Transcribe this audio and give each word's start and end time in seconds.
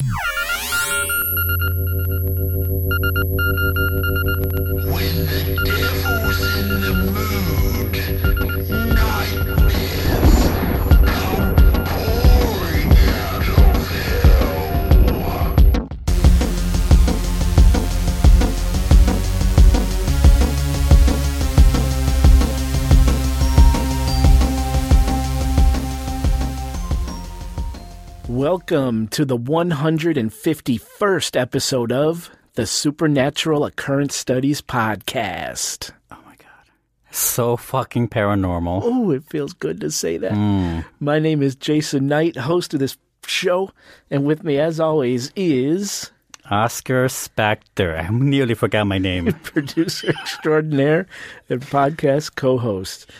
When 0.00 0.37
Welcome 28.38 29.08
to 29.08 29.24
the 29.24 29.36
151st 29.36 31.40
episode 31.40 31.90
of 31.90 32.30
the 32.54 32.68
Supernatural 32.68 33.64
Occurrence 33.64 34.14
Studies 34.14 34.62
Podcast. 34.62 35.90
Oh 36.12 36.18
my 36.24 36.36
God. 36.36 36.70
So 37.10 37.56
fucking 37.56 38.10
paranormal. 38.10 38.82
Oh, 38.84 39.10
it 39.10 39.24
feels 39.24 39.54
good 39.54 39.80
to 39.80 39.90
say 39.90 40.18
that. 40.18 40.34
Hmm. 40.34 40.82
My 41.00 41.18
name 41.18 41.42
is 41.42 41.56
Jason 41.56 42.06
Knight, 42.06 42.36
host 42.36 42.72
of 42.74 42.78
this 42.78 42.96
show, 43.26 43.72
and 44.08 44.24
with 44.24 44.44
me, 44.44 44.56
as 44.56 44.78
always, 44.78 45.32
is 45.34 46.12
Oscar 46.48 47.06
Spector. 47.06 48.04
I 48.04 48.08
nearly 48.08 48.54
forgot 48.54 48.86
my 48.86 48.98
name. 48.98 49.32
producer 49.42 50.10
extraordinaire 50.10 51.08
and 51.48 51.60
podcast 51.60 52.36
co-host. 52.36 53.10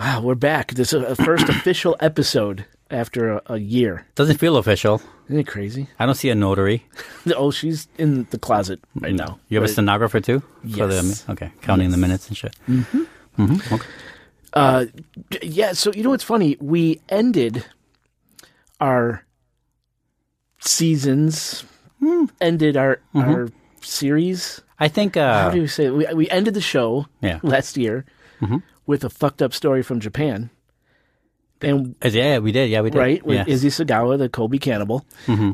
Wow, 0.00 0.22
we're 0.22 0.36
back. 0.36 0.72
This 0.72 0.94
is 0.94 1.02
a 1.02 1.16
first 1.16 1.48
official 1.50 1.96
episode 2.00 2.64
after 2.90 3.32
a, 3.36 3.42
a 3.46 3.58
year. 3.58 4.06
Doesn't 4.14 4.38
feel 4.38 4.56
official. 4.56 5.00
Isn't 5.28 5.40
it 5.40 5.46
crazy? 5.46 5.88
I 5.98 6.06
don't 6.06 6.14
see 6.14 6.30
a 6.30 6.34
notary. 6.34 6.84
Oh, 7.36 7.50
she's 7.50 7.88
in 7.98 8.26
the 8.30 8.38
closet 8.38 8.80
right 8.94 9.14
now. 9.14 9.38
You 9.48 9.58
have 9.60 9.64
a 9.64 9.72
stenographer 9.72 10.20
too? 10.20 10.40
For 10.62 10.86
the- 10.86 10.94
Yes. 10.94 11.24
okay, 11.28 11.52
counting 11.60 11.90
the 11.90 11.98
minutes 11.98 12.28
and 12.28 12.36
shit. 12.36 12.56
Mm-hmm. 12.68 13.74
Okay. 13.74 13.86
Uh, 14.54 14.86
yeah. 15.42 15.72
So 15.74 15.92
you 15.92 16.02
know 16.02 16.10
what's 16.10 16.24
funny? 16.24 16.56
We 16.60 17.00
ended 17.10 17.64
our 18.80 19.24
seasons, 20.60 21.64
ended 22.40 22.76
our 22.76 23.00
our 23.14 23.48
series. 23.82 24.60
I 24.80 24.88
think. 24.88 25.16
How 25.16 25.48
Uh, 25.48 25.50
do 25.50 25.60
you 25.60 25.66
say? 25.68 25.86
It? 25.86 25.94
We 25.94 26.06
we 26.14 26.30
ended 26.30 26.54
the 26.54 26.60
show 26.60 27.06
yeah. 27.20 27.40
last 27.42 27.76
year 27.76 28.04
with 28.86 29.04
a 29.04 29.10
fucked 29.10 29.42
up 29.42 29.52
story 29.52 29.82
from 29.82 30.00
Japan, 30.00 30.50
and 31.62 31.94
Uh, 32.04 32.08
Yeah, 32.08 32.38
we 32.38 32.52
did. 32.52 32.70
Yeah, 32.70 32.80
we 32.82 32.90
did. 32.90 32.98
right 32.98 33.24
with 33.26 33.46
Yes. 33.46 33.62
Issei 33.64 33.84
Sagawa, 33.84 34.18
the 34.18 34.28
Kobe 34.28 34.58
cannibal. 34.58 35.04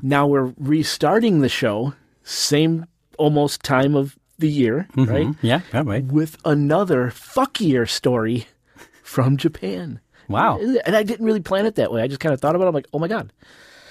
Now 0.02 0.26
we're 0.26 0.52
restarting 0.58 1.40
the 1.40 1.48
show, 1.48 1.94
same 2.22 2.86
almost 3.18 3.62
time 3.62 3.94
of 3.94 4.16
the 4.38 4.48
year, 4.50 4.88
right? 4.96 5.26
Mhm. 5.28 5.36
Yeah, 5.42 5.60
yeah, 5.72 5.82
right. 5.86 6.04
With 6.04 6.36
another 6.44 7.06
fuckier 7.10 7.88
story 7.88 8.46
from 9.02 9.36
Japan. 9.36 10.00
Wow. 10.28 10.58
And 10.86 10.96
I 10.96 11.02
didn't 11.04 11.24
really 11.26 11.40
plan 11.40 11.66
it 11.66 11.76
that 11.76 11.92
way. 11.92 12.02
I 12.02 12.08
just 12.08 12.18
kind 12.20 12.32
of 12.32 12.40
thought 12.40 12.56
about 12.56 12.64
it. 12.64 12.68
I'm 12.68 12.74
like, 12.74 12.88
oh 12.92 12.98
my 12.98 13.08
God, 13.08 13.32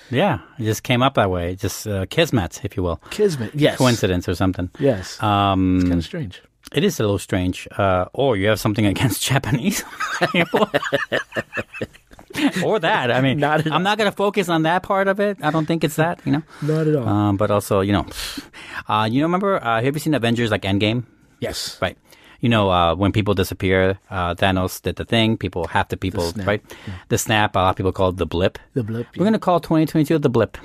Yeah, 0.09 0.39
it 0.59 0.63
just 0.65 0.83
came 0.83 1.01
up 1.01 1.13
that 1.15 1.29
way. 1.31 1.55
Just 1.55 1.87
uh, 1.87 2.05
kismet, 2.09 2.59
if 2.65 2.75
you 2.75 2.83
will. 2.83 2.97
Kismet. 3.09 3.55
Yes. 3.55 3.77
Coincidence 3.77 4.27
or 4.27 4.35
something. 4.35 4.69
Yes. 4.79 5.21
Um, 5.23 5.79
kind 5.81 5.93
of 5.93 6.03
strange. 6.03 6.41
It 6.73 6.83
is 6.83 6.99
a 6.99 7.03
little 7.03 7.19
strange. 7.19 7.67
Uh, 7.77 8.05
or 8.13 8.35
you 8.35 8.47
have 8.47 8.59
something 8.59 8.85
against 8.93 9.23
Japanese. 9.23 9.83
or 12.63 12.79
that. 12.79 13.11
I 13.11 13.21
mean, 13.21 13.39
Not. 13.39 13.69
I'm 13.71 13.83
not 13.83 13.97
going 13.97 14.09
to 14.09 14.15
focus 14.15 14.49
on 14.49 14.63
that 14.63 14.83
part 14.83 15.07
of 15.07 15.19
it. 15.19 15.37
I 15.41 15.51
don't 15.51 15.65
think 15.65 15.83
it's 15.83 15.95
that, 15.97 16.21
you 16.25 16.31
know. 16.31 16.43
Not 16.61 16.87
at 16.87 16.95
all. 16.95 17.07
Um, 17.07 17.37
but 17.37 17.51
also, 17.51 17.81
you 17.81 17.91
know, 17.93 18.05
uh, 18.87 19.07
you 19.11 19.19
know, 19.21 19.25
remember, 19.25 19.63
uh, 19.63 19.81
have 19.81 19.93
you 19.95 19.99
seen 19.99 20.13
Avengers 20.13 20.51
like 20.51 20.63
Endgame? 20.63 21.03
yes. 21.39 21.77
Right. 21.81 21.97
You 22.39 22.49
know, 22.49 22.69
uh, 22.69 22.93
when 22.95 23.13
people 23.13 23.33
disappear, 23.35 23.97
uh, 24.09 24.35
Thanos 24.35 24.81
did 24.81 24.97
the 24.97 25.05
thing. 25.05 25.37
People, 25.37 25.65
half 25.65 25.87
the 25.87 25.95
people, 25.95 26.23
snap, 26.31 26.45
right? 26.45 26.61
The 27.07 27.17
snap. 27.17 27.55
A 27.55 27.59
lot 27.59 27.69
of 27.69 27.75
people 27.77 27.93
call 27.93 28.09
it 28.09 28.17
the 28.17 28.25
blip. 28.25 28.59
The 28.73 28.83
blip. 28.83 29.07
We're 29.15 29.23
gonna 29.23 29.39
call 29.39 29.61
2022 29.61 30.19
the 30.19 30.29
blip. 30.29 30.57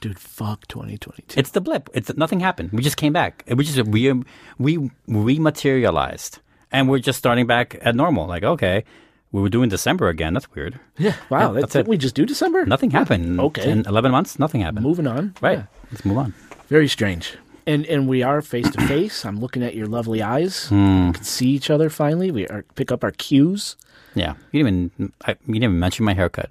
Dude, 0.00 0.20
fuck 0.20 0.68
2022. 0.68 1.38
It's 1.38 1.50
the 1.50 1.60
blip. 1.60 1.90
It's 1.94 2.14
nothing 2.16 2.38
happened. 2.38 2.70
We 2.70 2.82
just 2.82 2.96
came 2.96 3.12
back. 3.12 3.42
We 3.48 3.64
just 3.64 3.88
we 3.88 4.12
we 4.58 4.90
rematerialized, 5.08 6.38
and 6.70 6.88
we're 6.88 7.00
just 7.00 7.18
starting 7.18 7.46
back 7.48 7.76
at 7.82 7.96
normal. 7.96 8.28
Like, 8.28 8.44
okay, 8.44 8.84
we 9.32 9.40
were 9.40 9.48
doing 9.48 9.68
December 9.68 10.08
again. 10.08 10.34
That's 10.34 10.50
weird. 10.54 10.78
yeah. 10.98 11.14
Wow. 11.30 11.38
Yeah, 11.38 11.60
that's, 11.60 11.72
that's 11.74 11.76
it. 11.76 11.88
We 11.88 11.96
just 11.96 12.14
do 12.14 12.26
December? 12.26 12.64
Nothing 12.66 12.90
happened. 12.90 13.40
Okay. 13.40 13.70
In 13.70 13.86
11 13.86 14.10
months, 14.10 14.38
nothing 14.38 14.60
happened. 14.62 14.84
Moving 14.84 15.06
on. 15.06 15.34
Right. 15.40 15.58
Yeah. 15.58 15.66
Let's 15.92 16.04
move 16.04 16.18
on. 16.18 16.34
Very 16.68 16.88
strange. 16.88 17.36
And 17.66 17.84
and 17.86 18.08
we 18.08 18.22
are 18.22 18.40
face 18.42 18.68
to 18.70 18.80
face. 18.88 19.24
I'm 19.24 19.38
looking 19.38 19.62
at 19.62 19.74
your 19.74 19.86
lovely 19.86 20.22
eyes. 20.22 20.68
Hmm. 20.68 21.08
We 21.08 21.12
can 21.14 21.24
see 21.24 21.48
each 21.48 21.70
other 21.70 21.90
finally. 21.90 22.30
We 22.30 22.46
are 22.48 22.64
pick 22.74 22.90
up 22.90 23.04
our 23.04 23.12
cues. 23.12 23.76
Yeah. 24.14 24.34
You 24.52 24.64
didn't 24.64 24.92
even 24.98 25.12
I, 25.26 25.30
you 25.46 25.54
didn't 25.54 25.64
even 25.64 25.78
mention 25.78 26.04
my 26.04 26.14
haircut. 26.14 26.50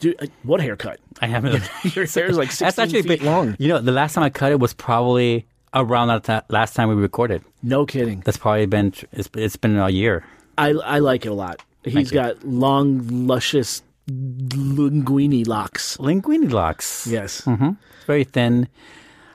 Dude, 0.00 0.16
uh, 0.20 0.26
what 0.42 0.60
haircut? 0.60 0.98
I 1.22 1.26
haven't. 1.26 1.62
Your 1.96 2.06
hair 2.06 2.26
is 2.26 2.36
like 2.36 2.50
16 2.50 2.66
That's 2.66 2.78
actually 2.78 3.02
feet 3.02 3.20
big. 3.20 3.22
long. 3.22 3.54
You 3.58 3.68
know, 3.68 3.78
the 3.80 3.92
last 3.92 4.14
time 4.14 4.24
I 4.24 4.30
cut 4.30 4.50
it 4.52 4.58
was 4.60 4.72
probably 4.74 5.46
around 5.74 6.08
that 6.08 6.24
ta- 6.24 6.42
last 6.48 6.74
time 6.74 6.88
we 6.88 6.94
recorded. 6.94 7.42
No 7.62 7.86
kidding. 7.86 8.20
That's 8.24 8.36
probably 8.38 8.66
been 8.66 8.92
it's, 9.12 9.28
it's 9.34 9.56
been 9.56 9.76
a 9.76 9.88
year. 9.90 10.24
I 10.58 10.70
I 10.70 10.98
like 11.00 11.26
it 11.26 11.28
a 11.30 11.34
lot. 11.34 11.62
He's 11.92 12.10
you. 12.10 12.14
got 12.20 12.44
long, 12.44 13.26
luscious 13.26 13.82
linguini 14.08 15.46
locks. 15.46 15.96
Linguini 15.98 16.50
locks. 16.50 17.06
Yes. 17.06 17.42
hmm 17.44 17.70
very 18.06 18.22
thin, 18.24 18.68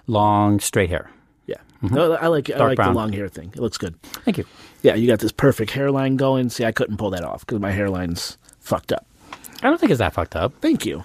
long, 0.08 0.60
straight 0.62 0.90
hair. 0.90 1.10
Yeah. 1.46 1.56
No, 1.82 2.14
I 2.14 2.28
like 2.28 2.50
I 2.50 2.54
Mm-hmm. 2.54 2.60
Dark 2.60 2.70
like 2.70 2.76
brown. 2.78 2.94
the 2.94 3.00
long 3.00 3.12
hair 3.14 3.28
thing. 3.28 3.50
It 3.54 3.60
looks 3.60 3.78
good. 3.78 4.02
Thank 4.24 4.38
you. 4.38 4.46
Yeah, 4.82 4.96
you 4.96 5.08
got 5.08 5.20
this 5.20 5.32
perfect 5.34 5.72
hairline 5.72 6.16
going. 6.16 6.50
See, 6.50 6.64
I 6.64 6.72
couldn't 6.72 6.96
pull 6.98 7.10
that 7.10 7.24
off 7.24 7.42
because 7.46 7.60
my 7.60 7.72
hairline's 7.72 8.38
fucked 8.60 8.94
up. 8.94 9.06
I 9.62 9.70
don't 9.70 9.78
think 9.80 9.92
it's 9.92 10.00
that 10.00 10.14
fucked 10.14 10.36
up. 10.38 10.54
Thank 10.62 10.86
you. 10.86 10.98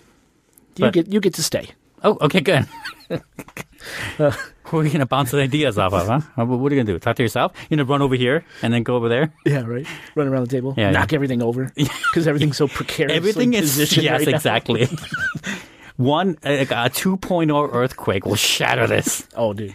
You 0.76 0.84
But- 0.86 0.92
get 0.94 1.06
you 1.12 1.20
get 1.20 1.34
to 1.34 1.42
stay. 1.42 1.70
Oh, 2.04 2.16
okay, 2.20 2.40
good. 2.40 2.66
Who 4.66 4.80
are 4.80 4.84
you 4.84 4.90
gonna 4.90 5.06
bounce 5.06 5.30
the 5.30 5.38
ideas 5.40 5.78
off 5.78 5.92
of, 5.92 6.06
huh? 6.06 6.44
What 6.44 6.72
are 6.72 6.74
you 6.74 6.82
gonna 6.82 6.92
do? 6.92 6.98
Talk 6.98 7.16
to 7.16 7.22
yourself? 7.22 7.52
You're 7.70 7.76
gonna 7.78 7.88
run 7.88 8.02
over 8.02 8.14
here 8.16 8.44
and 8.62 8.72
then 8.74 8.82
go 8.82 8.96
over 8.96 9.08
there? 9.08 9.32
Yeah, 9.44 9.60
right. 9.60 9.86
Run 10.14 10.26
around 10.28 10.42
the 10.48 10.50
table, 10.50 10.74
Yeah, 10.76 10.90
knock 10.90 11.12
everything 11.12 11.42
over 11.42 11.72
because 11.76 12.26
everything's 12.26 12.56
so 12.56 12.66
precarious. 12.66 13.16
Everything 13.16 13.54
is 13.54 13.78
yes, 13.96 14.18
right 14.20 14.28
exactly. 14.28 14.88
One 15.96 16.36
like 16.44 16.70
a 16.72 16.90
2.0 16.90 17.72
earthquake 17.72 18.26
will 18.26 18.34
shatter 18.36 18.86
this, 18.86 19.26
Oh, 19.34 19.54
dude. 19.54 19.74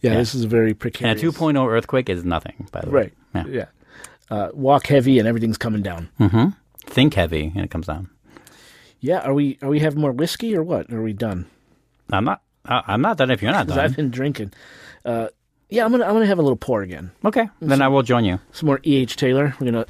Yeah, 0.00 0.14
this 0.14 0.34
is 0.34 0.44
a 0.44 0.48
very 0.48 0.70
and 0.70 0.78
precarious. 0.78 1.22
a 1.22 1.26
2.0 1.26 1.68
earthquake 1.68 2.08
is 2.08 2.24
nothing, 2.24 2.66
by 2.72 2.80
the 2.80 2.90
way. 2.90 3.00
Right. 3.00 3.12
Yeah. 3.34 3.44
Yeah. 3.46 3.64
Uh, 4.30 4.48
walk 4.54 4.86
heavy 4.86 5.18
and 5.18 5.28
everything's 5.28 5.58
coming 5.58 5.82
down. 5.82 6.08
Mm-hmm. 6.18 6.50
Think 6.86 7.14
heavy, 7.14 7.52
and 7.54 7.64
it 7.64 7.70
comes 7.70 7.88
down. 7.88 8.08
Yeah. 9.00 9.18
Are 9.20 9.34
we 9.34 9.58
are 9.60 9.68
we 9.68 9.80
having 9.80 10.00
more 10.00 10.12
whiskey 10.12 10.56
or 10.56 10.62
what? 10.62 10.90
Are 10.92 11.02
we 11.02 11.12
done? 11.12 11.46
I'm 12.12 12.24
not. 12.24 12.40
Uh, 12.70 12.82
I'm 12.86 13.02
not 13.02 13.16
done 13.18 13.30
if 13.30 13.42
you're 13.42 13.52
not 13.52 13.66
done. 13.66 13.78
I've 13.78 13.96
been 13.96 14.10
drinking. 14.10 14.52
Uh, 15.04 15.28
yeah, 15.68 15.84
I'm 15.84 15.90
gonna 15.90 16.04
I'm 16.04 16.12
gonna 16.14 16.26
have 16.26 16.38
a 16.38 16.42
little 16.42 16.56
pour 16.56 16.82
again. 16.82 17.10
Okay, 17.24 17.48
then 17.60 17.82
I 17.82 17.88
will 17.88 18.02
join 18.02 18.24
you. 18.24 18.38
Some 18.52 18.66
more 18.68 18.80
E. 18.86 18.96
H. 18.96 19.16
Taylor. 19.16 19.54
We're 19.60 19.70
gonna 19.70 19.86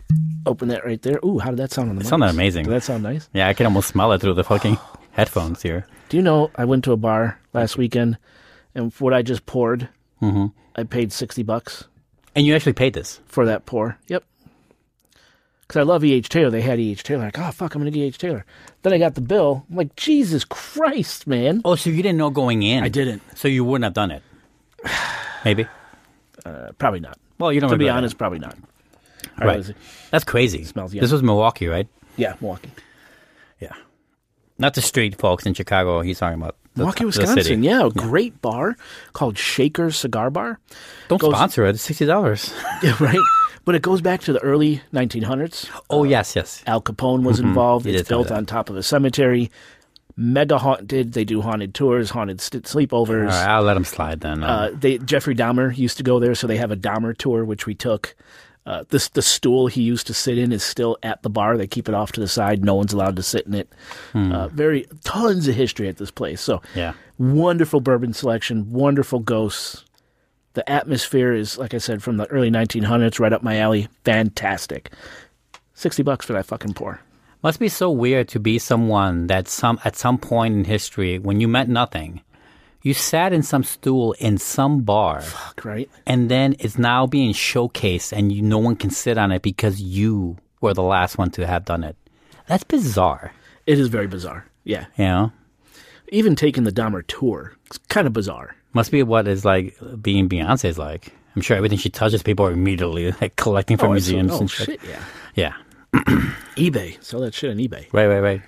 open 0.47 0.69
that 0.69 0.85
right 0.85 1.00
there. 1.03 1.19
Ooh, 1.25 1.38
how 1.38 1.50
did 1.50 1.59
that 1.59 1.73
sound 1.73 1.91
on 1.91 1.97
the? 1.97 2.03
It 2.03 2.06
sounded 2.06 2.29
amazing. 2.31 2.65
Did 2.65 2.73
that 2.73 2.82
sound 2.82 3.03
nice? 3.03 3.29
Yeah, 3.32 3.49
I 3.49 3.55
can 3.55 3.67
almost 3.67 3.88
smell 3.88 4.12
it 4.12 4.21
through 4.21 4.35
the 4.35 4.44
fucking 4.44 4.79
headphones 5.12 5.62
here. 5.62 5.87
Do 6.09 6.17
you 6.17 6.23
know 6.23 6.50
I 6.56 6.65
went 6.65 6.85
to 6.85 6.93
a 6.93 6.97
bar 6.97 7.38
last 7.53 7.77
weekend, 7.79 8.19
and 8.75 8.93
for 8.93 9.05
what 9.05 9.15
I 9.15 9.23
just 9.23 9.47
poured, 9.47 9.88
I 10.23 10.85
paid 10.88 11.12
sixty 11.12 11.43
bucks 11.43 11.85
And 12.35 12.47
you 12.47 12.55
actually 12.55 12.75
paid 12.75 12.93
this. 12.94 13.21
for 13.26 13.47
that 13.47 13.65
pour. 13.67 13.99
Yep. 14.09 14.25
Because 15.70 15.82
I 15.82 15.84
love 15.84 16.05
E.H. 16.05 16.28
Taylor. 16.28 16.50
They 16.50 16.62
had 16.62 16.81
E.H. 16.81 17.05
Taylor. 17.05 17.22
Like, 17.26 17.38
oh 17.38 17.52
fuck, 17.52 17.76
I'm 17.76 17.81
gonna 17.81 17.93
get 17.93 18.00
E.H. 18.00 18.19
Taylor. 18.19 18.44
Then 18.82 18.93
I 18.93 18.99
got 18.99 19.14
the 19.14 19.20
bill. 19.20 19.64
I'm 19.70 19.76
like, 19.76 19.94
Jesus 19.94 20.44
Christ, 20.44 21.28
man. 21.28 21.62
Oh, 21.64 21.76
so 21.76 21.90
you 21.90 22.02
didn't 22.02 22.19
know 22.19 22.28
going 22.31 22.64
in? 22.64 22.82
I 22.82 22.88
didn't. 22.88 23.22
So 23.38 23.46
you 23.46 23.62
wouldn't 23.64 23.84
have 23.84 23.94
done 23.94 24.11
it? 24.11 24.25
Maybe. 25.44 25.69
Uh, 26.44 26.72
probably 26.76 26.99
not. 26.99 27.19
Well, 27.38 27.52
you 27.52 27.61
don't 27.61 27.70
To 27.70 27.76
be 27.76 27.88
honest, 27.88 28.19
probably 28.19 28.40
not. 28.40 28.56
All 29.40 29.46
Right. 29.46 29.58
let's. 29.58 29.70
That's 30.11 30.25
crazy. 30.25 30.64
Smells 30.64 30.90
This 30.90 31.12
was 31.12 31.22
Milwaukee, 31.22 31.69
right? 31.69 31.87
Yeah, 32.16 32.34
Milwaukee. 32.40 32.73
Yeah. 33.61 33.75
Not 34.58 34.75
the 34.75 34.82
street 34.82 35.20
folks 35.20 35.46
in 35.46 35.55
Chicago. 35.55 36.00
He's 36.00 36.19
talking 36.19 36.40
about 36.43 36.56
the, 36.75 36.81
Milwaukee. 36.81 37.05
Wisconsin. 37.05 37.62
Yeah, 37.62 37.87
a 37.87 37.90
great 37.90 38.43
bar 38.43 38.76
called 39.12 39.38
Shaker's 39.38 39.96
Cigar 39.96 40.31
Bar. 40.31 40.58
Don't 41.06 41.20
Goes- 41.20 41.31
sponsor 41.32 41.64
it. 41.66 41.76
It's 41.76 41.82
sixty 41.82 42.06
dollars. 42.06 42.52
Yeah, 42.82 42.96
right. 42.99 43.19
But 43.65 43.75
it 43.75 43.83
goes 43.83 44.01
back 44.01 44.21
to 44.23 44.33
the 44.33 44.41
early 44.43 44.83
1900s. 44.93 45.69
Oh 45.91 46.05
yes, 46.05 46.35
yes. 46.35 46.62
Al 46.67 46.81
Capone 46.81 47.23
was 47.23 47.39
involved. 47.41 47.87
You 47.87 47.93
did 47.93 48.01
It's 48.01 48.09
built 48.09 48.31
on 48.31 48.47
top 48.47 48.71
of 48.71 48.77
a 48.77 48.83
cemetery. 48.83 49.51
Mega 50.17 50.59
haunted. 50.59 51.12
They 51.12 51.25
do 51.25 51.41
haunted 51.41 51.75
tours, 51.75 52.11
haunted 52.11 52.41
st- 52.41 52.65
sleepovers. 52.65 53.29
Right, 53.29 53.47
I'll 53.49 53.62
let 53.62 53.75
them 53.75 53.85
slide 53.85 54.21
then. 54.21 54.43
Uh, 54.43 54.71
they 54.75 54.99
Jeffrey 54.99 55.35
Dahmer 55.35 55.77
used 55.77 55.97
to 55.99 56.03
go 56.03 56.19
there, 56.19 56.35
so 56.35 56.47
they 56.47 56.57
have 56.59 56.71
a 56.71 56.77
Dahmer 56.77 57.17
tour, 57.17 57.45
which 57.45 57.67
we 57.67 57.75
took. 57.75 58.15
Uh, 58.67 58.85
this 58.91 59.09
the 59.09 59.23
stool 59.23 59.67
he 59.69 59.81
used 59.83 60.07
to 60.07 60.12
sit 60.15 60.37
in 60.37 60.53
is 60.53 60.62
still 60.62 60.99
at 61.03 61.23
the 61.23 61.31
bar. 61.31 61.57
They 61.57 61.67
keep 61.67 61.89
it 61.89 61.95
off 61.95 62.12
to 62.12 62.21
the 62.21 62.29
side. 62.29 62.62
No 62.65 62.75
one's 62.75 62.93
allowed 62.93 63.17
to 63.17 63.23
sit 63.23 63.47
in 63.47 63.55
it. 63.55 63.73
Uh, 64.15 64.49
very 64.49 64.87
tons 65.05 65.49
of 65.49 65.55
history 65.55 65.89
at 65.89 65.97
this 65.97 66.11
place. 66.11 66.41
So 66.43 66.61
Yeah. 66.75 66.93
wonderful 67.19 67.81
bourbon 67.81 68.12
selection, 68.12 68.71
wonderful 68.73 69.21
ghosts. 69.21 69.85
The 70.55 70.69
atmosphere 70.69 71.32
is, 71.32 71.58
like 71.58 71.75
I 71.75 71.79
said, 71.79 72.02
from 72.02 72.17
the 72.17 72.26
early 72.26 72.50
1900s, 72.50 73.20
right 73.20 73.32
up 73.32 73.43
my 73.43 73.58
alley. 73.58 73.88
Fantastic. 74.05 74.91
Sixty 75.75 76.02
bucks 76.02 76.26
for 76.26 76.32
that 76.35 76.47
fucking 76.47 76.75
pour. 76.75 77.00
Must 77.43 77.58
be 77.61 77.69
so 77.69 77.91
weird 77.91 78.29
to 78.29 78.41
be 78.41 78.58
someone 78.58 79.29
that 79.29 79.49
some 79.49 79.81
at 79.85 79.97
some 79.97 80.19
point 80.19 80.55
in 80.55 80.64
history 80.64 81.19
when 81.19 81.41
you 81.41 81.49
meant 81.49 81.69
nothing, 81.70 82.20
you 82.82 82.93
sat 82.94 83.32
in 83.32 83.43
some 83.43 83.62
stool 83.64 84.12
in 84.19 84.37
some 84.38 84.81
bar, 84.82 85.23
Fuck, 85.23 85.64
right? 85.64 85.88
and 86.06 86.31
then 86.31 86.55
it's 86.58 86.76
now 86.79 87.06
being 87.06 87.32
showcased, 87.32 88.12
and 88.12 88.31
you 88.32 88.43
no 88.43 88.58
one 88.58 88.76
can 88.76 88.91
sit 88.91 89.17
on 89.17 89.32
it 89.32 89.41
because 89.43 89.81
you 89.81 90.37
were 90.61 90.75
the 90.75 90.82
last 90.82 91.17
one 91.17 91.31
to 91.31 91.47
have 91.47 91.64
done 91.64 91.82
it. 91.85 91.97
That's 92.47 92.64
bizarre. 92.64 93.32
It 93.67 93.79
is 93.79 93.88
very 93.88 94.06
bizarre. 94.08 94.44
Yeah. 94.64 94.87
You 94.99 95.05
know, 95.05 95.32
Even 96.08 96.37
taking 96.37 96.64
the 96.64 96.73
Dahmer 96.73 97.06
tour, 97.06 97.55
it's 97.67 97.79
kind 97.88 98.06
of 98.06 98.12
bizarre. 98.12 98.55
Must 98.72 98.90
be 98.90 99.02
what 99.02 99.26
is 99.28 99.44
like 99.44 99.76
being 100.00 100.28
Beyonce's 100.28 100.78
like. 100.78 101.12
I'm 101.37 101.43
sure 101.43 101.56
everything 101.56 101.78
she 101.78 101.90
touches, 101.90 102.22
people 102.22 102.44
are 102.46 102.52
immediately 102.52 103.12
like 103.20 103.37
collecting 103.37 103.76
from 103.76 103.90
Oh, 103.90 103.93
museums 103.93 104.32
oh, 104.32 104.40
and 104.40 104.50
shit. 104.50 104.67
shit, 104.67 104.81
yeah. 104.88 105.05
Yeah. 105.34 105.55
eBay. 106.56 107.02
Sell 107.02 107.20
that 107.20 107.34
shit 107.34 107.50
on 107.50 107.56
eBay. 107.58 107.87
Right, 107.93 108.06
right, 108.06 108.20
right. 108.20 108.43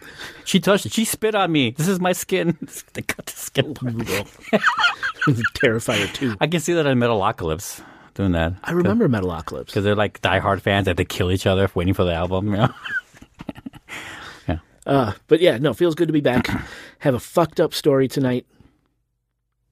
She 0.45 0.61
touched 0.61 0.87
it. 0.87 0.93
She 0.93 1.05
spit 1.05 1.35
on 1.35 1.51
me. 1.51 1.71
This 1.71 1.89
is 1.89 2.01
my 2.01 2.13
skin. 2.13 2.57
they 2.95 3.03
cut 3.03 3.27
the 3.27 3.33
skin. 3.33 3.75
part. 3.75 3.95
Terrifier 5.55 6.13
too. 6.13 6.37
I 6.41 6.47
can 6.47 6.61
see 6.61 6.73
that 6.73 6.87
in 6.87 6.99
Metalocalypse 6.99 7.83
doing 8.15 8.33
that. 8.33 8.55
I 8.65 8.73
remember 8.73 9.09
Metalocalypse. 9.09 9.67
Because 9.67 9.85
they're 9.85 9.95
like 9.95 10.21
diehard 10.21 10.61
fans 10.61 10.87
that 10.87 10.97
they 10.97 11.05
kill 11.05 11.31
each 11.33 11.47
other 11.47 11.71
waiting 11.75 11.95
for 11.95 12.05
the 12.05 12.13
album. 12.15 12.47
You 12.49 12.57
know? 12.59 12.75
Yeah. 14.49 14.59
Uh, 14.85 15.13
but 15.29 15.39
yeah, 15.41 15.59
no, 15.59 15.73
feels 15.73 15.95
good 15.95 16.09
to 16.09 16.13
be 16.13 16.21
back. 16.21 16.49
Have 16.99 17.15
a 17.15 17.21
fucked 17.21 17.61
up 17.61 17.73
story 17.73 18.09
tonight. 18.09 18.45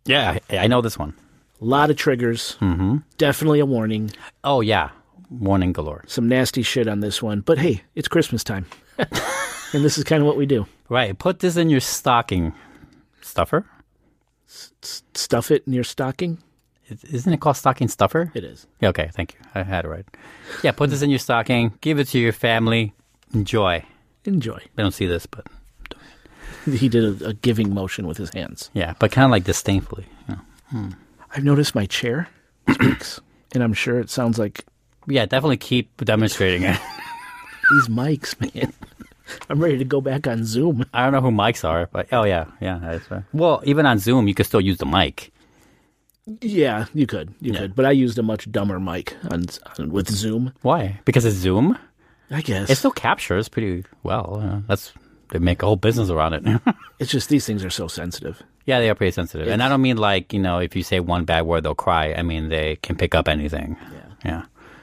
Yeah, 0.05 0.39
I, 0.51 0.59
I 0.59 0.67
know 0.67 0.81
this 0.81 0.99
one. 0.99 1.15
A 1.61 1.65
lot 1.65 1.91
of 1.91 1.97
triggers. 1.97 2.57
Mm-hmm. 2.61 2.99
Definitely 3.19 3.61
a 3.61 3.67
warning. 3.67 4.11
Oh, 4.45 4.61
yeah. 4.61 4.91
Warning 5.31 5.73
galore. 5.73 6.05
Some 6.07 6.29
nasty 6.29 6.63
shit 6.63 6.89
on 6.89 7.01
this 7.01 7.23
one. 7.23 7.41
But 7.41 7.59
hey, 7.59 7.83
it's 7.95 8.09
Christmas 8.09 8.43
time. 8.43 8.67
and 8.99 9.85
this 9.85 9.99
is 9.99 10.05
kind 10.05 10.23
of 10.23 10.27
what 10.27 10.37
we 10.37 10.47
do. 10.47 10.67
Right. 10.89 11.17
Put 11.19 11.41
this 11.41 11.57
in 11.57 11.71
your 11.71 11.81
stocking 11.81 12.53
stuffer. 13.21 13.67
S- 14.49 15.03
stuff 15.15 15.51
it 15.51 15.63
in 15.67 15.73
your 15.73 15.85
stocking. 15.85 16.39
Is- 16.89 17.05
Isn't 17.05 17.33
it 17.33 17.41
called 17.41 17.57
stocking 17.57 17.89
stuffer? 17.89 18.33
It 18.35 18.43
is. 18.43 18.67
Yeah, 18.81 18.89
okay, 18.89 19.11
thank 19.13 19.35
you. 19.35 19.41
I 19.55 19.63
had 19.63 19.85
it 19.85 19.89
right. 19.89 20.05
Yeah, 20.65 20.73
put 20.73 20.91
this 20.91 21.03
in 21.03 21.11
your 21.11 21.19
stocking. 21.21 21.75
Give 21.81 21.99
it 22.01 22.09
to 22.09 22.19
your 22.19 22.33
family. 22.33 22.93
Enjoy. 23.33 23.85
Enjoy. 24.25 24.59
They 24.75 24.83
don't 24.83 24.91
see 24.93 25.07
this, 25.07 25.27
but 25.27 25.47
He 26.71 26.89
did 26.89 27.23
a, 27.23 27.29
a 27.29 27.33
giving 27.35 27.73
motion 27.75 28.07
with 28.07 28.17
his 28.19 28.31
hands. 28.35 28.71
yeah, 28.75 28.95
but 28.99 29.13
kind 29.13 29.25
of 29.25 29.31
like 29.31 29.45
disdainfully. 29.45 30.07
You 30.29 30.39
know? 30.73 30.89
I've 31.35 31.45
noticed 31.45 31.75
my 31.75 31.87
chair 31.87 32.29
speaks, 32.71 33.21
and 33.55 33.63
I'm 33.63 33.73
sure 33.73 33.99
it 34.01 34.11
sounds 34.11 34.39
like 34.39 34.65
Yeah, 35.07 35.27
definitely 35.27 35.57
keep 35.59 36.05
demonstrating 36.05 36.63
it. 36.65 36.79
these 37.71 37.89
mics, 37.89 38.39
man. 38.41 38.73
I'm 39.49 39.61
ready 39.63 39.79
to 39.79 39.85
go 39.85 40.01
back 40.01 40.27
on 40.27 40.45
Zoom. 40.45 40.85
I 40.93 41.05
don't 41.05 41.13
know 41.13 41.21
who 41.21 41.31
mics 41.31 41.63
are, 41.69 41.89
but 41.93 42.09
oh 42.13 42.25
yeah, 42.25 42.47
yeah, 42.61 42.79
that's 42.83 43.11
right. 43.11 43.23
Well, 43.33 43.63
even 43.65 43.87
on 43.87 43.99
Zoom, 43.99 44.27
you 44.29 44.35
could 44.35 44.47
still 44.47 44.61
use 44.61 44.79
the 44.79 44.87
mic. 44.87 45.33
Yeah, 46.41 46.87
you 46.95 47.07
could, 47.07 47.33
you 47.41 47.53
Yeah. 47.53 47.61
could, 47.61 47.75
but 47.77 47.87
I 47.87 47.93
used 47.93 48.19
a 48.19 48.23
much 48.23 48.51
dumber 48.51 48.79
mic 48.79 49.17
on, 49.31 49.47
on 49.79 49.91
with 49.91 50.09
Zoom. 50.11 50.53
Why? 50.63 51.01
Because 51.05 51.25
it's 51.25 51.37
Zoom. 51.37 51.79
I 52.31 52.43
guess 52.43 52.71
It 52.71 52.77
still 52.77 52.93
captures 52.93 53.49
pretty 53.49 53.85
well. 54.05 54.41
Uh, 54.43 54.61
that's 54.69 54.93
they 55.31 55.39
make 55.39 55.63
a 55.63 55.67
whole 55.67 55.77
business 55.77 56.11
around 56.11 56.35
it. 56.35 56.61
it's 56.99 57.11
just 57.11 57.29
these 57.29 57.47
things 57.47 57.65
are 57.65 57.71
so 57.71 57.89
sensitive. 57.89 58.43
yeah, 58.67 58.81
they 58.81 58.91
are 58.91 58.95
pretty 58.95 59.13
sensitive, 59.13 59.49
and 59.49 59.63
I 59.63 59.69
don't 59.69 59.83
mean 59.83 59.97
like 59.97 60.33
you 60.33 60.41
know 60.41 60.59
if 60.59 60.75
you 60.77 60.83
say 60.83 61.01
one 61.01 61.25
bad 61.25 61.43
word 61.47 61.63
they'll 61.65 61.75
cry. 61.75 62.13
I 62.15 62.23
mean 62.23 62.49
they 62.49 62.77
can 62.77 62.97
pick 62.97 63.15
up 63.15 63.29
anything. 63.29 63.77
Yeah. 63.93 64.01
Yeah. 64.25 64.43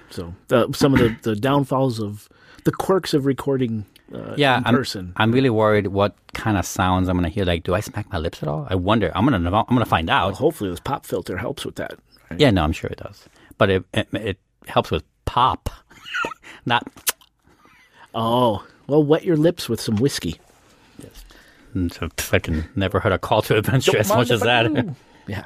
So 0.10 0.34
the, 0.48 0.72
some 0.74 0.94
of 0.94 1.00
the, 1.00 1.16
the 1.22 1.36
downfalls 1.36 2.00
of 2.00 2.30
the 2.64 2.72
quirks 2.72 3.14
of 3.14 3.26
recording 3.26 3.86
uh, 4.14 4.36
Yeah, 4.38 4.58
in 4.58 4.66
I'm, 4.66 4.74
person. 4.76 5.12
I'm 5.18 5.32
really 5.34 5.50
worried 5.50 5.88
what 5.88 6.16
kind 6.34 6.58
of 6.58 6.66
sounds 6.66 7.10
I'm 7.10 7.18
gonna 7.18 7.28
hear. 7.30 7.44
Like, 7.46 7.64
do 7.64 7.74
I 7.76 7.82
smack 7.82 8.10
my 8.12 8.18
lips 8.18 8.42
at 8.42 8.48
all? 8.48 8.66
I 8.70 8.76
wonder. 8.76 9.12
I'm 9.16 9.26
gonna 9.26 9.38
I'm 9.54 9.66
gonna 9.76 9.86
find 9.86 10.10
out. 10.10 10.36
Hopefully, 10.36 10.70
this 10.70 10.80
pop 10.80 11.06
filter 11.06 11.38
helps 11.38 11.66
with 11.66 11.76
that. 11.76 11.96
right? 12.32 12.40
Yeah, 12.40 12.52
no, 12.52 12.64
I'm 12.64 12.72
sure 12.72 12.90
it 12.90 13.00
does. 13.00 13.26
But 13.58 13.70
it 13.70 13.84
it, 13.94 14.08
it 14.14 14.38
helps 14.68 14.92
with 14.92 15.04
pop, 15.26 15.70
not 16.66 16.88
Oh, 18.16 18.66
well, 18.88 19.04
wet 19.04 19.24
your 19.24 19.38
lips 19.38 19.70
with 19.70 19.80
some 19.82 19.98
whiskey. 19.98 20.40
So 21.92 22.10
fucking 22.18 22.64
never 22.76 23.00
heard 23.00 23.12
a 23.12 23.20
call 23.20 23.44
to 23.44 23.58
adventure 23.58 23.98
as 23.98 24.10
much 24.10 24.32
as 24.32 24.42
that. 24.42 24.96
Yeah. 25.28 25.46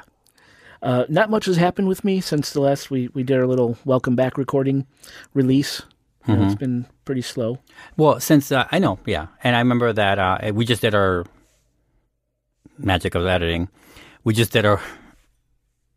Uh, 0.80 1.04
not 1.08 1.28
much 1.28 1.46
has 1.46 1.56
happened 1.56 1.88
with 1.88 2.04
me 2.04 2.20
since 2.20 2.52
the 2.52 2.60
last 2.60 2.88
we, 2.88 3.08
we 3.08 3.24
did 3.24 3.36
our 3.36 3.48
little 3.48 3.76
welcome 3.84 4.14
back 4.14 4.38
recording 4.38 4.86
release. 5.34 5.82
You 6.26 6.36
know, 6.36 6.46
it's 6.46 6.54
been 6.54 6.86
pretty 7.04 7.22
slow. 7.22 7.58
well, 7.96 8.20
since 8.20 8.52
uh, 8.52 8.68
I 8.70 8.78
know, 8.78 9.00
yeah, 9.06 9.26
and 9.42 9.56
I 9.56 9.58
remember 9.58 9.92
that 9.92 10.20
uh, 10.20 10.52
we 10.54 10.64
just 10.64 10.82
did 10.82 10.94
our 10.94 11.24
magic 12.78 13.16
of 13.16 13.26
editing. 13.26 13.68
We 14.22 14.34
just 14.34 14.52
did 14.52 14.64
our 14.64 14.80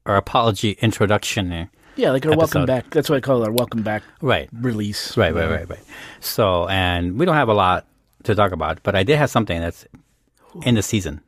our 0.07 0.17
apology 0.17 0.71
introduction. 0.81 1.69
Yeah, 1.95 2.11
like 2.11 2.25
our 2.25 2.35
welcome 2.35 2.65
back. 2.65 2.89
That's 2.89 3.09
what 3.09 3.17
I 3.17 3.21
call 3.21 3.43
it, 3.43 3.47
our 3.47 3.51
welcome 3.51 3.81
back 3.81 4.03
Right, 4.21 4.49
release. 4.53 5.15
right, 5.15 5.33
right, 5.33 5.49
right, 5.49 5.69
right. 5.69 5.79
So, 6.19 6.67
and 6.67 7.17
we 7.17 7.25
don't 7.25 7.35
have 7.35 7.47
a 7.49 7.53
lot 7.53 7.85
to 8.23 8.35
talk 8.35 8.51
about, 8.51 8.83
but 8.83 8.95
I 8.95 9.03
did 9.03 9.17
have 9.17 9.29
something 9.29 9.59
that's 9.61 9.85
in 10.63 10.75
the 10.75 10.81
season. 10.83 11.21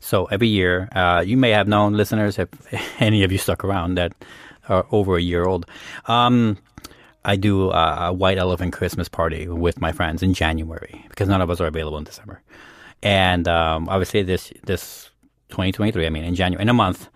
So 0.00 0.24
every 0.26 0.48
year, 0.48 0.88
uh, 0.96 1.22
you 1.24 1.36
may 1.36 1.50
have 1.50 1.68
known 1.68 1.92
listeners, 1.94 2.38
if 2.38 2.48
any 3.00 3.22
of 3.22 3.30
you 3.32 3.38
stuck 3.38 3.64
around, 3.64 3.94
that 3.96 4.12
are 4.68 4.86
over 4.92 5.16
a 5.16 5.22
year 5.22 5.44
old. 5.44 5.66
Um, 6.06 6.56
I 7.24 7.36
do 7.36 7.70
uh, 7.70 8.06
a 8.08 8.12
white 8.12 8.38
elephant 8.38 8.72
Christmas 8.72 9.08
party 9.08 9.46
with 9.46 9.80
my 9.80 9.92
friends 9.92 10.22
in 10.22 10.34
January 10.34 11.04
because 11.08 11.28
none 11.28 11.40
of 11.40 11.50
us 11.50 11.60
are 11.60 11.66
available 11.66 11.98
in 11.98 12.04
December. 12.04 12.40
And 13.02 13.46
um, 13.46 13.88
obviously, 13.88 14.22
this 14.22 14.52
this 14.64 15.10
2023, 15.50 16.06
I 16.06 16.10
mean, 16.10 16.24
in 16.24 16.34
January, 16.34 16.62
in 16.62 16.68
a 16.68 16.74
month, 16.74 17.08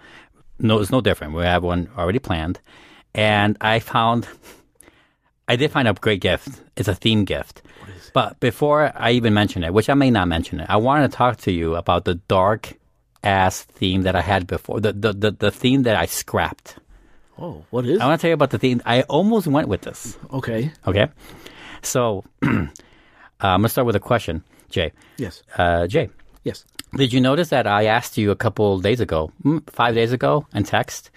no, 0.59 0.79
it's 0.81 0.91
no 0.91 1.01
different. 1.01 1.35
We 1.35 1.43
have 1.43 1.63
one 1.63 1.89
already 1.97 2.19
planned, 2.19 2.61
and 3.15 3.57
I 3.61 3.79
found, 3.81 4.29
I 5.49 5.57
did 5.57 5.71
find 5.71 5.89
a 5.89 5.95
great 5.95 6.21
gift. 6.21 6.49
It's 6.77 6.89
a 6.89 6.95
theme 6.95 7.25
gift. 7.25 7.63
But 8.13 8.41
before 8.41 8.93
I 8.95 9.13
even 9.13 9.35
mention 9.35 9.63
it, 9.63 9.75
which 9.75 9.91
I 9.91 9.95
may 9.95 10.11
not 10.11 10.27
mention 10.29 10.61
it, 10.61 10.67
I 10.71 10.77
wanted 10.79 11.11
to 11.11 11.17
talk 11.17 11.37
to 11.39 11.53
you 11.53 11.77
about 11.77 12.05
the 12.07 12.15
dark 12.15 12.73
ass 13.23 13.63
theme 13.63 14.03
that 14.03 14.17
I 14.17 14.23
had 14.23 14.47
before. 14.47 14.81
The 14.81 14.93
the 14.93 15.13
the, 15.13 15.31
the 15.33 15.51
theme 15.51 15.83
that 15.83 15.97
I 15.97 16.07
scrapped. 16.07 16.77
Oh, 17.39 17.65
what 17.71 17.85
is? 17.85 18.01
I 18.01 18.07
want 18.07 18.19
to 18.19 18.23
tell 18.23 18.31
you 18.31 18.35
about 18.35 18.51
the 18.51 18.59
theme. 18.59 18.81
I 18.87 19.03
almost 19.03 19.47
went 19.47 19.69
with 19.69 19.83
this. 19.83 20.17
Okay. 20.33 20.73
Okay, 20.87 21.09
so 21.83 22.25
uh, 22.43 22.49
I'm 23.41 23.61
gonna 23.61 23.69
start 23.69 23.87
with 23.87 23.97
a 23.97 24.01
question, 24.01 24.43
Jay. 24.71 24.93
Yes. 25.19 25.43
Uh, 25.59 25.87
Jay, 25.87 26.09
Yes. 26.45 26.65
Did 26.95 27.13
you 27.13 27.21
notice 27.21 27.49
that 27.51 27.67
I 27.67 27.87
asked 27.87 28.17
you 28.19 28.31
a 28.31 28.37
couple 28.37 28.79
days 28.81 29.01
ago, 29.01 29.33
mm, 29.45 29.69
five 29.71 29.95
days 29.95 30.13
ago, 30.13 30.47
in 30.55 30.65
text, 30.65 31.11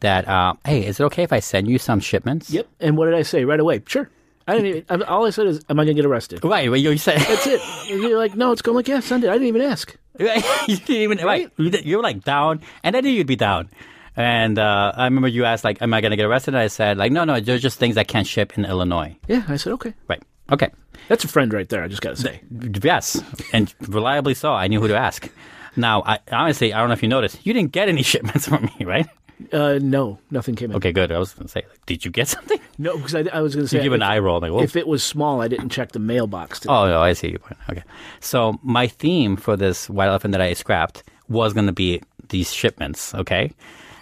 that 0.00 0.26
uh, 0.28 0.54
hey, 0.64 0.84
is 0.84 0.98
it 1.00 1.04
okay 1.04 1.22
if 1.22 1.32
I 1.32 1.40
send 1.40 1.68
you 1.68 1.78
some 1.78 2.00
shipments? 2.00 2.50
Yep. 2.50 2.66
And 2.80 2.96
what 2.96 3.06
did 3.06 3.14
I 3.14 3.22
say 3.22 3.44
right 3.44 3.60
away? 3.60 3.82
Sure. 3.86 4.10
I 4.48 4.56
didn't 4.56 4.84
even, 4.90 5.02
all 5.04 5.24
I 5.24 5.30
said 5.30 5.46
is, 5.46 5.60
am 5.68 5.78
I 5.78 5.84
going 5.84 5.96
to 5.96 6.02
get 6.02 6.08
arrested? 6.08 6.44
Right. 6.44 6.68
Well, 6.68 6.76
you 6.78 6.98
said 6.98 7.18
That's 7.20 7.46
it. 7.46 7.60
And 7.88 8.02
you're 8.02 8.18
like, 8.18 8.34
no, 8.34 8.50
it's 8.50 8.60
going 8.60 8.74
like, 8.74 8.88
yeah, 8.88 8.98
send 8.98 9.22
it. 9.22 9.30
I 9.30 9.34
didn't 9.34 9.46
even 9.46 9.62
ask. 9.62 9.96
you 10.18 10.76
didn't 10.76 10.90
even 10.90 11.18
right. 11.18 11.48
You, 11.56 11.70
did- 11.70 11.86
you 11.86 11.96
were 11.98 12.02
like 12.02 12.24
down, 12.24 12.60
and 12.82 12.96
I 12.96 13.00
knew 13.00 13.10
you'd 13.10 13.26
be 13.28 13.36
down. 13.36 13.70
And 14.14 14.58
uh, 14.58 14.92
I 14.94 15.04
remember 15.04 15.28
you 15.28 15.46
asked 15.46 15.64
like, 15.64 15.80
"Am 15.80 15.94
I 15.94 16.02
going 16.02 16.10
to 16.10 16.16
get 16.16 16.26
arrested?" 16.26 16.52
And 16.52 16.58
I 16.62 16.66
said 16.66 16.98
like, 16.98 17.12
"No, 17.12 17.24
no, 17.24 17.40
there's 17.40 17.62
just 17.62 17.78
things 17.78 17.96
I 17.96 18.04
can't 18.04 18.26
ship 18.26 18.58
in 18.58 18.66
Illinois." 18.66 19.16
Yeah. 19.26 19.42
I 19.48 19.56
said, 19.56 19.72
okay. 19.74 19.94
Right. 20.08 20.22
Okay. 20.52 20.70
That's 21.08 21.24
a 21.24 21.28
friend 21.28 21.52
right 21.52 21.68
there. 21.68 21.82
I 21.82 21.88
just 21.88 22.02
got 22.02 22.16
to 22.16 22.22
say. 22.22 22.40
Yes, 22.82 23.20
and 23.52 23.74
reliably 23.88 24.34
so. 24.34 24.52
I 24.52 24.68
knew 24.68 24.80
who 24.80 24.88
to 24.88 24.96
ask. 24.96 25.28
Now, 25.74 26.02
I, 26.04 26.18
honestly, 26.30 26.72
I 26.72 26.78
don't 26.78 26.88
know 26.88 26.92
if 26.94 27.02
you 27.02 27.08
noticed, 27.08 27.44
you 27.44 27.52
didn't 27.52 27.72
get 27.72 27.88
any 27.88 28.02
shipments 28.12 28.46
from 28.46 28.64
me, 28.78 28.84
right? 28.84 29.08
Uh, 29.52 29.78
no, 29.82 30.18
nothing 30.30 30.54
came 30.54 30.70
in. 30.70 30.76
Okay, 30.76 30.92
good. 30.92 31.10
I 31.10 31.18
was 31.18 31.32
going 31.34 31.46
to 31.46 31.50
say, 31.50 31.62
like, 31.68 31.86
did 31.86 32.04
you 32.04 32.10
get 32.10 32.28
something? 32.28 32.60
No, 32.78 32.96
because 32.96 33.14
I, 33.14 33.20
I 33.32 33.40
was 33.40 33.54
going 33.54 33.64
to 33.64 33.68
say 33.68 33.78
You 33.78 33.82
give 33.82 33.92
an 33.92 34.02
eye 34.02 34.18
roll, 34.18 34.40
like, 34.40 34.52
whoa. 34.52 34.62
if 34.62 34.76
it 34.76 34.86
was 34.86 35.02
small, 35.02 35.40
I 35.40 35.48
didn't 35.48 35.70
check 35.70 35.92
the 35.92 35.98
mailbox. 35.98 36.60
Today. 36.60 36.72
Oh, 36.72 36.86
no, 36.86 37.00
I 37.00 37.14
see 37.14 37.30
your 37.30 37.38
point. 37.40 37.56
Okay. 37.70 37.82
So 38.20 38.58
my 38.62 38.86
theme 38.86 39.36
for 39.36 39.56
this 39.56 39.88
white 39.90 40.08
elephant 40.08 40.32
that 40.32 40.40
I 40.40 40.52
scrapped 40.52 41.02
was 41.28 41.52
going 41.54 41.66
to 41.66 41.72
be 41.72 42.02
these 42.28 42.52
shipments, 42.52 43.14
okay? 43.14 43.50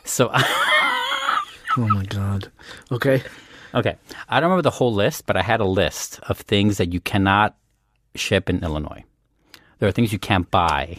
So, 0.04 0.30
Oh 1.76 1.86
my 1.88 2.04
god. 2.04 2.50
Okay. 2.90 3.22
Okay. 3.74 3.96
I 4.28 4.40
don't 4.40 4.48
remember 4.50 4.62
the 4.62 4.70
whole 4.70 4.92
list, 4.92 5.26
but 5.26 5.36
I 5.36 5.42
had 5.42 5.60
a 5.60 5.64
list 5.64 6.20
of 6.28 6.38
things 6.38 6.76
that 6.78 6.92
you 6.92 7.00
cannot 7.00 7.56
ship 8.14 8.48
in 8.50 8.62
Illinois. 8.62 9.04
There 9.78 9.88
are 9.88 9.92
things 9.92 10.12
you 10.12 10.18
can't 10.18 10.50
buy 10.50 10.98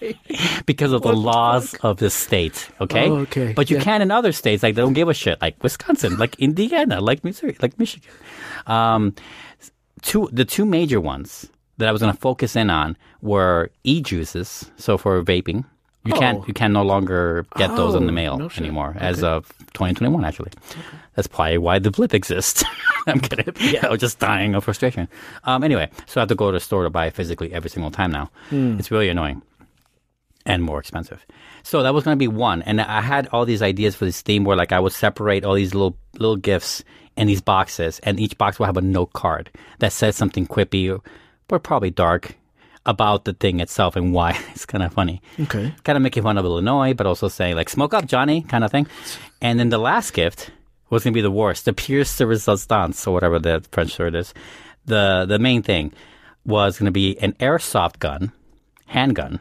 because 0.66 0.92
of 0.92 1.02
the 1.02 1.12
laws 1.14 1.74
of 1.82 1.98
the 1.98 2.10
state, 2.10 2.68
okay? 2.80 3.08
Oh, 3.08 3.18
okay. 3.18 3.52
But 3.54 3.70
you 3.70 3.76
Yeah. 3.76 3.82
can 3.84 4.02
in 4.02 4.10
other 4.10 4.32
states, 4.32 4.62
like 4.62 4.74
they 4.74 4.82
don't 4.82 4.92
give 4.94 5.08
a 5.08 5.14
shit, 5.14 5.40
like 5.40 5.62
Wisconsin, 5.62 6.16
like 6.16 6.34
Indiana, 6.40 7.00
like 7.00 7.22
Missouri, 7.24 7.56
like 7.62 7.78
Michigan. 7.78 8.10
Um, 8.66 9.14
two 10.02 10.28
the 10.32 10.44
two 10.44 10.64
major 10.64 11.00
ones 11.00 11.48
that 11.78 11.88
I 11.88 11.92
was 11.92 12.00
going 12.02 12.12
to 12.14 12.20
focus 12.20 12.56
in 12.56 12.68
on 12.70 12.96
were 13.22 13.70
e 13.84 14.00
juices. 14.00 14.70
So 14.76 14.98
for 14.98 15.22
vaping, 15.22 15.64
you 16.04 16.12
can't 16.14 16.38
Oh. 16.40 16.44
you 16.46 16.54
can 16.54 16.72
no 16.72 16.82
longer 16.82 17.46
get 17.56 17.74
those 17.76 17.94
in 17.94 18.04
the 18.06 18.12
Oh, 18.12 18.14
mail 18.14 18.38
no 18.38 18.50
anymore 18.58 18.94
as 18.98 19.22
of 19.22 19.48
2021. 19.74 20.24
Actually, 20.24 20.52
that's 21.14 21.26
probably 21.28 21.58
why 21.58 21.78
the 21.78 21.90
blip 21.90 22.12
exists. 22.14 22.62
I'm 23.06 23.20
kidding. 23.20 23.78
I 23.84 23.88
was 23.88 24.00
just 24.00 24.18
dying 24.18 24.54
of 24.54 24.64
frustration. 24.64 25.08
Um, 25.44 25.62
anyway, 25.64 25.90
so 26.06 26.20
I 26.20 26.22
have 26.22 26.28
to 26.28 26.34
go 26.34 26.50
to 26.50 26.56
the 26.56 26.60
store 26.60 26.84
to 26.84 26.90
buy 26.90 27.06
it 27.06 27.14
physically 27.14 27.52
every 27.52 27.70
single 27.70 27.90
time 27.90 28.10
now. 28.10 28.30
Hmm. 28.50 28.78
It's 28.78 28.90
really 28.90 29.08
annoying 29.08 29.42
and 30.46 30.62
more 30.62 30.78
expensive. 30.78 31.24
So 31.62 31.82
that 31.82 31.94
was 31.94 32.04
going 32.04 32.16
to 32.16 32.18
be 32.18 32.28
one, 32.28 32.60
and 32.62 32.80
I 32.80 33.00
had 33.00 33.28
all 33.32 33.46
these 33.46 33.62
ideas 33.62 33.94
for 33.94 34.04
this 34.04 34.20
theme 34.20 34.44
where 34.44 34.56
like 34.56 34.72
I 34.72 34.80
would 34.80 34.92
separate 34.92 35.44
all 35.44 35.54
these 35.54 35.74
little 35.74 35.96
little 36.18 36.36
gifts 36.36 36.84
in 37.16 37.26
these 37.28 37.40
boxes, 37.40 37.98
and 38.02 38.20
each 38.20 38.36
box 38.36 38.58
will 38.58 38.66
have 38.66 38.76
a 38.76 38.82
note 38.82 39.12
card 39.14 39.50
that 39.78 39.92
says 39.92 40.16
something 40.16 40.46
quippy 40.46 41.00
or 41.50 41.58
probably 41.60 41.90
dark 41.90 42.36
about 42.86 43.24
the 43.24 43.32
thing 43.32 43.60
itself 43.60 43.96
and 43.96 44.12
why 44.12 44.38
it's 44.52 44.66
kind 44.66 44.84
of 44.84 44.92
funny. 44.92 45.22
Okay. 45.40 45.72
Kind 45.84 45.96
of 45.96 46.02
making 46.02 46.22
fun 46.22 46.38
of 46.38 46.44
Illinois, 46.44 46.94
but 46.94 47.06
also 47.06 47.28
saying 47.28 47.56
like 47.56 47.68
"smoke 47.68 47.94
up, 47.94 48.06
Johnny" 48.06 48.42
kind 48.42 48.64
of 48.64 48.70
thing. 48.70 48.86
And 49.40 49.58
then 49.58 49.70
the 49.70 49.78
last 49.78 50.12
gift 50.12 50.50
was 50.90 51.02
going 51.02 51.12
to 51.12 51.16
be 51.16 51.22
the 51.22 51.30
worst, 51.30 51.64
the 51.64 51.72
pièce 51.72 52.16
de 52.18 52.24
résistance 52.24 53.06
or 53.06 53.12
whatever 53.12 53.38
the 53.38 53.64
French 53.72 53.98
word 53.98 54.14
is. 54.14 54.34
The 54.86 55.24
the 55.26 55.38
main 55.38 55.62
thing 55.62 55.92
was 56.44 56.78
going 56.78 56.86
to 56.86 56.92
be 56.92 57.18
an 57.20 57.32
airsoft 57.40 57.98
gun, 58.00 58.32
handgun. 58.86 59.40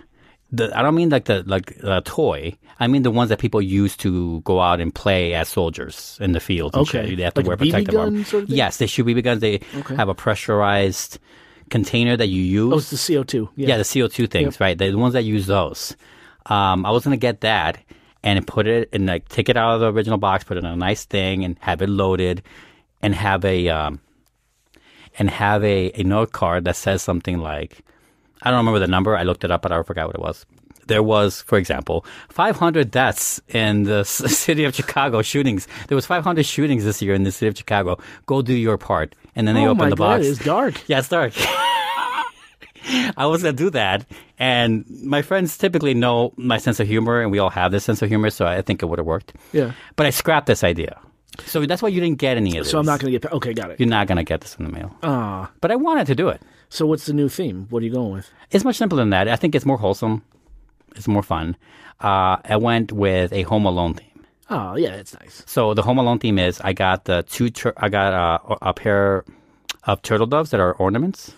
The, 0.52 0.72
I 0.78 0.82
don't 0.84 0.96
mean 0.96 1.10
like 1.10 1.26
the 1.26 1.44
like 1.46 1.76
a 1.84 2.02
toy. 2.02 2.58
I 2.80 2.88
mean 2.88 3.02
the 3.04 3.12
ones 3.12 3.30
that 3.30 3.40
people 3.40 3.62
use 3.62 3.98
to 3.98 4.40
go 4.42 4.60
out 4.62 4.80
and 4.80 4.94
play 4.94 5.34
as 5.34 5.50
soldiers 5.50 6.18
in 6.22 6.32
the 6.32 6.40
field. 6.40 6.76
Okay. 6.76 7.10
shit. 7.10 7.18
They 7.18 7.24
have 7.24 7.34
to 7.34 7.42
Like 7.42 7.48
wear 7.48 7.58
BB 7.58 7.72
protective 7.72 8.00
armor. 8.00 8.24
sort 8.24 8.44
of? 8.44 8.50
Yes, 8.50 8.78
they 8.78 8.88
shoot 8.88 9.06
BB 9.06 9.24
guns. 9.24 9.42
They 9.42 9.62
have 9.98 10.10
a 10.10 10.14
pressurized 10.16 11.20
container 11.74 12.16
that 12.16 12.28
you 12.28 12.44
use. 12.44 12.72
Oh, 12.72 12.78
it's 12.78 12.92
the 12.92 12.98
CO2. 12.98 13.50
Yeah. 13.56 13.70
Yeah, 13.70 13.78
the 13.78 13.84
CO2 13.84 14.30
things, 14.30 14.60
right? 14.60 14.78
The 14.78 14.94
ones 14.94 15.14
that 15.14 15.24
use 15.24 15.48
those. 15.48 15.98
Um, 16.46 16.86
I 16.86 16.92
was 16.92 17.04
gonna 17.04 17.18
get 17.18 17.42
that 17.42 17.80
and 18.22 18.46
put 18.46 18.68
it 18.68 18.90
and 18.94 19.08
like 19.08 19.28
take 19.28 19.50
it 19.50 19.58
out 19.58 19.74
of 19.74 19.80
the 19.82 19.92
original 19.92 20.20
box, 20.20 20.44
put 20.44 20.58
it 20.58 20.64
in 20.64 20.68
a 20.68 20.76
nice 20.76 21.06
thing, 21.06 21.44
and 21.44 21.58
have 21.62 21.82
it 21.82 21.90
loaded, 21.90 22.44
and 23.02 23.16
have 23.16 23.44
a 23.44 23.70
um, 23.70 24.00
and 25.18 25.32
have 25.32 25.64
a, 25.64 25.92
a 26.00 26.04
note 26.04 26.32
card 26.32 26.66
that 26.66 26.76
says 26.76 27.02
something 27.02 27.40
like, 27.40 27.80
I 28.44 28.52
don't 28.52 28.60
remember 28.60 28.80
the 28.80 28.88
number. 28.88 29.18
I 29.18 29.24
looked 29.24 29.44
it 29.44 29.50
up, 29.50 29.64
but 29.64 29.72
I 29.72 29.82
forgot 29.82 30.06
what 30.06 30.16
it 30.16 30.22
was. 30.22 30.46
There 30.86 31.02
was, 31.02 31.42
for 31.42 31.58
example, 31.58 32.06
500 32.30 32.92
deaths 32.92 33.42
in 33.48 33.84
the 33.84 34.04
city 34.44 34.64
of 34.66 34.76
Chicago 34.76 35.24
shootings. 35.24 35.68
There 35.88 35.96
was 35.96 36.06
500 36.06 36.46
shootings 36.46 36.84
this 36.84 37.02
year 37.02 37.16
in 37.16 37.24
the 37.24 37.32
city 37.32 37.48
of 37.48 37.58
Chicago. 37.58 37.98
Go 38.28 38.44
do 38.44 38.54
your 38.54 38.78
part, 38.78 39.16
and 39.36 39.48
then 39.48 39.56
they 39.56 39.66
oh 39.66 39.70
open 39.72 39.78
my 39.86 39.90
the 39.90 39.96
god, 39.96 40.18
box. 40.18 40.28
it's 40.28 40.44
dark. 40.44 40.76
Yeah, 40.88 41.00
it's 41.00 41.10
dark. 41.10 41.34
I 43.18 43.26
was 43.26 43.44
gonna 43.44 43.54
do 43.54 43.70
that, 43.72 44.06
and 44.38 44.86
my 45.04 45.22
friends 45.22 45.58
typically 45.58 45.94
know 45.94 46.34
my 46.36 46.58
sense 46.58 46.80
of 46.80 46.88
humor, 46.88 47.22
and 47.22 47.32
we 47.32 47.40
all 47.40 47.50
have 47.50 47.72
this 47.72 47.84
sense 47.86 48.02
of 48.02 48.10
humor, 48.10 48.30
so 48.30 48.46
I 48.46 48.62
think 48.62 48.84
it 48.84 48.88
would 48.88 49.00
have 49.00 49.06
worked. 49.06 49.34
Yeah. 49.54 49.72
But 49.96 50.06
I 50.06 50.10
scrapped 50.10 50.48
this 50.48 50.64
idea, 50.64 51.00
so 51.46 51.66
that's 51.66 51.82
why 51.82 51.90
you 51.90 52.02
didn't 52.02 52.18
get 52.20 52.36
any 52.38 52.58
of 52.58 52.66
this. 52.66 52.72
So 52.72 52.80
I'm 52.80 52.86
not 52.86 53.00
going 53.00 53.14
to 53.14 53.20
get. 53.20 53.32
Okay, 53.32 53.54
got 53.54 53.72
it. 53.72 53.80
You're 53.80 53.90
not 53.90 54.08
gonna 54.08 54.24
get 54.26 54.42
this 54.42 54.56
in 54.56 54.66
the 54.66 54.72
mail. 54.72 54.96
Ah. 55.02 55.50
But 55.62 55.72
I 55.72 55.76
wanted 55.78 56.08
to 56.08 56.16
do 56.16 56.28
it. 56.30 56.42
So 56.70 56.86
what's 56.86 57.06
the 57.06 57.14
new 57.14 57.30
theme? 57.30 57.68
What 57.70 57.84
are 57.84 57.86
you 57.86 57.94
going 57.94 58.12
with? 58.12 58.30
It's 58.52 58.66
much 58.66 58.76
simpler 58.78 58.98
than 58.98 59.12
that. 59.12 59.28
I 59.28 59.36
think 59.38 59.56
it's 59.56 59.66
more 59.66 59.78
wholesome. 59.78 60.24
It's 60.96 61.08
more 61.08 61.24
fun. 61.24 61.56
Uh, 62.02 62.38
I 62.44 62.58
went 62.58 62.92
with 62.92 63.32
a 63.32 63.44
Home 63.44 63.66
Alone 63.66 63.94
theme. 63.94 64.13
Oh, 64.54 64.76
yeah, 64.76 64.94
it's 64.94 65.18
nice. 65.20 65.42
So 65.48 65.74
the 65.74 65.82
Home 65.82 65.98
Alone 65.98 66.20
theme 66.20 66.38
is 66.38 66.62
I 66.62 66.74
got 66.74 67.06
the 67.06 67.24
two. 67.24 67.50
Tur- 67.50 67.74
I 67.78 67.90
got 67.90 68.14
uh, 68.14 68.56
a 68.62 68.74
pair 68.74 69.26
of 69.86 70.02
turtle 70.04 70.28
doves 70.28 70.52
that 70.52 70.60
are 70.60 70.74
ornaments 70.74 71.34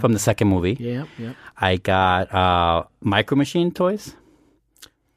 from 0.00 0.12
the 0.12 0.18
second 0.18 0.48
movie. 0.48 0.76
Yeah, 0.80 1.04
yeah. 1.16 1.34
I 1.58 1.76
got 1.76 2.34
uh, 2.34 2.84
Micro 3.00 3.36
Machine 3.36 3.70
toys. 3.70 4.16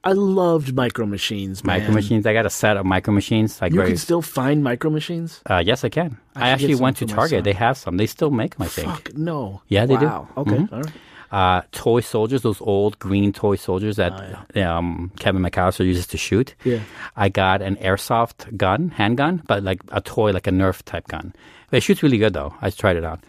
I 0.04 0.14
loved 0.14 0.76
Micro 0.76 1.06
Machines. 1.06 1.64
Man. 1.64 1.80
Micro 1.80 1.94
Machines. 1.94 2.26
I 2.26 2.34
got 2.34 2.46
a 2.46 2.50
set 2.50 2.78
of 2.78 2.86
Micro 2.86 3.14
Machines. 3.14 3.60
Like 3.62 3.74
You 3.74 3.80
very, 3.80 3.90
can 3.90 3.98
still 3.98 4.22
find 4.22 4.64
Micro 4.64 4.90
Machines? 4.90 5.42
uh, 5.50 5.62
yes, 5.66 5.84
I 5.84 5.90
can. 5.90 6.18
I 6.36 6.48
I, 6.48 6.50
actually 6.52 6.76
went 6.76 6.98
to 6.98 7.06
Target. 7.06 7.44
They 7.44 7.54
have 7.54 7.78
some. 7.78 7.98
They 7.98 8.06
still 8.06 8.32
make 8.32 8.56
them. 8.56 8.64
I 8.66 8.70
think. 8.70 8.88
Fuck, 8.88 9.14
no. 9.16 9.62
Yeah, 9.68 9.86
they 9.86 9.98
do. 9.98 10.06
wow. 10.06 10.28
Okay, 10.38 10.68
all 10.72 10.82
right. 10.82 10.94
Uh, 11.32 11.62
toy 11.72 12.00
soldiers, 12.00 12.42
those 12.42 12.60
old 12.62 12.98
green 12.98 13.32
toy 13.32 13.56
soldiers 13.56 13.98
that 13.98 14.14
um, 14.58 15.12
Kevin 15.20 15.44
McAllister 15.44 15.86
uses 15.86 16.08
to 16.08 16.18
shoot. 16.18 16.56
Oh, 16.66 16.70
Yeah. 16.70 16.80
I 17.16 17.30
got 17.30 17.62
an 17.62 17.76
airsoft 17.78 18.58
gun, 18.58 18.90
handgun, 18.90 19.44
but 19.48 19.62
like 19.64 19.82
a 19.90 20.02
toy, 20.02 20.32
like 20.32 20.48
a 20.48 20.52
Nerf 20.52 20.82
type 20.84 21.08
gun. 21.08 21.34
It 21.72 21.84
shoots 21.84 22.02
really 22.02 22.18
good 22.18 22.34
though. 22.34 22.56
I 22.62 22.72
tried 22.72 22.98
it 22.98 23.04
out, 23.06 23.20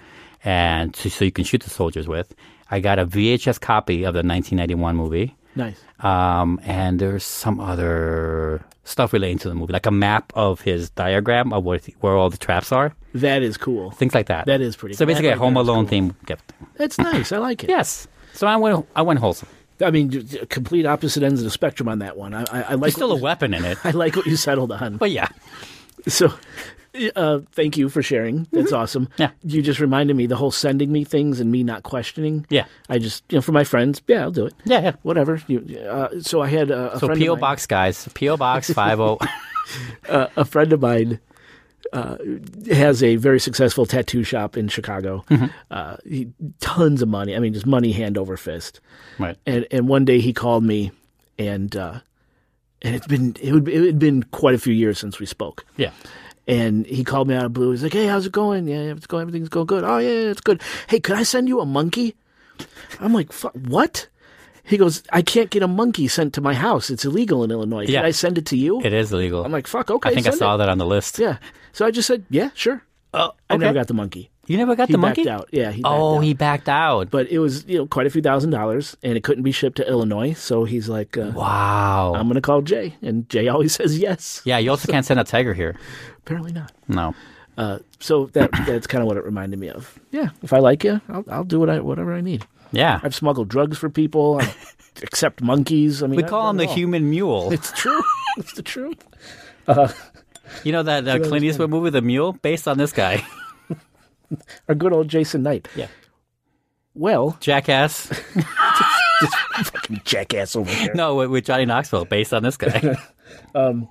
and 0.44 0.96
so, 0.96 1.08
so 1.10 1.24
you 1.26 1.32
can 1.32 1.44
shoot 1.44 1.62
the 1.62 1.68
soldiers 1.70 2.08
with. 2.08 2.34
I 2.70 2.80
got 2.80 2.98
a 2.98 3.04
VHS 3.06 3.60
copy 3.60 4.04
of 4.04 4.14
the 4.14 4.22
1991 4.22 4.96
movie. 4.96 5.36
Nice. 5.56 5.80
Um, 6.00 6.60
and 6.64 6.98
there's 7.00 7.24
some 7.24 7.60
other 7.60 8.64
stuff 8.84 9.12
relating 9.12 9.38
to 9.38 9.48
the 9.48 9.54
movie, 9.54 9.72
like 9.72 9.86
a 9.86 9.90
map 9.90 10.32
of 10.34 10.60
his 10.60 10.90
diagram 10.90 11.52
of 11.52 11.64
what, 11.64 11.84
where 12.00 12.14
all 12.16 12.30
the 12.30 12.36
traps 12.38 12.72
are, 12.72 12.94
That 13.14 13.42
is 13.42 13.56
cool. 13.56 13.90
things 13.90 14.14
like 14.14 14.26
that. 14.26 14.46
That 14.46 14.60
is 14.60 14.76
pretty 14.76 14.94
cool. 14.94 14.98
So 14.98 15.04
cool. 15.04 15.08
basically, 15.08 15.28
That 15.30 15.36
a 15.36 15.40
Home 15.40 15.56
Alone 15.56 15.84
cool. 15.84 15.88
theme 15.90 16.16
gift. 16.26 16.52
That's 16.76 16.98
nice. 16.98 17.32
I 17.32 17.38
like 17.38 17.64
it. 17.64 17.70
Yes. 17.70 18.06
So 18.32 18.46
I 18.46 18.56
went, 18.56 18.86
I 18.96 19.02
went 19.02 19.18
wholesome. 19.20 19.48
I 19.82 19.90
mean, 19.90 20.10
complete 20.50 20.86
opposite 20.86 21.22
ends 21.22 21.40
of 21.40 21.44
the 21.44 21.50
spectrum 21.50 21.88
on 21.88 22.00
that 22.00 22.16
one. 22.16 22.34
I, 22.34 22.42
I, 22.42 22.62
I 22.62 22.74
like 22.74 22.80
There's 22.80 22.94
still 22.94 23.12
a 23.12 23.16
weapon 23.16 23.54
in 23.54 23.64
it, 23.64 23.78
I 23.84 23.90
like 23.92 24.14
what 24.16 24.26
you 24.26 24.36
settled 24.36 24.72
on. 24.72 24.96
but 24.98 25.10
yeah. 25.10 25.28
So, 26.06 26.32
uh, 27.16 27.40
thank 27.52 27.76
you 27.76 27.88
for 27.88 28.02
sharing. 28.02 28.46
That's 28.52 28.72
awesome. 28.72 29.06
Mm-hmm. 29.06 29.22
Yeah. 29.22 29.30
You 29.42 29.62
just 29.62 29.80
reminded 29.80 30.16
me 30.16 30.26
the 30.26 30.36
whole 30.36 30.50
sending 30.50 30.92
me 30.92 31.04
things 31.04 31.40
and 31.40 31.50
me 31.50 31.62
not 31.62 31.82
questioning. 31.82 32.46
Yeah. 32.50 32.66
I 32.88 32.98
just, 32.98 33.24
you 33.30 33.38
know, 33.38 33.42
for 33.42 33.52
my 33.52 33.64
friends, 33.64 34.02
yeah, 34.06 34.22
I'll 34.22 34.30
do 34.30 34.46
it. 34.46 34.54
Yeah, 34.64 34.80
yeah. 34.80 34.92
Whatever. 35.02 35.42
You, 35.46 35.78
uh, 35.78 36.20
so 36.20 36.42
I 36.42 36.48
had 36.48 36.70
a, 36.70 36.94
a 36.94 36.98
So 36.98 37.08
PO 37.08 37.36
box 37.36 37.66
guys, 37.66 38.08
PO 38.14 38.36
box 38.36 38.70
five 38.74 39.00
oh. 39.00 39.18
a 40.08 40.44
friend 40.44 40.72
of 40.72 40.80
mine 40.80 41.20
uh, 41.92 42.16
has 42.70 43.02
a 43.02 43.16
very 43.16 43.40
successful 43.40 43.86
tattoo 43.86 44.22
shop 44.24 44.56
in 44.56 44.68
Chicago. 44.68 45.24
Mm-hmm. 45.30 45.46
Uh, 45.70 45.96
he, 46.04 46.28
tons 46.60 47.02
of 47.02 47.08
money. 47.08 47.34
I 47.34 47.38
mean, 47.38 47.52
just 47.52 47.66
money 47.66 47.92
hand 47.92 48.18
over 48.18 48.36
fist. 48.36 48.80
right. 49.18 49.36
And 49.46 49.66
and 49.70 49.88
one 49.88 50.04
day 50.04 50.20
he 50.20 50.32
called 50.32 50.64
me, 50.64 50.92
and 51.38 51.74
uh, 51.76 52.00
and 52.82 52.94
it's 52.94 53.06
been 53.06 53.36
it 53.40 53.52
would 53.52 53.68
it 53.68 53.84
had 53.84 53.98
been 53.98 54.22
quite 54.24 54.54
a 54.54 54.58
few 54.58 54.74
years 54.74 54.98
since 54.98 55.18
we 55.18 55.26
spoke. 55.26 55.64
Yeah. 55.76 55.90
And 56.48 56.86
he 56.86 57.04
called 57.04 57.28
me 57.28 57.34
out 57.34 57.44
of 57.44 57.52
blue. 57.52 57.70
He's 57.70 57.82
like, 57.82 57.92
"Hey, 57.92 58.06
how's 58.06 58.26
it 58.26 58.32
going? 58.32 58.66
Yeah, 58.66 58.92
it's 58.92 59.06
going. 59.06 59.22
Everything's 59.22 59.48
going 59.48 59.66
good. 59.66 59.84
Oh 59.84 59.98
yeah, 59.98 60.30
it's 60.30 60.40
good. 60.40 60.60
Hey, 60.88 60.98
could 60.98 61.16
I 61.16 61.22
send 61.22 61.48
you 61.48 61.60
a 61.60 61.66
monkey?" 61.66 62.16
I'm 62.98 63.12
like, 63.12 63.32
"Fuck, 63.32 63.52
what?" 63.54 64.08
He 64.64 64.76
goes, 64.76 65.02
"I 65.12 65.22
can't 65.22 65.50
get 65.50 65.62
a 65.62 65.68
monkey 65.68 66.08
sent 66.08 66.34
to 66.34 66.40
my 66.40 66.54
house. 66.54 66.90
It's 66.90 67.04
illegal 67.04 67.44
in 67.44 67.50
Illinois. 67.50 67.84
Can 67.86 67.94
Yeah. 67.94 68.02
I 68.04 68.10
send 68.10 68.36
it 68.38 68.46
to 68.46 68.56
you?" 68.56 68.80
It 68.82 68.92
is 68.92 69.12
illegal. 69.12 69.44
I'm 69.44 69.52
like, 69.52 69.66
"Fuck, 69.66 69.90
okay." 69.90 70.10
I 70.10 70.14
think 70.14 70.26
I 70.26 70.30
saw 70.30 70.54
it." 70.54 70.58
that 70.58 70.68
on 70.68 70.78
the 70.78 70.86
list. 70.86 71.18
Yeah. 71.18 71.36
So 71.72 71.86
I 71.86 71.90
just 71.90 72.06
said, 72.08 72.24
"Yeah, 72.30 72.50
sure." 72.54 72.82
Uh, 73.14 73.28
oh, 73.28 73.32
I 73.48 73.56
never 73.56 73.74
got 73.74 73.86
the 73.88 73.94
monkey. 73.94 74.30
You 74.50 74.56
never 74.56 74.74
got 74.74 74.88
He 74.88 74.94
the 74.94 74.98
backed 74.98 75.18
monkey? 75.18 75.30
out. 75.30 75.48
Yeah, 75.52 75.70
he 75.70 75.80
oh, 75.84 76.16
out. 76.16 76.20
he 76.22 76.34
backed 76.34 76.68
out. 76.68 77.08
But 77.08 77.28
it 77.28 77.38
was 77.38 77.64
you 77.66 77.78
know 77.78 77.86
quite 77.86 78.08
a 78.08 78.10
few 78.10 78.20
thousand 78.20 78.50
dollars, 78.50 78.96
and 79.00 79.16
it 79.16 79.22
couldn't 79.22 79.44
be 79.44 79.52
shipped 79.52 79.76
to 79.76 79.88
Illinois. 79.88 80.32
So 80.32 80.64
he's 80.64 80.88
like, 80.88 81.16
uh, 81.16 81.30
wow. 81.36 82.14
"I'm 82.16 82.26
going 82.26 82.34
to 82.34 82.40
call 82.40 82.60
Jay," 82.60 82.96
and 83.00 83.28
Jay 83.28 83.46
always 83.54 83.72
says 83.74 83.96
yes. 83.96 84.42
yeah, 84.44 84.58
you 84.58 84.70
also 84.70 84.90
can't 84.90 85.06
send 85.06 85.20
a 85.20 85.24
tiger 85.24 85.54
here. 85.54 85.76
Apparently 86.18 86.50
not. 86.50 86.72
No. 86.88 87.14
Uh, 87.56 87.78
so 88.00 88.26
that 88.32 88.50
that's 88.66 88.88
kind 88.88 89.02
of 89.02 89.06
what 89.06 89.16
it 89.16 89.24
reminded 89.24 89.60
me 89.60 89.68
of. 89.68 89.96
Yeah, 90.10 90.30
if 90.42 90.52
I 90.52 90.58
like 90.58 90.82
you, 90.82 91.00
I'll, 91.08 91.24
I'll 91.30 91.44
do 91.44 91.60
what 91.60 91.70
I 91.70 91.78
whatever 91.78 92.12
I 92.12 92.20
need. 92.20 92.44
Yeah. 92.72 92.98
I've 93.04 93.14
smuggled 93.14 93.48
drugs 93.48 93.78
for 93.78 93.88
people. 93.88 94.40
I 94.40 94.52
accept 95.04 95.42
monkeys. 95.42 96.02
I 96.02 96.08
mean, 96.08 96.16
we 96.16 96.24
call 96.24 96.50
him 96.50 96.56
the 96.56 96.66
all. 96.66 96.74
human 96.74 97.08
mule. 97.08 97.52
It's 97.52 97.70
true. 97.70 98.02
it's 98.36 98.54
the 98.54 98.62
truth. 98.62 99.06
You 100.64 100.72
know 100.72 100.82
that 100.82 101.06
uh, 101.06 101.20
Clint 101.20 101.44
Eastwood 101.44 101.70
movie, 101.70 101.90
The 101.90 102.02
Mule, 102.02 102.32
based 102.32 102.66
on 102.66 102.78
this 102.78 102.90
guy. 102.90 103.24
Our 104.68 104.74
good 104.74 104.92
old 104.92 105.08
Jason 105.08 105.42
Knight. 105.42 105.68
Yeah. 105.76 105.88
Well, 106.94 107.36
Jackass. 107.40 108.06
fucking 109.64 110.00
jackass 110.04 110.56
over 110.56 110.70
here. 110.72 110.92
no, 110.94 111.14
with, 111.16 111.30
with 111.30 111.44
Johnny 111.44 111.64
Knoxville, 111.66 112.04
based 112.06 112.32
on 112.34 112.42
this 112.42 112.56
guy. 112.56 112.96
Um. 113.54 113.88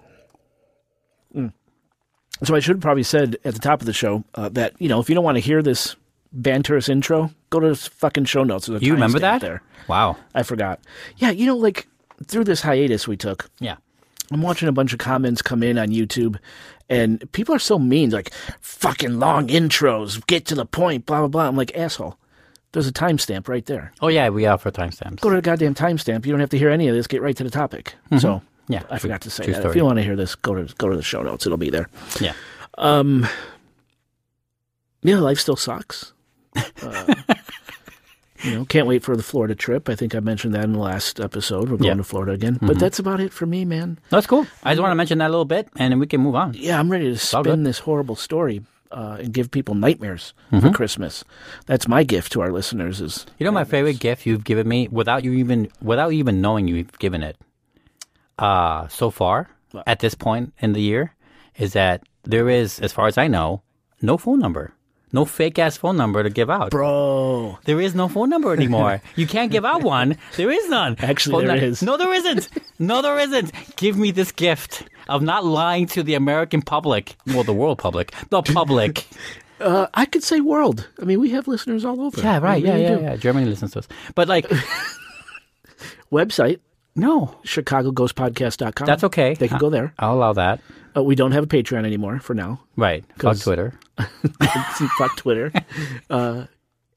So 2.44 2.56
I 2.56 2.60
should 2.60 2.76
have 2.78 2.82
probably 2.82 3.04
said 3.04 3.38
at 3.44 3.54
the 3.54 3.60
top 3.60 3.82
of 3.82 3.86
the 3.86 3.94
show 3.94 4.24
uh, 4.36 4.50
that 4.50 4.74
you 4.80 4.88
know 4.88 5.00
if 5.00 5.10
you 5.10 5.16
don't 5.16 5.24
want 5.24 5.36
to 5.36 5.42
hear 5.42 5.62
this 5.62 5.96
banterous 6.38 6.88
intro, 6.90 7.32
go 7.50 7.60
to 7.60 7.70
the 7.70 7.76
fucking 7.76 8.26
show 8.26 8.44
notes. 8.44 8.68
There's 8.68 8.82
you 8.82 8.94
remember 8.94 9.20
that? 9.20 9.42
There, 9.42 9.62
Wow. 9.88 10.18
I 10.34 10.44
forgot. 10.44 10.80
Yeah, 11.18 11.32
you 11.32 11.46
know, 11.46 11.58
like 11.58 11.88
through 12.26 12.46
this 12.46 12.62
hiatus 12.62 13.08
we 13.08 13.18
took, 13.18 13.50
Yeah. 13.60 13.78
I'm 14.32 14.42
watching 14.42 14.70
a 14.70 14.72
bunch 14.72 14.94
of 14.94 15.00
comments 15.00 15.42
come 15.42 15.64
in 15.64 15.78
on 15.78 15.88
YouTube, 15.88 16.38
and 16.90 17.32
people 17.32 17.54
are 17.56 17.60
so 17.60 17.78
mean, 17.80 18.10
like 18.10 18.32
fucking 18.62 19.20
long 19.20 19.48
intros, 19.48 20.26
get 20.28 20.46
to 20.48 20.56
the 20.56 20.66
point, 20.66 21.06
blah 21.06 21.20
blah 21.20 21.28
blah. 21.28 21.48
I'm 21.48 21.56
like 21.56 21.76
asshole. 21.78 22.18
There's 22.72 22.88
a 22.88 22.94
timestamp 22.94 23.48
right 23.48 23.66
there. 23.66 23.92
Oh 24.02 24.10
yeah, 24.10 24.30
we 24.30 24.46
offer 24.46 24.70
timestamps. 24.72 25.22
Go 25.22 25.30
to 25.30 25.38
the 25.38 25.42
goddamn 25.42 25.74
timestamp. 25.76 26.26
You 26.26 26.32
don't 26.32 26.40
have 26.40 26.50
to 26.52 26.58
hear 26.58 26.70
any 26.70 26.88
of 26.88 26.96
this. 26.96 27.08
Get 27.08 27.22
right 27.22 27.36
to 27.38 27.44
the 27.44 27.50
topic. 27.50 27.96
So 28.20 28.42
Mm-hmm. 28.70 28.74
Yeah, 28.74 28.84
I 28.92 29.00
forgot 29.00 29.22
to 29.22 29.32
say 29.32 29.48
that. 29.48 29.56
story. 29.56 29.70
If 29.72 29.76
you 29.76 29.84
want 29.84 29.98
to 29.98 30.04
hear 30.04 30.16
this, 30.16 30.36
go 30.36 30.54
to 30.54 30.72
go 30.76 30.90
to 30.90 30.96
the 30.96 31.02
show 31.02 31.24
notes. 31.24 31.48
It'll 31.48 31.58
be 31.58 31.72
there. 31.72 31.90
Yeah. 32.20 32.34
Um. 32.78 33.28
Yeah, 35.02 35.18
life 35.20 35.40
still 35.40 35.56
sucks. 35.56 36.14
Uh, 36.84 37.14
you 38.44 38.56
know, 38.56 38.66
can't 38.66 38.88
wait 38.88 39.04
for 39.04 39.16
the 39.18 39.24
Florida 39.24 39.56
trip. 39.56 39.90
I 39.90 39.96
think 39.96 40.16
I 40.16 40.20
mentioned 40.20 40.54
that 40.56 40.64
in 40.64 40.74
the 40.74 40.80
last 40.80 41.20
episode. 41.20 41.70
We're 41.70 41.78
going 41.78 41.90
Yeah. 41.90 41.94
to 41.96 42.04
Florida 42.04 42.32
again. 42.34 42.58
But 42.62 42.80
that's 42.80 43.00
about 43.00 43.20
it 43.20 43.34
for 43.34 43.46
me, 43.46 43.66
man. 43.66 44.00
That's 44.10 44.28
cool. 44.28 44.46
I 44.64 44.74
just 44.74 44.82
want 44.82 44.92
to 44.92 44.96
mention 44.96 45.18
that 45.20 45.28
a 45.28 45.34
little 45.34 45.46
bit, 45.46 45.68
and 45.78 45.92
then 45.92 46.00
we 46.00 46.08
can 46.08 46.22
move 46.22 46.36
on. 46.36 46.54
Yeah, 46.56 46.80
I'm 46.80 46.90
ready 46.92 47.06
to 47.12 47.18
spin 47.18 47.64
this 47.64 47.80
horrible 47.80 48.16
story 48.16 48.62
uh, 48.92 49.18
and 49.20 49.34
give 49.34 49.52
people 49.52 49.76
nightmares 49.76 50.34
Mm-hmm. 50.52 50.66
for 50.68 50.74
Christmas. 50.74 51.24
That's 51.68 51.88
my 51.88 52.04
gift 52.04 52.32
to 52.34 52.42
our 52.42 52.52
listeners. 52.52 53.02
Is 53.02 53.26
You 53.38 53.46
know 53.46 53.52
my 53.52 53.64
favorite 53.66 54.00
gift 54.00 54.26
you've 54.26 54.44
given 54.44 54.68
me 54.68 54.88
without 54.90 55.24
you 55.24 55.34
even 55.34 55.70
without 55.82 56.12
even 56.14 56.42
knowing 56.42 56.68
you've 56.68 56.98
given 57.00 57.22
it. 57.22 57.38
Uh 58.38 58.88
so 58.88 59.10
far 59.12 59.50
at 59.86 60.00
this 60.00 60.16
point 60.16 60.54
in 60.60 60.74
the 60.74 60.82
year 60.82 61.14
is 61.58 61.74
that 61.74 62.02
there 62.24 62.50
is 62.50 62.80
as 62.80 62.92
far 62.92 63.08
as 63.08 63.18
I 63.18 63.28
know 63.28 63.62
no 64.02 64.18
phone 64.18 64.40
number. 64.40 64.74
No 65.12 65.26
fake 65.26 65.58
ass 65.58 65.76
phone 65.78 65.98
number 65.98 66.22
to 66.24 66.30
give 66.30 66.50
out. 66.50 66.70
bro. 66.72 67.58
There 67.66 67.82
is 67.82 67.96
no 67.96 68.08
phone 68.08 68.30
number 68.30 68.54
anymore. 68.54 69.02
you 69.16 69.26
can't 69.26 69.52
give 69.52 69.66
out 69.66 69.82
one. 69.84 70.18
There 70.38 70.52
is 70.52 70.70
none. 70.70 70.96
Actually, 71.00 71.46
Phone 71.46 71.48
there 71.48 71.64
is. 71.64 71.82
No, 71.82 71.98
there 71.98 72.14
isn't. 72.14 72.48
No, 72.78 73.02
there 73.02 73.18
isn't. 73.20 73.52
Give 73.76 73.98
me 73.98 74.12
this 74.12 74.32
gift 74.32 74.84
of 75.08 75.22
not 75.24 75.44
lying 75.46 75.88
to 75.88 76.04
the 76.04 76.14
American 76.14 76.62
public. 76.62 77.16
Well, 77.26 77.44
the 77.44 77.54
world 77.54 77.80
public. 77.80 78.14
The 78.30 78.42
public. 78.42 79.06
Uh, 79.62 79.88
I 79.94 80.06
could 80.06 80.24
say 80.24 80.40
world. 80.40 80.88
I 81.02 81.04
mean, 81.04 81.20
we 81.20 81.32
have 81.32 81.46
listeners 81.46 81.84
all 81.84 82.00
over. 82.00 82.22
yeah, 82.22 82.40
right. 82.40 82.64
Yeah, 82.64 82.78
yeah, 82.78 82.96
do. 82.96 83.02
yeah. 83.04 83.16
Germany 83.18 83.46
listens 83.46 83.74
to 83.74 83.80
us. 83.80 83.90
But 84.16 84.30
like, 84.30 84.50
Website 86.14 86.60
no. 87.00 87.36
chicagoghostpodcast.com. 87.46 88.86
That's 88.86 89.04
okay. 89.06 89.34
They 89.36 89.48
can 89.48 89.58
go 89.58 89.70
there. 89.70 89.94
I'll 90.00 90.14
allow 90.14 90.34
that. 90.34 90.62
Uh, 90.96 91.04
we 91.04 91.16
don't 91.16 91.32
have 91.32 91.44
a 91.44 91.48
Patreon 91.48 91.86
anymore 91.86 92.20
for 92.20 92.34
now. 92.34 92.62
Right. 92.76 93.04
Fuck 93.12 93.20
'Cause- 93.20 93.44
Twitter. 93.44 93.74
Fuck 94.98 95.18
Twitter. 95.18 95.52
Uh, 96.10 96.46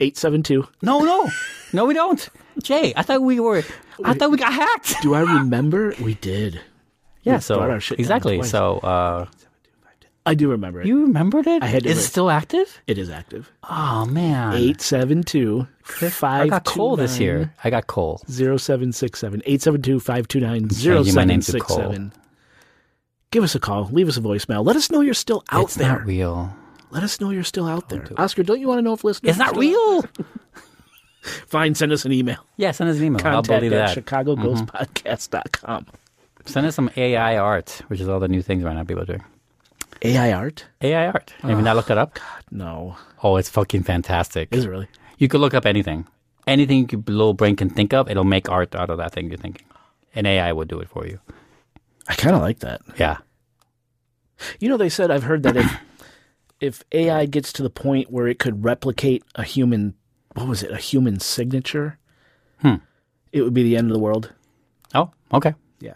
872. 0.00 0.66
No, 0.82 1.00
no. 1.00 1.30
No, 1.73 1.85
we 1.85 1.94
don't. 1.94 2.28
Jay, 2.62 2.92
I 2.97 3.02
thought 3.02 3.23
we 3.23 3.40
were, 3.40 3.62
I 4.04 4.14
thought 4.14 4.30
we 4.30 4.37
got 4.37 4.52
hacked. 4.52 4.97
Do 5.02 5.14
I 5.14 5.21
remember? 5.21 5.94
we 6.02 6.14
did. 6.14 6.61
Yeah, 7.23 7.37
We 7.37 7.40
so, 7.40 7.61
our 7.61 7.80
shit 7.80 7.99
down 7.99 8.02
exactly. 8.02 8.37
twice. 8.38 8.50
So, 8.50 8.78
uh, 8.78 9.26
I 10.25 10.35
do 10.35 10.50
remember 10.50 10.81
it. 10.81 10.87
you 10.87 11.02
remembered 11.02 11.47
it? 11.49 11.62
I 11.62 11.67
had 11.67 11.83
to 11.83 11.88
Is 11.88 11.99
it 11.99 12.00
re- 12.00 12.07
still 12.07 12.31
active? 12.31 12.81
it 12.87 12.97
is 12.97 13.11
active. 13.11 13.50
Oh, 13.69 14.07
man. 14.07 14.52
872 14.55 15.67
I 16.23 16.49
got 16.49 16.64
coal 16.64 16.95
this 16.97 17.19
year. 17.19 17.52
I 17.64 17.71
got 17.71 17.87
coal. 17.88 18.21
0767 18.29 19.43
872 19.45 19.99
529 20.00 20.69
Changing 20.69 21.14
my 21.14 21.25
name 21.25 21.41
to 21.41 21.45
0767. 21.52 22.12
Give 23.33 23.43
us 23.43 23.55
a 23.55 23.61
call. 23.61 23.88
Leave 23.91 24.09
us 24.09 24.17
a 24.17 24.21
voicemail. 24.21 24.65
Let 24.65 24.76
us 24.76 24.91
know 24.91 25.00
you're 25.00 25.15
still 25.15 25.43
out 25.50 25.65
it's 25.65 25.75
there. 25.75 25.89
not 25.89 26.06
real. 26.06 26.54
Let 26.91 27.02
us 27.02 27.21
know 27.21 27.30
you're 27.30 27.43
still 27.45 27.67
out 27.67 27.89
there. 27.89 28.06
Oscar, 28.19 28.43
don't 28.43 28.61
you 28.61 28.69
want 28.69 28.78
to 28.78 28.82
know 28.82 28.93
if 28.93 29.02
listeners 29.02 29.30
It's 29.30 29.39
not 29.39 29.56
real. 29.56 30.04
Fine, 31.47 31.75
send 31.75 31.93
us 31.93 32.04
an 32.04 32.13
email. 32.13 32.45
Yeah, 32.56 32.73
send 32.73 32.91
us 32.91 32.99
an 32.99 33.04
email. 33.04 33.25
I'll 33.26 33.35
Contact 33.43 33.61
believe 33.61 33.73
at 33.73 33.95
that. 33.95 34.04
Mm-hmm. 34.06 35.91
Send 36.45 36.67
us 36.67 36.75
some 36.75 36.91
AI 36.97 37.37
art, 37.39 37.80
which 37.89 38.00
is 38.00 38.08
all 38.08 38.21
the 38.21 38.28
new 38.28 38.43
things 38.43 38.63
right 38.65 38.75
now 38.75 38.85
people 38.85 39.02
are 39.02 39.06
doing. 39.06 39.25
AI 40.04 40.32
art? 40.32 40.67
AI 40.80 41.06
art. 41.06 41.34
Have 41.43 41.50
you 41.50 41.62
not 41.62 41.76
looked 41.76 41.91
it 41.91 41.99
up? 41.99 42.15
God, 42.15 42.45
No. 42.50 42.97
Oh, 43.23 43.36
it's 43.36 43.49
fucking 43.49 43.84
fantastic. 43.84 44.49
Is 44.54 44.65
it 44.65 44.69
really? 44.69 44.88
You 45.19 45.28
could 45.28 45.41
look 45.41 45.54
up 45.54 45.65
anything. 45.67 46.06
Anything 46.47 46.88
your 46.91 47.02
little 47.06 47.34
brain 47.34 47.54
can 47.54 47.71
think 47.71 47.93
of, 47.95 48.10
it'll 48.10 48.25
make 48.25 48.49
art 48.49 48.75
out 48.75 48.91
of 48.91 48.99
that 48.99 49.12
thing 49.12 49.28
you're 49.28 49.38
thinking. 49.38 49.67
And 50.15 50.26
AI 50.26 50.52
will 50.52 50.65
do 50.65 50.80
it 50.80 50.88
for 50.88 51.06
you. 51.06 51.21
I 52.08 52.15
kind 52.15 52.34
of 52.34 52.43
like 52.43 52.58
that. 52.60 52.80
Yeah. 52.99 53.19
You 54.58 54.69
know, 54.69 54.76
they 54.76 54.88
said 54.88 55.10
I've 55.10 55.23
heard 55.23 55.45
that 55.45 55.56
if 55.56 55.73
if 56.60 56.82
AI 56.93 57.26
gets 57.26 57.52
to 57.54 57.62
the 57.62 57.71
point 57.71 58.10
where 58.10 58.26
it 58.26 58.38
could 58.41 58.65
replicate 58.65 59.23
a 59.36 59.45
human, 59.45 59.95
what 60.34 60.49
was 60.49 60.62
it, 60.65 60.71
a 60.73 60.76
human 60.78 61.21
signature, 61.21 61.99
Hmm. 62.60 62.76
it 63.32 63.43
would 63.43 63.54
be 63.54 63.62
the 63.62 63.76
end 63.76 63.88
of 63.88 63.93
the 63.95 64.02
world. 64.02 64.32
Oh, 64.95 65.10
okay. 65.32 65.54
Yeah. 65.80 65.95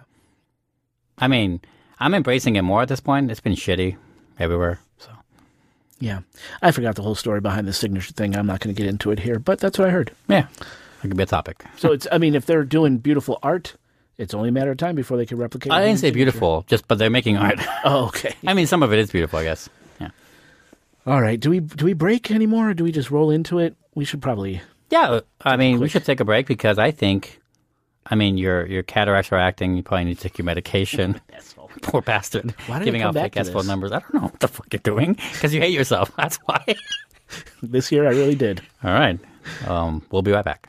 I 1.19 1.27
mean, 1.29 1.61
I'm 1.99 2.15
embracing 2.15 2.57
it 2.57 2.63
more 2.63 2.83
at 2.83 2.89
this 2.89 3.01
point. 3.01 3.31
It's 3.31 3.41
been 3.41 3.55
shitty 3.55 3.97
everywhere. 4.39 4.81
So 4.99 5.11
Yeah. 5.99 6.21
I 6.63 6.71
forgot 6.73 6.95
the 6.95 7.03
whole 7.03 7.15
story 7.15 7.41
behind 7.41 7.67
the 7.67 7.73
signature 7.73 8.13
thing. 8.13 8.37
I'm 8.37 8.47
not 8.47 8.61
going 8.61 8.75
to 8.75 8.79
get 8.81 8.89
into 8.89 9.11
it 9.11 9.19
here, 9.21 9.39
but 9.39 9.59
that's 9.61 9.79
what 9.79 9.89
I 9.89 9.91
heard. 9.91 10.13
yeah, 10.29 10.47
it 11.03 11.09
could 11.09 11.17
be 11.17 11.23
a 11.23 11.27
topic. 11.27 11.65
So 11.77 11.93
it's, 11.93 12.07
I 12.13 12.19
mean, 12.19 12.35
if 12.35 12.45
they're 12.47 12.65
doing 12.65 12.99
beautiful 12.99 13.39
art, 13.43 13.75
it's 14.19 14.35
only 14.35 14.49
a 14.51 14.53
matter 14.53 14.71
of 14.71 14.79
time 14.79 14.95
before 14.95 15.17
they 15.17 15.27
can 15.27 15.39
replicate. 15.39 15.73
I 15.73 15.81
didn't 15.85 15.97
say 15.99 16.09
signature. 16.09 16.15
beautiful, 16.17 16.65
just 16.69 16.89
but 16.89 16.99
they're 16.99 17.11
making 17.11 17.37
art. 17.37 17.59
Oh, 17.85 18.07
okay. 18.07 18.35
I 18.47 18.55
mean, 18.55 18.67
some 18.67 18.83
of 18.83 18.93
it 18.93 18.99
is 18.99 19.11
beautiful, 19.11 19.39
I 19.39 19.45
guess. 19.45 19.69
Yeah. 20.01 20.09
All 21.07 21.21
right. 21.21 21.39
Do 21.39 21.51
we 21.51 21.61
do 21.61 21.85
we 21.85 21.93
break 21.93 22.31
anymore, 22.31 22.71
or 22.71 22.75
do 22.75 22.83
we 22.85 22.93
just 22.93 23.11
roll 23.11 23.31
into 23.31 23.59
it? 23.59 23.77
We 23.95 24.05
should 24.05 24.21
probably. 24.23 24.61
Yeah, 24.91 25.09
uh, 25.11 25.21
I 25.43 25.57
mean, 25.57 25.81
we 25.81 25.89
should 25.89 26.05
take 26.05 26.21
a 26.21 26.25
break 26.25 26.47
because 26.47 26.79
I 26.79 26.93
think, 26.93 27.41
I 28.07 28.15
mean, 28.15 28.39
your 28.39 28.65
your 28.67 28.83
cataracts 28.83 29.33
are 29.33 29.39
acting. 29.39 29.77
You 29.77 29.83
probably 29.83 30.05
need 30.05 30.17
to 30.17 30.23
take 30.23 30.39
your 30.39 30.45
medication. 30.47 31.21
Poor 31.83 32.03
bastard. 32.03 32.55
Why 32.67 32.79
did 32.79 32.87
Giving 32.87 33.03
out 33.03 33.15
fake 33.15 33.37
ass 33.37 33.49
phone 33.49 33.67
numbers. 33.67 33.93
I 33.93 34.01
don't 34.01 34.15
know 34.15 34.21
what 34.23 34.41
the 34.41 34.49
fuck 34.49 34.67
you're 34.73 34.81
doing 34.81 35.15
because 35.33 35.55
you 35.55 35.61
hate 35.61 35.73
yourself. 35.73 36.13
That's 36.17 36.37
why. 36.47 36.77
This 37.63 37.91
year, 37.91 38.07
I 38.07 38.11
really 38.11 38.35
did. 38.35 38.63
All 38.85 38.93
right. 38.93 39.19
Um, 39.67 40.03
we'll 40.11 40.23
be 40.23 40.33
right 40.33 40.45
back. 40.45 40.69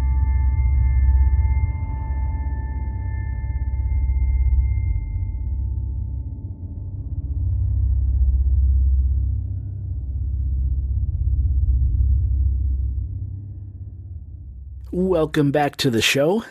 Welcome 14.91 15.51
back 15.51 15.77
to 15.77 15.89
the 15.89 16.01
show. 16.01 16.43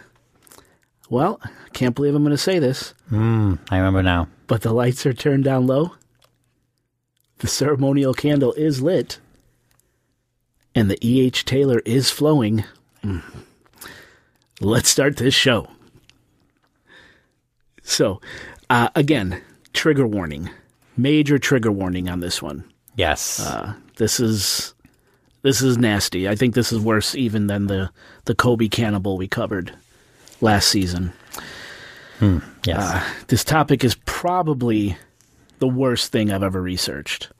Well, 1.08 1.40
I 1.42 1.68
can't 1.72 1.94
believe 1.94 2.14
I'm 2.14 2.22
going 2.22 2.30
to 2.30 2.38
say 2.38 2.58
this, 2.58 2.94
Mm, 3.10 3.58
I 3.70 3.76
remember 3.78 4.02
now. 4.02 4.28
but 4.46 4.62
the 4.62 4.72
lights 4.72 5.04
are 5.06 5.12
turned 5.12 5.44
down 5.44 5.66
low. 5.66 5.92
The 7.38 7.48
ceremonial 7.48 8.14
candle 8.14 8.52
is 8.54 8.80
lit. 8.80 9.18
And 10.74 10.88
the 10.90 10.98
E.H. 11.06 11.44
Taylor 11.44 11.80
is 11.84 12.10
flowing. 12.10 12.64
Mm. 13.02 13.22
Let's 14.60 14.88
start 14.88 15.16
this 15.16 15.34
show. 15.34 15.68
So, 17.82 18.20
uh, 18.68 18.90
again, 18.94 19.42
trigger 19.72 20.06
warning. 20.06 20.48
Major 20.96 21.38
trigger 21.38 21.72
warning 21.72 22.08
on 22.08 22.20
this 22.20 22.40
one. 22.40 22.62
Yes. 22.94 23.40
Uh, 23.40 23.74
this 23.96 24.20
is 24.20 24.74
this 25.42 25.62
is 25.62 25.78
nasty. 25.78 26.28
I 26.28 26.34
think 26.34 26.54
this 26.54 26.72
is 26.72 26.80
worse 26.80 27.14
even 27.14 27.46
than 27.46 27.66
the 27.66 27.90
the 28.24 28.34
Kobe 28.34 28.68
cannibal 28.68 29.16
we 29.16 29.28
covered 29.28 29.72
last 30.40 30.68
season. 30.68 31.12
yes. 32.20 32.78
Uh, 32.78 33.02
this 33.28 33.44
topic 33.44 33.84
is 33.84 33.94
probably 34.04 34.96
the 35.58 35.68
worst 35.68 36.12
thing 36.12 36.32
I've 36.32 36.42
ever 36.42 36.60
researched. 36.60 37.30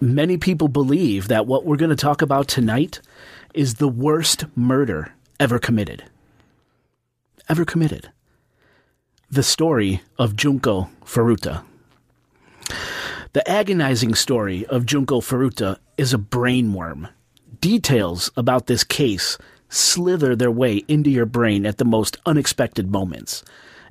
Many 0.00 0.38
people 0.38 0.68
believe 0.68 1.28
that 1.28 1.46
what 1.46 1.66
we're 1.66 1.76
going 1.76 1.90
to 1.90 1.96
talk 1.96 2.22
about 2.22 2.48
tonight 2.48 3.00
is 3.52 3.74
the 3.74 3.88
worst 3.88 4.44
murder 4.56 5.12
ever 5.38 5.58
committed. 5.58 6.04
Ever 7.48 7.64
committed. 7.64 8.10
The 9.30 9.42
story 9.42 10.02
of 10.18 10.36
Junko 10.36 10.88
Furuta. 11.04 11.64
The 13.32 13.48
agonizing 13.48 14.16
story 14.16 14.66
of 14.66 14.86
Junko 14.86 15.20
Furuta 15.20 15.78
is 15.96 16.12
a 16.12 16.18
brainworm. 16.18 17.08
Details 17.60 18.28
about 18.36 18.66
this 18.66 18.82
case 18.82 19.38
slither 19.68 20.34
their 20.34 20.50
way 20.50 20.82
into 20.88 21.10
your 21.10 21.26
brain 21.26 21.64
at 21.64 21.78
the 21.78 21.84
most 21.84 22.16
unexpected 22.26 22.90
moments. 22.90 23.44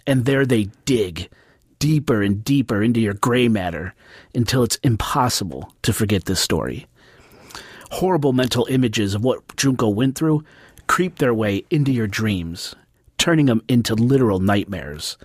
And 0.05 0.25
there 0.25 0.45
they 0.45 0.65
dig 0.83 1.29
deeper 1.79 2.21
and 2.21 2.43
deeper 2.43 2.83
into 2.83 2.99
your 2.99 3.13
gray 3.13 3.47
matter 3.47 3.93
until 4.35 4.61
it's 4.61 4.75
impossible 4.83 5.71
to 5.83 5.93
forget 5.93 6.25
this 6.25 6.41
story. 6.41 6.85
Horrible 7.91 8.33
mental 8.33 8.67
images 8.69 9.15
of 9.15 9.23
what 9.23 9.55
Junko 9.55 9.87
went 9.87 10.17
through 10.17 10.43
creep 10.87 11.19
their 11.19 11.33
way 11.33 11.63
into 11.69 11.93
your 11.93 12.07
dreams, 12.07 12.75
turning 13.17 13.45
them 13.45 13.61
into 13.69 13.95
literal 13.95 14.41
nightmares. 14.41 15.17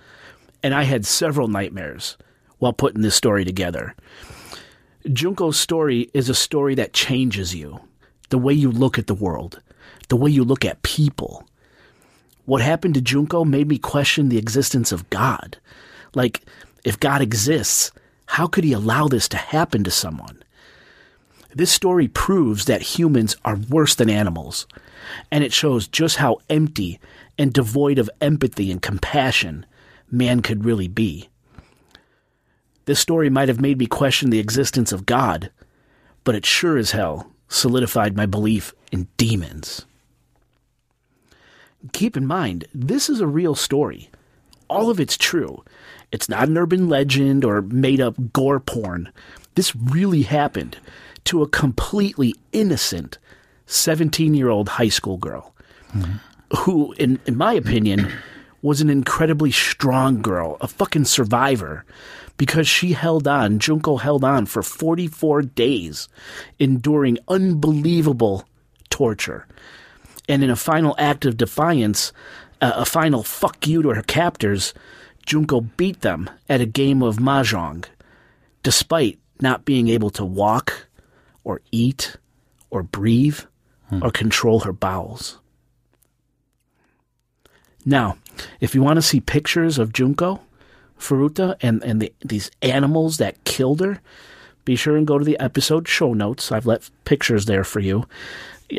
And 0.63 0.73
I 0.73 0.83
had 0.83 1.05
several 1.05 1.49
nightmares 1.49 2.15
while 2.59 2.73
putting 2.73 3.01
this 3.01 3.15
story 3.15 3.45
together. 3.45 3.95
Junko's 5.11 5.59
story 5.59 6.09
is 6.13 6.29
a 6.29 6.35
story 6.35 6.75
that 6.75 6.93
changes 6.93 7.53
you, 7.53 7.79
the 8.29 8.37
way 8.37 8.53
you 8.53 8.71
look 8.71 8.97
at 8.97 9.07
the 9.07 9.13
world, 9.13 9.61
the 10.09 10.15
way 10.15 10.31
you 10.31 10.43
look 10.43 10.65
at 10.65 10.81
people. 10.83 11.47
What 12.45 12.61
happened 12.61 12.95
to 12.95 13.01
Junko 13.01 13.43
made 13.43 13.67
me 13.67 13.77
question 13.77 14.29
the 14.29 14.37
existence 14.37 14.91
of 14.91 15.09
God. 15.09 15.57
Like, 16.13 16.41
if 16.83 16.99
God 16.99 17.21
exists, 17.21 17.91
how 18.25 18.47
could 18.47 18.63
he 18.63 18.73
allow 18.73 19.07
this 19.07 19.27
to 19.29 19.37
happen 19.37 19.83
to 19.83 19.91
someone? 19.91 20.43
This 21.53 21.71
story 21.71 22.07
proves 22.07 22.65
that 22.65 22.81
humans 22.81 23.37
are 23.45 23.57
worse 23.69 23.95
than 23.95 24.09
animals, 24.09 24.67
and 25.31 25.43
it 25.43 25.53
shows 25.53 25.87
just 25.87 26.17
how 26.17 26.39
empty 26.49 26.99
and 27.37 27.53
devoid 27.53 27.97
of 27.97 28.09
empathy 28.21 28.71
and 28.71 28.81
compassion 28.81 29.65
man 30.11 30.41
could 30.41 30.65
really 30.65 30.87
be. 30.87 31.29
This 32.85 32.99
story 32.99 33.29
might 33.29 33.47
have 33.47 33.61
made 33.61 33.79
me 33.79 33.87
question 33.87 34.29
the 34.29 34.39
existence 34.39 34.91
of 34.91 35.05
God, 35.05 35.51
but 36.23 36.35
it 36.35 36.45
sure 36.45 36.77
as 36.77 36.91
hell 36.91 37.31
solidified 37.47 38.15
my 38.15 38.25
belief 38.25 38.73
in 38.91 39.07
demons. 39.17 39.85
Keep 41.93 42.17
in 42.17 42.25
mind, 42.25 42.65
this 42.73 43.09
is 43.09 43.21
a 43.21 43.27
real 43.27 43.55
story. 43.55 44.09
All 44.67 44.89
of 44.89 44.99
it's 44.99 45.17
true. 45.17 45.63
It's 46.11 46.29
not 46.29 46.47
an 46.47 46.57
urban 46.57 46.89
legend 46.89 47.45
or 47.45 47.61
made 47.61 48.01
up 48.01 48.15
gore 48.33 48.59
porn. 48.59 49.11
This 49.55 49.75
really 49.75 50.23
happened 50.23 50.77
to 51.25 51.41
a 51.41 51.47
completely 51.49 52.35
innocent 52.51 53.17
17 53.67 54.33
year 54.33 54.49
old 54.49 54.69
high 54.69 54.89
school 54.89 55.17
girl 55.17 55.53
mm-hmm. 55.91 56.55
who, 56.57 56.93
in, 56.93 57.19
in 57.25 57.35
my 57.35 57.53
opinion, 57.53 58.11
was 58.61 58.81
an 58.81 58.89
incredibly 58.89 59.51
strong 59.51 60.21
girl, 60.21 60.57
a 60.61 60.67
fucking 60.67 61.05
survivor, 61.05 61.85
because 62.37 62.67
she 62.67 62.93
held 62.93 63.27
on, 63.27 63.59
Junko 63.59 63.97
held 63.97 64.23
on 64.23 64.45
for 64.45 64.61
44 64.61 65.41
days, 65.43 66.07
enduring 66.59 67.17
unbelievable 67.27 68.47
torture. 68.89 69.47
And 70.27 70.43
in 70.43 70.49
a 70.49 70.55
final 70.55 70.95
act 70.97 71.25
of 71.25 71.37
defiance, 71.37 72.11
uh, 72.61 72.73
a 72.75 72.85
final 72.85 73.23
fuck 73.23 73.67
you 73.67 73.81
to 73.83 73.89
her 73.89 74.01
captors, 74.01 74.73
Junko 75.25 75.61
beat 75.61 76.01
them 76.01 76.29
at 76.49 76.61
a 76.61 76.65
game 76.65 77.01
of 77.01 77.17
mahjong, 77.17 77.85
despite 78.63 79.19
not 79.39 79.65
being 79.65 79.87
able 79.89 80.09
to 80.11 80.25
walk, 80.25 80.87
or 81.43 81.61
eat, 81.71 82.17
or 82.69 82.83
breathe, 82.83 83.39
or 84.01 84.11
control 84.11 84.61
her 84.61 84.73
bowels. 84.73 85.39
Now, 87.85 88.17
if 88.59 88.73
you 88.73 88.81
want 88.81 88.97
to 88.97 89.01
see 89.01 89.19
pictures 89.19 89.77
of 89.77 89.93
Junko 89.93 90.41
Furuta 90.99 91.55
and, 91.61 91.83
and 91.83 92.01
the, 92.01 92.13
these 92.23 92.49
animals 92.61 93.17
that 93.17 93.43
killed 93.43 93.79
her, 93.81 93.99
be 94.63 94.75
sure 94.75 94.95
and 94.97 95.05
go 95.05 95.17
to 95.19 95.25
the 95.25 95.39
episode 95.39 95.87
show 95.87 96.13
notes. 96.13 96.51
I've 96.51 96.65
left 96.65 96.91
pictures 97.05 97.45
there 97.45 97.63
for 97.63 97.79
you. 97.79 98.05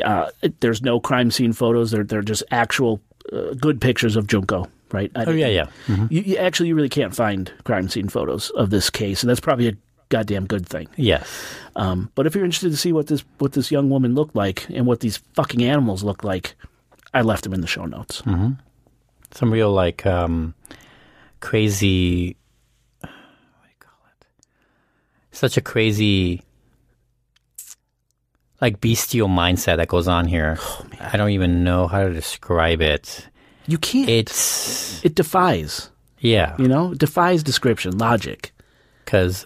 Uh, 0.03 0.29
there's 0.59 0.81
no 0.81 0.99
crime 0.99 1.31
scene 1.31 1.53
photos. 1.53 1.91
They're, 1.91 2.03
they're 2.03 2.21
just 2.21 2.43
actual 2.51 2.99
uh, 3.31 3.53
good 3.53 3.79
pictures 3.79 4.15
of 4.17 4.27
Junko, 4.27 4.67
right? 4.91 5.11
I- 5.15 5.25
Oh, 5.25 5.31
yeah, 5.31 5.47
yeah. 5.47 5.67
Mhm. 5.87 6.11
You, 6.11 6.21
you, 6.21 6.37
actually, 6.37 6.67
you 6.69 6.75
really 6.75 6.89
can't 6.89 7.15
find 7.15 7.51
crime 7.63 7.87
scene 7.87 8.09
photos 8.09 8.49
of 8.51 8.69
this 8.69 8.89
case, 8.89 9.23
and 9.23 9.29
that's 9.29 9.39
probably 9.39 9.69
a 9.69 9.73
goddamn 10.09 10.45
good 10.45 10.67
thing. 10.67 10.87
Yes. 10.97 11.29
Um, 11.77 12.09
but 12.15 12.25
if 12.27 12.35
you're 12.35 12.43
interested 12.45 12.71
to 12.71 12.77
see 12.77 12.91
what 12.91 13.07
this 13.07 13.23
what 13.37 13.53
this 13.53 13.71
young 13.71 13.89
woman 13.89 14.13
looked 14.15 14.35
like 14.35 14.65
and 14.69 14.85
what 14.85 14.99
these 15.01 15.17
fucking 15.35 15.63
animals 15.63 16.03
looked 16.03 16.23
like, 16.25 16.55
I 17.13 17.21
left 17.21 17.43
them 17.45 17.53
in 17.53 17.61
the 17.61 17.67
show 17.67 17.85
notes. 17.85 18.19
hmm 18.21 18.51
Some 19.31 19.51
real 19.53 19.71
like 19.71 20.05
um, 20.05 20.53
crazy. 21.39 22.35
What 23.01 23.09
do 23.09 23.69
you 23.69 23.75
call 23.79 23.99
it? 24.19 24.25
Such 25.31 25.57
a 25.57 25.61
crazy, 25.61 26.41
like 28.61 28.81
bestial 28.81 29.27
mindset 29.27 29.77
that 29.77 29.87
goes 29.87 30.07
on 30.07 30.25
here. 30.27 30.57
I 30.99 31.17
don't 31.17 31.31
even 31.31 31.63
know 31.63 31.87
how 31.87 32.03
to 32.03 32.13
describe 32.13 32.81
it. 32.81 33.27
You 33.67 33.77
can't. 33.77 34.09
It's 34.09 35.03
It 35.03 35.15
defies, 35.15 35.89
yeah, 36.19 36.55
you 36.57 36.67
know, 36.67 36.91
it 36.93 36.97
defies 36.99 37.43
description, 37.43 37.97
logic. 37.97 38.53
because 39.03 39.45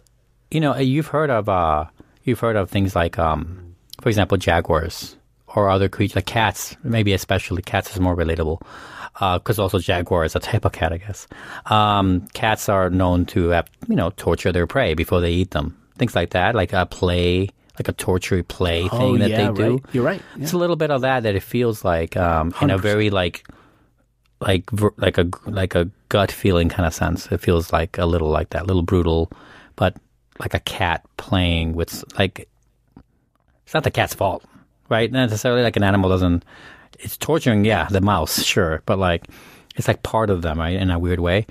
you 0.51 0.59
know 0.59 0.77
you've 0.77 1.07
heard 1.07 1.29
of 1.29 1.49
uh, 1.49 1.85
you've 2.23 2.39
heard 2.39 2.55
of 2.55 2.69
things 2.69 2.95
like 2.95 3.17
um, 3.17 3.75
for 4.01 4.09
example 4.09 4.37
jaguars 4.37 5.15
or 5.47 5.69
other 5.69 5.89
creatures 5.89 6.15
like 6.15 6.25
cats 6.25 6.75
maybe 6.83 7.13
especially 7.13 7.61
cats 7.61 7.91
is 7.93 7.99
more 7.99 8.15
relatable 8.15 8.61
because 9.13 9.59
also 9.59 9.77
jaguar 9.79 10.23
is 10.25 10.35
a 10.35 10.39
type 10.39 10.65
of 10.65 10.71
cat 10.71 10.91
i 10.93 10.97
guess 10.97 11.27
um, 11.67 12.21
cats 12.33 12.69
are 12.69 12.89
known 12.89 13.25
to 13.25 13.49
have 13.49 13.69
you 13.87 13.95
know 13.95 14.09
torture 14.17 14.51
their 14.51 14.65
prey 14.67 14.93
before 14.93 15.21
they 15.21 15.31
eat 15.31 15.51
them 15.51 15.77
things 15.97 16.15
like 16.15 16.31
that 16.31 16.55
like 16.55 16.73
a 16.73 16.85
play 16.85 17.47
like 17.77 17.87
a 17.87 17.93
torture 17.93 18.41
play 18.43 18.87
Oh, 18.91 18.97
thing 18.97 19.19
that 19.19 19.29
yeah, 19.29 19.51
they 19.51 19.53
do 19.53 19.71
right. 19.73 19.85
You're 19.93 20.03
right. 20.03 20.21
it's 20.37 20.53
a 20.53 20.57
little 20.57 20.75
bit 20.75 20.91
of 20.91 21.01
that 21.01 21.23
that 21.23 21.35
it 21.35 21.43
feels 21.43 21.83
like 21.83 22.15
um, 22.17 22.53
in 22.61 22.69
a 22.69 22.77
very 22.77 23.09
like 23.09 23.45
like 24.39 24.69
like 24.97 25.17
a 25.17 25.29
like 25.45 25.75
a 25.75 25.89
gut 26.09 26.31
feeling 26.31 26.67
kind 26.69 26.85
of 26.85 26.93
sense. 26.93 27.27
It 27.31 27.39
feels 27.39 27.71
like 27.71 27.97
a 27.97 28.05
little 28.05 28.29
like 28.29 28.49
that, 28.51 28.63
a 28.63 28.65
little 28.65 28.81
brutal, 28.81 29.31
but 29.75 29.95
like 30.39 30.53
a 30.53 30.59
cat 30.59 31.05
playing 31.17 31.73
with 31.73 32.03
like 32.19 32.47
it's 33.65 33.73
not 33.73 33.83
the 33.83 33.91
cat's 33.91 34.13
fault, 34.13 34.43
right? 34.89 35.11
Not 35.11 35.29
necessarily 35.29 35.61
like 35.63 35.75
an 35.77 35.83
animal 35.83 36.09
doesn't. 36.09 36.43
It's 37.03 37.17
torturing, 37.17 37.65
yeah, 37.65 37.87
the 37.89 38.01
mouse, 38.01 38.43
sure, 38.43 38.81
but 38.85 38.97
like 38.99 39.27
it's 39.75 39.87
like 39.87 40.03
part 40.03 40.29
of 40.29 40.41
them, 40.41 40.59
right, 40.59 40.75
in 40.75 40.89
a 40.91 40.99
weird 40.99 41.19
way. 41.19 41.45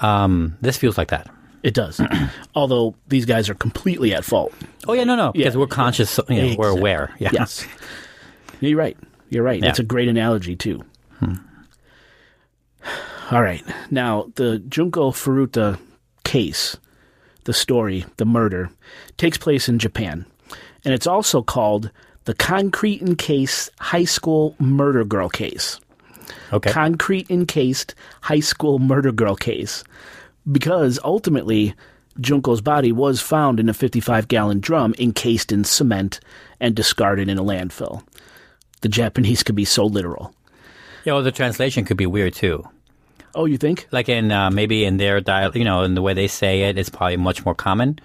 Um, 0.00 0.56
this 0.60 0.76
feels 0.76 0.96
like 0.98 1.08
that. 1.08 1.28
It 1.62 1.74
does. 1.74 2.00
Although 2.54 2.94
these 3.08 3.24
guys 3.24 3.48
are 3.48 3.54
completely 3.54 4.12
at 4.14 4.24
fault. 4.24 4.52
Oh 4.88 4.92
yeah, 4.94 5.04
no, 5.04 5.14
no, 5.16 5.32
because 5.32 5.54
Yeah. 5.54 5.60
we're 5.60 5.66
conscious. 5.68 6.18
You 6.28 6.42
know, 6.50 6.54
We're 6.58 6.68
aware. 6.70 7.14
Yeah. 7.18 7.30
Yes. 7.32 7.66
You're 8.60 8.78
right. 8.78 8.96
You're 9.30 9.42
right. 9.44 9.60
Yeah. 9.60 9.66
That's 9.68 9.78
a 9.78 9.84
great 9.84 10.08
analogy, 10.08 10.54
too. 10.56 10.82
All 13.30 13.42
right. 13.42 13.62
Now, 13.90 14.30
the 14.34 14.58
Junko 14.58 15.10
Furuta 15.10 15.78
case, 16.24 16.76
the 17.44 17.52
story, 17.52 18.04
the 18.18 18.24
murder, 18.26 18.70
takes 19.16 19.38
place 19.38 19.68
in 19.68 19.78
Japan. 19.78 20.26
And 20.84 20.92
it's 20.92 21.06
also 21.06 21.42
called 21.42 21.90
the 22.24 22.34
Concrete 22.34 23.02
Encased 23.02 23.70
High 23.80 24.04
School 24.04 24.54
Murder 24.58 25.04
Girl 25.04 25.28
Case. 25.28 25.80
Okay. 26.52 26.70
Concrete 26.70 27.30
Encased 27.30 27.94
High 28.22 28.40
School 28.40 28.78
Murder 28.78 29.12
Girl 29.12 29.36
Case. 29.36 29.84
Because 30.50 30.98
ultimately, 31.04 31.74
Junko's 32.20 32.60
body 32.60 32.92
was 32.92 33.20
found 33.20 33.58
in 33.58 33.68
a 33.68 33.74
55 33.74 34.28
gallon 34.28 34.60
drum 34.60 34.94
encased 34.98 35.52
in 35.52 35.64
cement 35.64 36.20
and 36.60 36.74
discarded 36.74 37.28
in 37.28 37.38
a 37.38 37.44
landfill. 37.44 38.02
The 38.82 38.88
Japanese 38.88 39.42
could 39.42 39.54
be 39.54 39.64
so 39.64 39.86
literal. 39.86 40.34
Yeah, 41.04 41.14
well, 41.14 41.22
the 41.22 41.32
translation 41.32 41.84
could 41.84 41.96
be 41.96 42.06
weird 42.06 42.34
too. 42.34 42.64
Oh, 43.34 43.46
you 43.46 43.56
think? 43.56 43.88
Like 43.90 44.08
in 44.08 44.30
uh, 44.30 44.50
maybe 44.50 44.84
in 44.84 44.98
their 44.98 45.20
dial, 45.20 45.56
you 45.56 45.64
know, 45.64 45.82
in 45.82 45.94
the 45.94 46.02
way 46.02 46.12
they 46.12 46.28
say 46.28 46.62
it, 46.62 46.76
it's 46.76 46.90
probably 46.90 47.16
much 47.16 47.44
more 47.44 47.54
common, 47.54 47.98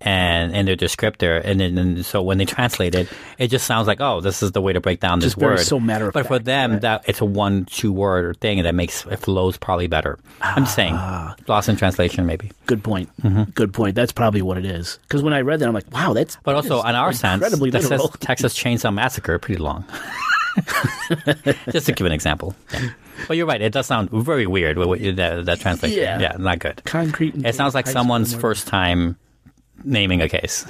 and 0.00 0.54
in 0.54 0.66
their 0.66 0.76
descriptor, 0.76 1.40
and 1.44 1.58
then 1.60 1.78
and 1.78 2.04
so 2.04 2.22
when 2.22 2.36
they 2.38 2.44
translate 2.44 2.94
it, 2.94 3.08
it 3.38 3.48
just 3.48 3.66
sounds 3.66 3.86
like, 3.86 4.00
oh, 4.00 4.20
this 4.20 4.42
is 4.42 4.52
the 4.52 4.60
way 4.60 4.72
to 4.72 4.80
break 4.80 5.00
down 5.00 5.20
this 5.20 5.28
Just 5.28 5.38
very 5.40 5.54
word. 5.54 5.64
so 5.64 5.80
matter 5.80 6.08
of 6.08 6.12
But 6.12 6.26
for 6.26 6.34
fact, 6.34 6.44
them, 6.44 6.80
that 6.80 7.04
it's 7.08 7.20
a 7.20 7.24
one 7.24 7.64
two 7.64 7.92
word 7.92 8.38
thing 8.40 8.62
that 8.62 8.74
makes 8.74 9.06
it 9.06 9.16
flows 9.18 9.56
probably 9.56 9.86
better. 9.86 10.18
I'm 10.42 10.66
saying, 10.66 10.94
Ah. 10.94 11.34
lost 11.48 11.68
in 11.70 11.76
translation 11.76 12.26
maybe. 12.26 12.50
Good 12.66 12.84
point. 12.84 13.08
Mm-hmm. 13.22 13.44
Good 13.54 13.72
point. 13.72 13.94
That's 13.94 14.12
probably 14.12 14.42
what 14.42 14.58
it 14.58 14.66
is. 14.66 14.98
Because 15.02 15.22
when 15.22 15.32
I 15.32 15.40
read 15.40 15.60
that, 15.60 15.68
I'm 15.68 15.74
like, 15.74 15.90
wow, 15.92 16.12
that's. 16.12 16.36
But 16.44 16.52
that 16.52 16.56
also, 16.56 16.78
is 16.78 16.84
on 16.84 16.94
our 16.94 17.12
sense, 17.12 17.42
incredibly 17.42 17.70
that 17.70 17.82
says 17.82 17.90
literal. 17.92 18.08
Texas 18.20 18.54
Chainsaw 18.58 18.92
Massacre 18.92 19.38
pretty 19.38 19.60
long. 19.62 19.84
Just 21.70 21.86
to 21.86 21.92
give 21.92 22.06
an 22.06 22.12
example. 22.12 22.54
Yeah. 22.72 22.90
But 23.28 23.36
you're 23.36 23.46
right. 23.46 23.60
It 23.60 23.72
does 23.72 23.86
sound 23.86 24.10
very 24.10 24.46
weird. 24.46 24.78
What 24.78 25.00
that, 25.16 25.44
that 25.46 25.60
translation. 25.60 26.20
Yeah. 26.20 26.36
not 26.38 26.58
good. 26.58 26.82
Concrete. 26.84 27.34
It 27.46 27.54
sounds 27.54 27.74
like 27.74 27.86
someone's 27.86 28.34
first 28.34 28.66
time 28.66 29.16
naming 29.84 30.20
a 30.22 30.28
case. 30.28 30.66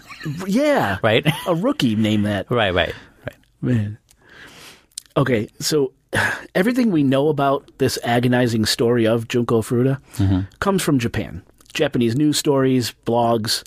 Yeah. 0.47 0.99
Right. 1.03 1.27
A 1.47 1.55
rookie 1.55 1.95
named 1.95 2.27
that. 2.27 2.51
right. 2.51 2.75
Right. 2.75 2.95
Right. 3.25 3.37
Man. 3.61 3.99
Okay, 5.17 5.49
so 5.61 5.93
everything 6.55 6.91
we 6.91 7.03
know 7.03 7.29
about 7.29 7.71
this 7.79 7.99
agonizing 8.05 8.67
story 8.67 9.07
of 9.07 9.29
Junko 9.29 9.63
Furuta 9.63 10.01
mm-hmm. 10.17 10.41
comes 10.61 10.83
from 10.83 10.99
Japan. 10.99 11.43
Japanese 11.73 12.17
news 12.17 12.39
stories, 12.39 12.95
blogs, 13.07 13.63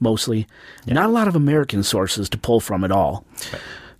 mostly. 0.00 0.46
Not 0.86 1.06
a 1.06 1.12
lot 1.12 1.28
of 1.28 1.36
American 1.36 1.82
sources 1.82 2.28
to 2.30 2.38
pull 2.38 2.60
from 2.60 2.84
at 2.84 2.92
all. 2.92 3.24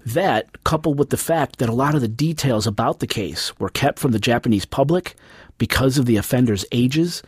That, 0.07 0.63
coupled 0.65 0.99
with 0.99 1.11
the 1.11 1.17
fact 1.17 1.59
that 1.59 1.69
a 1.69 1.75
lot 1.75 1.95
of 1.95 2.01
the 2.01 2.09
details 2.09 2.67
about 2.67 3.01
the 3.01 3.07
case 3.07 3.59
were 3.59 3.69
kept 3.69 3.99
from 3.99 4.13
the 4.13 4.21
Japanese 4.21 4.65
public 4.65 5.17
because 5.59 5.99
of 5.99 6.07
the 6.07 6.17
offenders' 6.17 6.65
ages, 6.71 7.23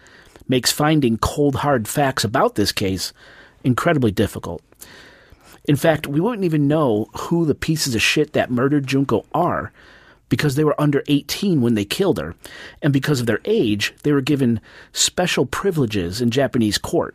makes 0.49 0.73
finding 0.73 1.19
cold 1.19 1.57
hard 1.57 1.89
facts 1.89 2.25
about 2.25 2.55
this 2.55 2.73
case 2.73 3.13
incredibly 3.65 4.11
difficult. 4.11 4.63
In 5.65 5.77
fact, 5.77 6.07
we 6.07 6.21
wouldn't 6.21 6.45
even 6.45 6.69
know 6.69 7.09
who 7.17 7.45
the 7.45 7.55
pieces 7.55 7.95
of 7.95 8.03
shit 8.03 8.33
that 8.33 8.51
murdered 8.51 8.87
Junko 8.87 9.27
are 9.33 9.73
because 10.29 10.55
they 10.55 10.65
were 10.65 10.81
under 10.81 11.03
18 11.09 11.61
when 11.61 11.75
they 11.75 11.85
killed 11.85 12.19
her. 12.19 12.35
And 12.81 12.93
because 12.93 13.21
of 13.21 13.27
their 13.27 13.41
age, 13.45 13.95
they 14.03 14.13
were 14.13 14.23
given 14.23 14.61
special 14.93 15.45
privileges 15.45 16.21
in 16.21 16.31
Japanese 16.31 16.79
court. 16.79 17.15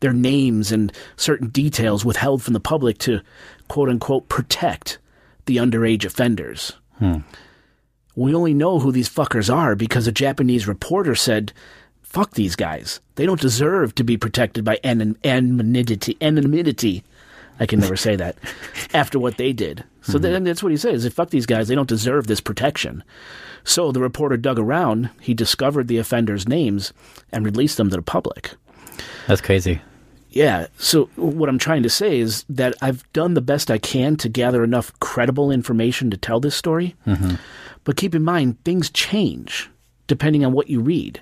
Their 0.00 0.12
names 0.12 0.72
and 0.72 0.92
certain 1.16 1.48
details 1.48 2.04
withheld 2.04 2.42
from 2.42 2.54
the 2.54 2.60
public 2.60 2.98
to 2.98 3.20
quote 3.68 3.88
unquote 3.88 4.28
protect 4.28 4.98
the 5.46 5.56
underage 5.56 6.04
offenders. 6.04 6.72
Hmm. 6.98 7.18
We 8.16 8.34
only 8.34 8.54
know 8.54 8.80
who 8.80 8.90
these 8.90 9.08
fuckers 9.08 9.52
are 9.52 9.76
because 9.76 10.06
a 10.06 10.12
Japanese 10.12 10.66
reporter 10.66 11.14
said, 11.14 11.52
fuck 12.08 12.32
these 12.32 12.56
guys. 12.56 13.00
They 13.14 13.26
don't 13.26 13.40
deserve 13.40 13.94
to 13.96 14.04
be 14.04 14.16
protected 14.16 14.64
by 14.64 14.78
anon- 14.84 15.18
anonymity. 15.24 16.16
Anonymity. 16.20 17.04
I 17.60 17.66
can 17.66 17.80
never 17.80 17.96
say 17.96 18.16
that. 18.16 18.36
After 18.94 19.18
what 19.18 19.36
they 19.36 19.52
did. 19.52 19.84
So 20.02 20.14
mm-hmm. 20.14 20.22
then 20.22 20.44
that's 20.44 20.62
what 20.62 20.72
he 20.72 20.78
says. 20.78 21.06
Fuck 21.08 21.30
these 21.30 21.46
guys. 21.46 21.68
They 21.68 21.74
don't 21.74 21.88
deserve 21.88 22.26
this 22.26 22.40
protection. 22.40 23.02
So 23.64 23.92
the 23.92 24.00
reporter 24.00 24.36
dug 24.36 24.58
around. 24.58 25.10
He 25.20 25.34
discovered 25.34 25.88
the 25.88 25.98
offenders' 25.98 26.48
names 26.48 26.92
and 27.32 27.44
released 27.44 27.76
them 27.76 27.90
to 27.90 27.96
the 27.96 28.02
public. 28.02 28.52
That's 29.26 29.40
crazy. 29.40 29.80
Yeah. 30.30 30.68
So 30.78 31.06
what 31.16 31.48
I'm 31.48 31.58
trying 31.58 31.82
to 31.82 31.90
say 31.90 32.20
is 32.20 32.44
that 32.48 32.74
I've 32.80 33.10
done 33.12 33.34
the 33.34 33.40
best 33.40 33.70
I 33.70 33.78
can 33.78 34.16
to 34.16 34.28
gather 34.28 34.62
enough 34.62 34.98
credible 35.00 35.50
information 35.50 36.10
to 36.10 36.16
tell 36.16 36.40
this 36.40 36.54
story. 36.54 36.94
Mm-hmm. 37.06 37.34
But 37.84 37.96
keep 37.96 38.14
in 38.14 38.22
mind, 38.22 38.62
things 38.64 38.90
change 38.90 39.70
depending 40.06 40.44
on 40.44 40.52
what 40.52 40.68
you 40.68 40.80
read. 40.80 41.20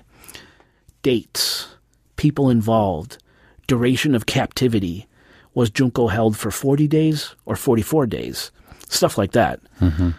Dates, 1.07 1.69
people 2.17 2.49
involved, 2.49 3.17
duration 3.65 4.13
of 4.13 4.25
captivity. 4.25 5.07
Was 5.53 5.69
Junko 5.69 6.07
held 6.07 6.35
for 6.35 6.51
40 6.51 6.85
days 6.89 7.33
or 7.45 7.55
44 7.55 8.07
days? 8.07 8.51
Stuff 8.89 9.17
like 9.17 9.31
that. 9.31 9.61
Mm-hmm. 9.79 10.09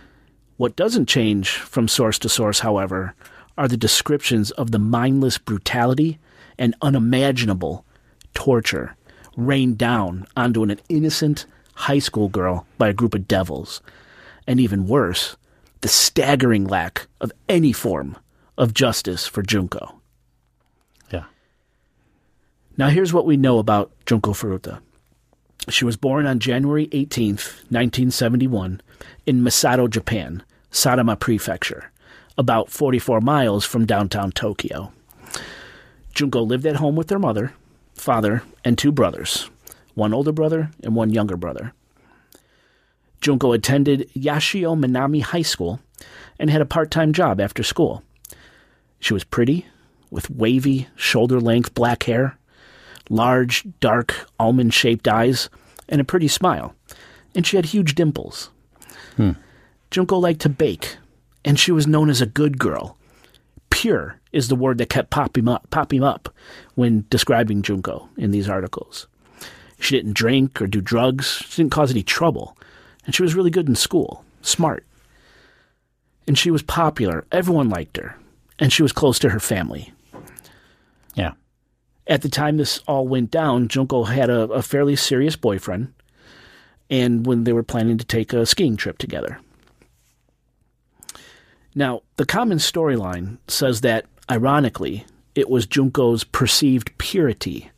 What 0.57 0.77
doesn't 0.77 1.05
change 1.05 1.51
from 1.51 1.88
source 1.88 2.18
to 2.20 2.31
source, 2.31 2.61
however, 2.61 3.14
are 3.59 3.68
the 3.68 3.77
descriptions 3.77 4.51
of 4.53 4.70
the 4.70 4.79
mindless 4.79 5.37
brutality 5.37 6.18
and 6.57 6.74
unimaginable 6.81 7.85
torture 8.33 8.96
rained 9.37 9.77
down 9.77 10.27
onto 10.38 10.62
an 10.62 10.81
innocent 10.88 11.44
high 11.74 11.98
school 11.98 12.31
girl 12.31 12.66
by 12.79 12.88
a 12.88 12.94
group 12.94 13.14
of 13.14 13.29
devils. 13.29 13.83
And 14.46 14.59
even 14.59 14.88
worse, 14.88 15.37
the 15.83 15.88
staggering 15.88 16.64
lack 16.64 17.09
of 17.20 17.31
any 17.46 17.74
form 17.74 18.16
of 18.57 18.72
justice 18.72 19.27
for 19.27 19.42
Junko. 19.42 19.97
Now, 22.79 22.91
here's 22.91 23.12
what 23.12 23.27
we 23.27 23.37
know 23.37 23.59
about 23.59 23.91
Junko 24.07 24.33
Furuta. 24.33 24.79
She 25.69 25.85
was 25.85 25.97
born 25.97 26.27
on 26.27 26.38
January 26.38 26.87
18th, 26.87 27.64
1971, 27.71 28.81
in 29.27 29.43
Misato, 29.43 29.91
Japan, 29.91 30.45
Saitama 30.71 31.19
Prefecture, 31.19 31.91
about 32.38 32.71
44 32.71 33.21
miles 33.21 33.64
from 33.64 33.85
downtown 33.85 34.31
Tokyo. 34.31 34.93
Junko 36.14 36.41
lived 36.41 36.67
at 36.67 36.77
home 36.77 36.95
with 36.95 37.09
their 37.09 37.19
mother, 37.19 37.53
father, 37.95 38.45
and 38.64 38.79
two 38.79 38.93
brothers, 38.93 39.51
one 39.95 40.14
older 40.14 40.33
brother 40.33 40.71
and 40.85 40.95
one 40.95 41.11
younger 41.11 41.37
brother. 41.37 41.73
Junko 43.21 43.51
attended 43.51 44.09
Yashio 44.14 44.79
Minami 44.79 45.23
High 45.23 45.43
School 45.43 45.81
and 46.38 46.49
had 46.49 46.61
a 46.61 46.67
part 46.67 46.93
time 46.93 47.12
job 47.12 47.41
after 47.41 47.64
school. 47.64 48.05
She 49.01 49.14
was 49.14 49.25
pretty, 49.25 49.67
with 50.12 50.31
wavy, 50.31 50.87
shoulder 50.95 51.41
length 51.41 51.75
black 51.75 52.05
hair, 52.05 52.38
large, 53.09 53.66
dark, 53.81 54.27
almond 54.38 54.75
shaped 54.75 55.09
eyes, 55.09 55.49
and 55.88 56.01
a 56.01 56.05
pretty 56.05 56.29
smile, 56.29 56.75
and 57.35 57.47
she 57.47 57.57
had 57.57 57.66
huge 57.66 57.94
dimples. 57.94 58.51
Hmm. 59.16 59.33
Junko 59.90 60.18
liked 60.18 60.40
to 60.42 60.49
bake, 60.49 60.97
and 61.44 61.59
she 61.59 61.73
was 61.73 61.87
known 61.87 62.11
as 62.11 62.21
a 62.21 62.27
good 62.27 62.59
girl. 62.59 62.97
Pure 63.71 64.18
is 64.33 64.49
the 64.49 64.57
word 64.57 64.79
that 64.79 64.90
kept 64.90 65.11
popping 65.11 65.49
up, 65.49 65.68
popping 65.71 66.03
up 66.03 66.35
when 66.75 67.07
describing 67.11 67.62
Junko 67.62 68.09
in 68.16 68.31
these 68.31 68.49
articles. 68.49 69.07
She 69.81 69.97
didn't 69.97 70.14
drink 70.14 70.61
or 70.61 70.66
do 70.66 70.81
drugs, 70.81 71.42
she 71.49 71.62
didn't 71.62 71.73
cause 71.73 71.90
any 71.90 72.03
trouble, 72.03 72.57
and 73.07 73.14
she 73.14 73.23
was 73.23 73.35
really 73.35 73.51
good 73.51 73.68
in 73.68 73.77
school, 73.77 74.25
smart. 74.42 74.85
And 76.27 76.37
she 76.37 76.51
was 76.51 76.62
popular, 76.62 77.25
everyone 77.33 77.71
liked 77.71 77.97
her, 77.97 78.16
and 78.59 78.73
she 78.73 78.83
was 78.83 78.92
close 78.92 79.18
to 79.21 79.31
her 79.31 79.40
family. 79.40 79.92
Yeah. 81.14 81.33
At 82.09 82.23
the 82.23 82.29
time 82.31 82.57
this 82.57 82.79
all 82.88 83.07
went 83.07 83.31
down, 83.31 83.68
Junko 83.68 84.05
had 84.05 84.31
a, 84.31 84.42
a 84.51 84.62
fairly 84.62 84.97
serious 84.97 85.37
boyfriend, 85.37 85.92
and 86.88 87.27
when 87.27 87.44
they 87.44 87.53
were 87.53 87.62
planning 87.62 87.99
to 87.99 88.05
take 88.05 88.33
a 88.33 88.47
skiing 88.47 88.77
trip 88.77 88.97
together. 88.97 89.38
Now, 91.75 92.03
the 92.16 92.25
common 92.25 92.59
storyline 92.59 93.37
says 93.47 93.83
that, 93.83 94.07
ironically, 94.31 95.05
it 95.35 95.51
was 95.51 95.66
Junko's 95.66 96.25
perceived 96.25 96.97
purity 96.99 97.71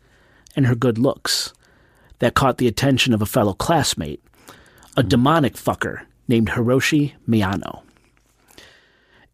and 0.56 0.66
her 0.66 0.74
good 0.74 0.96
looks 0.96 1.52
that 2.20 2.34
caught 2.34 2.58
the 2.58 2.68
attention 2.68 3.12
of 3.12 3.20
a 3.20 3.26
fellow 3.26 3.52
classmate, 3.52 4.22
a 4.96 5.00
mm-hmm. 5.00 5.08
demonic 5.08 5.54
fucker 5.54 6.02
named 6.28 6.48
Hiroshi 6.50 7.12
Miyano. 7.28 7.82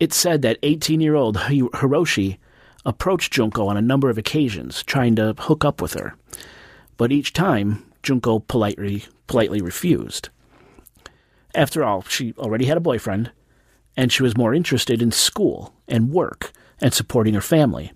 It's 0.01 0.17
said 0.17 0.43
that 0.43 0.59
18 0.63 1.01
year 1.01 1.15
old 1.15 1.37
Hiroshi 1.37 2.39
approached 2.87 3.33
Junko 3.33 3.67
on 3.67 3.77
a 3.77 3.83
number 3.83 4.09
of 4.09 4.17
occasions, 4.17 4.83
trying 4.85 5.17
to 5.17 5.35
hook 5.39 5.65
up 5.65 5.83
with 5.83 5.95
her, 5.95 6.15
but 6.97 7.13
each 7.13 7.33
time 7.33 7.85
Junko 8.03 8.39
politely, 8.39 9.05
politely 9.27 9.61
refused. 9.61 10.31
After 11.55 11.85
all, 11.85 12.03
she 12.03 12.33
already 12.39 12.67
had 12.67 12.77
a 12.77 12.81
boyfriend, 12.81 13.33
and 13.97 14.13
she 14.13 14.23
was 14.23 14.37
more 14.37 14.55
interested 14.55 15.03
in 15.03 15.11
school 15.11 15.75
and 15.89 16.13
work 16.13 16.53
and 16.81 16.95
supporting 16.95 17.35
her 17.35 17.41
family. 17.41 17.93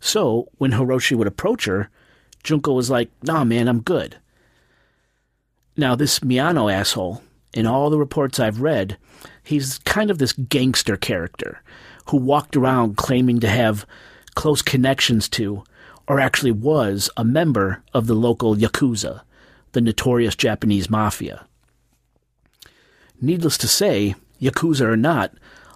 So 0.00 0.48
when 0.58 0.72
Hiroshi 0.72 1.16
would 1.16 1.28
approach 1.28 1.66
her, 1.66 1.88
Junko 2.42 2.72
was 2.72 2.90
like, 2.90 3.10
nah, 3.22 3.44
man, 3.44 3.68
I'm 3.68 3.80
good. 3.80 4.16
Now, 5.76 5.94
this 5.94 6.20
Miyano 6.20 6.72
asshole, 6.72 7.22
in 7.54 7.66
all 7.66 7.90
the 7.90 7.98
reports 7.98 8.40
I've 8.40 8.60
read, 8.60 8.96
he's 9.44 9.78
kind 9.78 10.10
of 10.10 10.18
this 10.18 10.32
gangster 10.32 10.96
character 10.96 11.62
who 12.10 12.16
walked 12.16 12.56
around 12.56 12.96
claiming 12.96 13.40
to 13.40 13.48
have 13.48 13.86
close 14.34 14.62
connections 14.62 15.28
to, 15.28 15.62
or 16.08 16.20
actually 16.20 16.52
was, 16.52 17.10
a 17.16 17.24
member 17.24 17.82
of 17.94 18.06
the 18.06 18.14
local 18.14 18.54
Yakuza, 18.56 19.22
the 19.72 19.80
notorious 19.80 20.34
Japanese 20.34 20.90
mafia. 20.90 21.44
Needless 23.20 23.58
to 23.58 23.68
say, 23.68 24.14
Yakuza 24.40 24.82
or 24.82 24.96
not, 24.96 25.32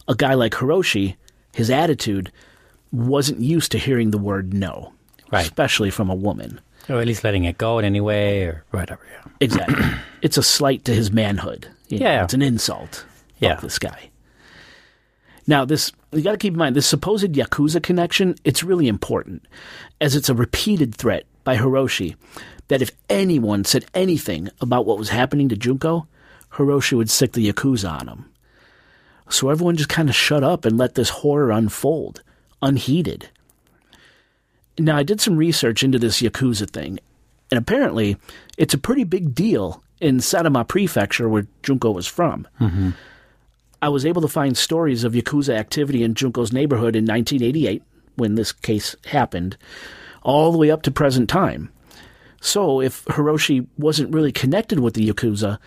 a 0.09 0.15
guy 0.15 0.35
like 0.35 0.53
Hiroshi, 0.53 1.17
his 1.53 1.71
attitude 1.71 2.33
wasn't 2.93 3.41
used 3.41 3.73
to 3.73 3.79
hearing 3.79 4.11
the 4.11 4.19
word 4.19 4.55
no, 4.55 4.93
Right. 5.31 5.43
especially 5.45 5.91
from 5.91 6.09
a 6.11 6.15
woman. 6.15 6.61
Or 6.89 7.01
at 7.01 7.07
least 7.07 7.25
letting 7.25 7.45
it 7.45 7.59
go 7.59 7.79
in 7.79 7.85
any 7.85 8.01
way 8.01 8.43
or 8.43 8.65
whatever. 8.71 9.01
Yeah. 9.11 9.31
Exactly. 9.41 9.85
it's 10.23 10.37
a 10.37 10.43
slight 10.43 10.85
to 10.85 10.95
his 10.95 11.11
manhood. 11.13 11.69
You 11.89 11.99
know, 12.01 12.07
Yeah. 12.07 12.25
It's 12.25 12.35
an 12.35 12.43
insult. 12.43 13.05
Yeah. 13.39 13.57
This 13.61 13.79
guy. 13.79 14.11
Now, 15.47 15.65
this, 15.65 15.93
you 16.17 16.23
got 16.23 16.33
to 16.33 16.39
keep 16.39 16.53
in 16.55 16.59
mind, 16.59 16.77
this 16.77 16.87
supposed 16.87 17.33
Yakuza 17.33 17.83
connection, 17.83 18.37
it's 18.45 18.63
really 18.63 18.89
important, 18.89 19.47
as 20.01 20.15
it's 20.15 20.29
a 20.29 20.35
repeated 20.35 20.95
threat 20.95 21.25
by 21.45 21.57
Hiroshi 21.57 22.17
that 22.69 22.83
if 22.83 22.91
anyone 23.09 23.65
said 23.65 23.85
anything 23.95 24.49
about 24.61 24.87
what 24.87 24.99
was 24.99 25.11
happening 25.11 25.49
to 25.49 25.57
Junko, 25.57 26.07
Hiroshi 26.53 26.97
would 26.97 27.11
sic 27.11 27.33
the 27.33 27.53
Yakuza 27.53 28.01
on 28.01 28.09
him. 28.09 28.31
So 29.29 29.51
everyone 29.51 29.77
just 29.77 29.89
kind 29.89 30.09
of 30.09 30.15
shut 30.15 30.45
up 30.45 30.65
and 30.65 30.79
let 30.79 30.95
this 30.95 31.09
horror 31.09 31.51
unfold, 31.51 32.23
unheeded. 32.63 33.29
Now, 34.79 34.97
I 34.97 35.03
did 35.03 35.21
some 35.21 35.37
research 35.37 35.83
into 35.83 35.99
this 35.99 36.21
Yakuza 36.21 36.69
thing, 36.69 36.99
and 37.51 37.59
apparently 37.59 38.17
it's 38.59 38.75
a 38.75 38.79
pretty 38.79 39.05
big 39.05 39.35
deal 39.35 39.83
in 40.01 40.19
Saitama 40.19 40.67
Prefecture, 40.67 41.29
where 41.29 41.47
Junko 41.63 41.91
was 41.93 42.07
from. 42.07 42.47
Mm-hmm. 42.61 42.91
I 43.85 43.89
was 43.89 44.07
able 44.07 44.23
to 44.23 44.29
find 44.29 44.57
stories 44.57 45.05
of 45.05 45.13
Yakuza 45.13 45.55
activity 45.55 46.03
in 46.03 46.15
Junko's 46.15 46.55
neighborhood 46.55 46.97
in 46.97 47.05
1988, 47.05 47.83
when 48.17 48.35
this 48.35 48.51
case 48.51 48.97
happened, 49.05 49.59
all 50.23 50.53
the 50.53 50.57
way 50.57 50.71
up 50.71 50.81
to 50.85 50.91
present 50.91 51.29
time. 51.29 51.71
So, 52.41 52.81
if 52.81 53.05
Hiroshi 53.05 53.67
wasn't 53.77 54.15
really 54.15 54.33
connected 54.33 54.81
with 54.81 54.95
the 54.95 55.07
Yakuza, 55.07 55.59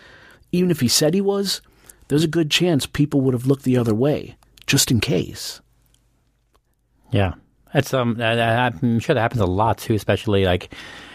even 0.51 0.71
if 0.71 0.79
he 0.79 0.87
said 0.87 1.13
he 1.13 1.21
was, 1.21 1.61
there's 2.07 2.23
a 2.23 2.27
good 2.27 2.49
chance 2.49 2.87
people 2.87 3.21
would 3.21 3.35
have 3.35 3.45
looked 3.45 3.65
the 3.65 3.77
other 3.77 3.93
way, 3.93 4.35
just 4.65 4.89
in 4.89 4.99
case. 4.99 5.61
Yeah, 7.11 7.35
it's 7.75 7.93
um, 7.93 8.19
I'm 8.19 8.99
sure 8.99 9.13
that 9.13 9.21
happens 9.21 9.41
a 9.41 9.45
lot 9.45 9.77
too. 9.77 9.93
Especially 9.93 10.43
like 10.43 10.73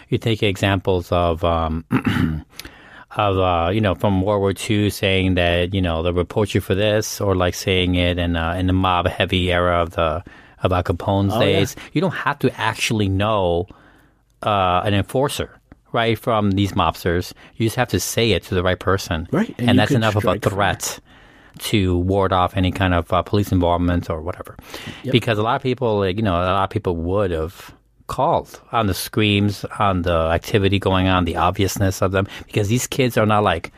you 0.09 0.19
take 0.19 0.45
examples 0.45 1.11
of 1.11 1.43
um, 1.43 1.85
of 3.17 3.39
uh, 3.39 3.71
you 3.71 3.81
know 3.81 3.95
from 3.95 4.23
World 4.23 4.41
War 4.41 4.53
II 4.69 4.91
saying 4.91 5.35
that 5.35 5.75
you 5.75 5.83
know 5.83 6.03
they'll 6.03 6.13
report 6.13 6.55
you 6.55 6.61
for 6.61 6.75
this, 6.75 7.21
or 7.21 7.35
like 7.35 7.55
saying 7.55 7.95
it 7.95 8.19
in 8.19 8.37
uh, 8.37 8.55
in 8.55 8.67
the 8.67 8.73
mob 8.73 9.07
heavy 9.07 9.53
era 9.53 9.83
of 9.83 9.91
the 9.91 10.23
of 10.63 10.73
Al 10.73 10.83
Capone's 10.83 11.33
Oh, 11.35 11.41
yeah. 11.41 11.45
days. 11.61 11.77
You 11.93 12.01
don't 12.01 12.15
have 12.15 12.39
to 12.41 12.61
actually 12.61 13.09
know 13.09 13.67
uh, 14.43 14.83
an 14.85 14.95
enforcer. 14.95 15.51
Right 15.93 16.19
from 16.19 16.53
these 16.53 16.73
mobsters, 16.73 17.35
you 17.57 17.67
just 17.67 17.77
have 17.77 17.89
to 17.89 18.01
say 18.01 18.31
it 18.31 18.45
to 18.45 18.55
the 18.55 18.63
right 18.63 18.79
person, 18.79 19.29
Right, 19.31 19.55
and 19.59 19.69
And, 19.71 19.79
that's 19.79 19.91
enough 19.91 20.17
of 20.17 20.25
a 20.25 20.39
threat 20.39 20.99
to 21.59 21.99
ward 21.99 22.33
off 22.33 22.57
any 22.57 22.73
kind 22.73 22.95
of 22.95 23.13
uh, 23.13 23.21
police 23.21 23.53
involvement 23.53 24.09
or 24.09 24.23
whatever. 24.23 24.57
Yep. 25.03 25.13
Because 25.13 25.37
a 25.37 25.43
lot 25.43 25.57
of 25.57 25.63
people, 25.63 25.99
like, 25.99 26.17
you 26.17 26.23
know, 26.23 26.33
a 26.35 26.49
lot 26.49 26.65
of 26.65 26.71
people 26.71 26.97
would 26.97 27.31
have 27.31 27.75
called 28.13 28.61
on 28.73 28.87
the 28.89 28.95
screams, 28.95 29.65
on 29.79 30.03
the 30.03 30.13
activity 30.13 30.79
going 30.79 31.09
on, 31.09 31.25
the 31.25 31.37
obviousness 31.37 32.03
of 32.03 32.13
them, 32.13 32.29
because 32.45 32.69
these 32.69 32.87
kids 32.87 33.17
are 33.17 33.25
not 33.25 33.43
like 33.43 33.73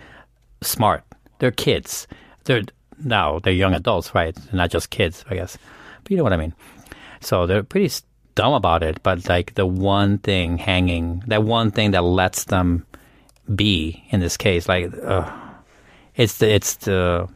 smart. 0.60 1.04
They're 1.38 1.52
kids. 1.52 2.08
They're 2.42 2.62
now 2.98 3.38
they're 3.38 3.52
young 3.52 3.74
adults, 3.74 4.12
right? 4.12 4.34
They're 4.34 4.56
not 4.56 4.70
just 4.70 4.90
kids, 4.90 5.24
I 5.30 5.36
guess. 5.36 5.56
But 6.02 6.10
you 6.10 6.16
know 6.16 6.24
what 6.24 6.32
I 6.32 6.36
mean. 6.36 6.52
So 7.20 7.46
they're 7.46 7.62
pretty 7.62 7.94
dumb 8.34 8.54
about 8.54 8.82
it. 8.82 9.02
But 9.04 9.28
like 9.28 9.54
the 9.54 9.66
one 9.66 10.18
thing 10.18 10.58
hanging, 10.58 11.22
that 11.28 11.44
one 11.44 11.70
thing 11.70 11.92
that 11.92 12.02
lets 12.02 12.44
them 12.44 12.84
be 13.54 14.02
in 14.10 14.18
this 14.18 14.36
case, 14.36 14.68
like 14.68 14.92
uh, 14.98 15.30
it's 16.16 16.38
the 16.38 16.52
it's 16.52 16.74
the 16.74 17.28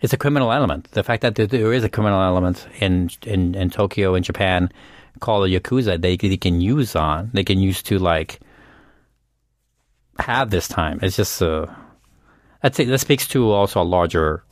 it's 0.00 0.12
a 0.12 0.18
criminal 0.18 0.50
element. 0.50 0.90
The 0.90 1.04
fact 1.04 1.22
that 1.22 1.36
there, 1.36 1.72
is 1.72 1.84
a 1.84 1.88
criminal 1.88 2.22
element 2.22 2.66
in 2.80 3.08
in, 3.22 3.54
in 3.54 3.70
Tokyo 3.70 4.16
in 4.16 4.24
Japan 4.24 4.68
called 5.18 5.48
a 5.48 5.60
yakuza, 5.60 6.00
they, 6.00 6.16
they 6.16 6.36
can 6.36 6.60
use 6.60 6.96
on, 6.96 7.30
they 7.32 7.44
can 7.44 7.58
use 7.58 7.82
to 7.84 7.98
like 7.98 8.40
have 10.18 10.50
this 10.50 10.68
time. 10.68 10.98
It's 11.02 11.16
just 11.16 11.42
uh, 11.42 11.66
that's 12.62 12.76
say 12.76 12.84
That 12.84 12.98
speaks 12.98 13.26
to 13.28 13.50
also 13.50 13.80
a 13.80 13.84
larger 13.84 14.44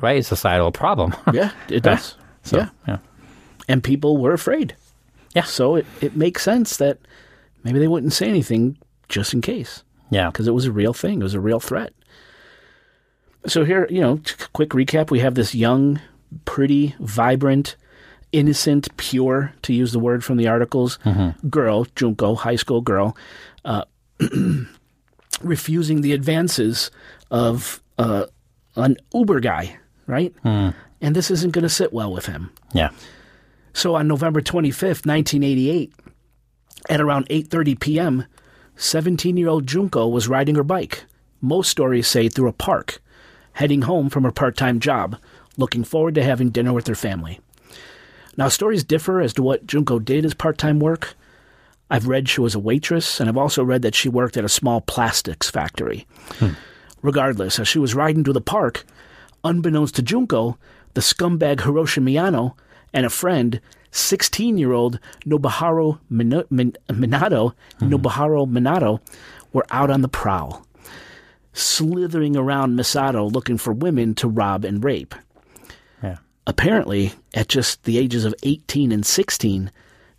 right 0.00 0.24
societal 0.24 0.72
problem. 0.72 1.14
Yeah, 1.32 1.52
it 1.68 1.82
does. 1.82 2.16
So, 2.42 2.58
yeah. 2.58 2.68
yeah. 2.88 2.98
And 3.68 3.84
people 3.84 4.16
were 4.16 4.32
afraid. 4.32 4.74
Yeah. 5.34 5.44
So 5.44 5.76
it, 5.76 5.86
it 6.00 6.16
makes 6.16 6.42
sense 6.42 6.78
that 6.78 6.98
maybe 7.62 7.78
they 7.78 7.88
wouldn't 7.88 8.12
say 8.12 8.28
anything 8.28 8.78
just 9.08 9.34
in 9.34 9.40
case. 9.40 9.84
Yeah. 10.10 10.30
Because 10.30 10.48
it 10.48 10.54
was 10.54 10.66
a 10.66 10.72
real 10.72 10.92
thing, 10.92 11.20
it 11.20 11.24
was 11.24 11.34
a 11.34 11.40
real 11.40 11.60
threat. 11.60 11.92
So 13.46 13.64
here, 13.64 13.86
you 13.88 14.00
know, 14.00 14.20
quick 14.52 14.70
recap 14.70 15.10
we 15.10 15.20
have 15.20 15.34
this 15.34 15.54
young, 15.54 16.00
pretty, 16.44 16.94
vibrant, 17.00 17.76
innocent, 18.32 18.94
pure, 18.96 19.52
to 19.62 19.72
use 19.72 19.92
the 19.92 19.98
word 19.98 20.24
from 20.24 20.36
the 20.36 20.46
articles, 20.48 20.98
girl, 21.48 21.86
Junko, 21.96 22.34
high 22.34 22.56
school 22.56 22.80
girl, 22.80 23.16
uh, 23.64 23.84
refusing 25.42 26.00
the 26.02 26.12
advances 26.12 26.90
of 27.30 27.82
uh, 27.98 28.26
an 28.76 28.96
Uber 29.14 29.40
guy, 29.40 29.78
right? 30.06 30.34
And 30.44 31.16
this 31.16 31.30
isn't 31.30 31.52
going 31.52 31.62
to 31.62 31.68
sit 31.68 31.92
well 31.92 32.12
with 32.12 32.26
him. 32.26 32.50
Yeah. 32.72 32.90
So 33.72 33.94
on 33.94 34.06
November 34.08 34.40
25th, 34.40 35.06
1988, 35.06 35.92
at 36.88 37.00
around 37.00 37.28
8:30 37.28 37.80
p.m., 37.80 38.24
17-year-old 38.76 39.66
Junko 39.66 40.08
was 40.08 40.28
riding 40.28 40.54
her 40.56 40.64
bike. 40.64 41.04
Most 41.40 41.70
stories 41.70 42.06
say 42.08 42.28
through 42.28 42.48
a 42.48 42.52
park, 42.52 43.02
heading 43.52 43.82
home 43.82 44.08
from 44.08 44.24
her 44.24 44.32
part-time 44.32 44.80
job, 44.80 45.16
looking 45.56 45.84
forward 45.84 46.14
to 46.14 46.22
having 46.22 46.50
dinner 46.50 46.72
with 46.72 46.86
her 46.86 46.94
family. 46.94 47.40
Now 48.40 48.48
stories 48.48 48.84
differ 48.84 49.20
as 49.20 49.34
to 49.34 49.42
what 49.42 49.66
Junko 49.66 49.98
did 49.98 50.24
as 50.24 50.32
part-time 50.32 50.80
work. 50.80 51.14
I've 51.90 52.08
read 52.08 52.26
she 52.26 52.40
was 52.40 52.54
a 52.54 52.58
waitress, 52.58 53.20
and 53.20 53.28
I've 53.28 53.36
also 53.36 53.62
read 53.62 53.82
that 53.82 53.94
she 53.94 54.08
worked 54.08 54.38
at 54.38 54.46
a 54.46 54.48
small 54.48 54.80
plastics 54.80 55.50
factory. 55.50 56.06
Hmm. 56.38 56.52
Regardless, 57.02 57.58
as 57.58 57.68
she 57.68 57.78
was 57.78 57.94
riding 57.94 58.24
to 58.24 58.32
the 58.32 58.40
park, 58.40 58.86
unbeknownst 59.44 59.94
to 59.96 60.02
Junko, 60.02 60.56
the 60.94 61.02
scumbag 61.02 61.56
Hiroshi 61.56 62.02
Miyano 62.02 62.54
and 62.94 63.04
a 63.04 63.10
friend, 63.10 63.60
16 63.90 64.56
year 64.56 64.72
old 64.72 64.98
Nobuharu 65.26 65.98
Min- 66.08 66.46
Min- 66.48 66.76
Minato, 66.88 67.52
hmm. 67.78 67.92
Nobuharu 67.92 68.50
Minato, 68.50 69.00
were 69.52 69.66
out 69.70 69.90
on 69.90 70.00
the 70.00 70.08
prowl, 70.08 70.66
slithering 71.52 72.38
around 72.38 72.74
Misato 72.74 73.30
looking 73.30 73.58
for 73.58 73.74
women 73.74 74.14
to 74.14 74.26
rob 74.26 74.64
and 74.64 74.82
rape. 74.82 75.14
Apparently, 76.46 77.12
at 77.34 77.48
just 77.48 77.84
the 77.84 77.98
ages 77.98 78.24
of 78.24 78.34
18 78.42 78.92
and 78.92 79.04
16, 79.04 79.70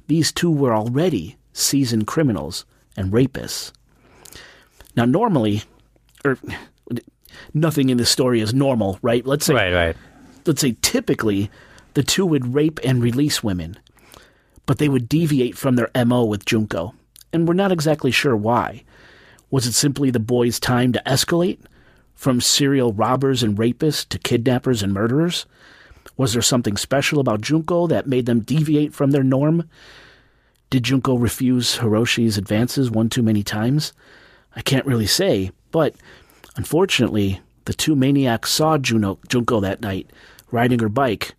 these 0.07 0.31
two 0.31 0.51
were 0.51 0.73
already 0.73 1.37
seasoned 1.53 2.07
criminals 2.07 2.65
and 2.95 3.11
rapists. 3.11 3.71
Now, 4.95 5.05
normally, 5.05 5.63
or 6.23 6.37
nothing 7.53 7.89
in 7.89 7.97
this 7.97 8.09
story 8.09 8.41
is 8.41 8.53
normal, 8.53 8.99
right? 9.01 9.25
Let's 9.25 9.45
say, 9.45 9.53
Right, 9.53 9.73
right. 9.73 9.95
let's 10.45 10.61
say 10.61 10.75
typically 10.81 11.49
the 11.93 12.03
two 12.03 12.25
would 12.25 12.53
rape 12.53 12.79
and 12.83 13.01
release 13.01 13.43
women, 13.43 13.77
but 14.65 14.77
they 14.77 14.89
would 14.89 15.09
deviate 15.09 15.57
from 15.57 15.75
their 15.75 15.89
MO 16.05 16.23
with 16.23 16.45
Junko. 16.45 16.93
And 17.33 17.47
we're 17.47 17.53
not 17.53 17.71
exactly 17.71 18.11
sure 18.11 18.35
why. 18.35 18.83
Was 19.49 19.65
it 19.65 19.73
simply 19.73 20.11
the 20.11 20.19
boys' 20.19 20.59
time 20.59 20.93
to 20.93 21.01
escalate 21.05 21.59
from 22.13 22.39
serial 22.39 22.93
robbers 22.93 23.43
and 23.43 23.57
rapists 23.57 24.07
to 24.09 24.19
kidnappers 24.19 24.83
and 24.83 24.93
murderers? 24.93 25.45
Was 26.21 26.33
there 26.33 26.43
something 26.43 26.77
special 26.77 27.19
about 27.19 27.41
Junko 27.41 27.87
that 27.87 28.05
made 28.05 28.27
them 28.27 28.41
deviate 28.41 28.93
from 28.93 29.09
their 29.09 29.23
norm? 29.23 29.67
Did 30.69 30.83
Junko 30.83 31.15
refuse 31.15 31.79
Hiroshi's 31.79 32.37
advances 32.37 32.91
one 32.91 33.09
too 33.09 33.23
many 33.23 33.41
times? 33.41 33.91
I 34.55 34.61
can't 34.61 34.85
really 34.85 35.07
say, 35.07 35.49
but 35.71 35.95
unfortunately, 36.55 37.41
the 37.65 37.73
two 37.73 37.95
maniacs 37.95 38.51
saw 38.51 38.77
Juno, 38.77 39.17
Junko 39.29 39.61
that 39.61 39.81
night 39.81 40.11
riding 40.51 40.77
her 40.77 40.89
bike, 40.89 41.33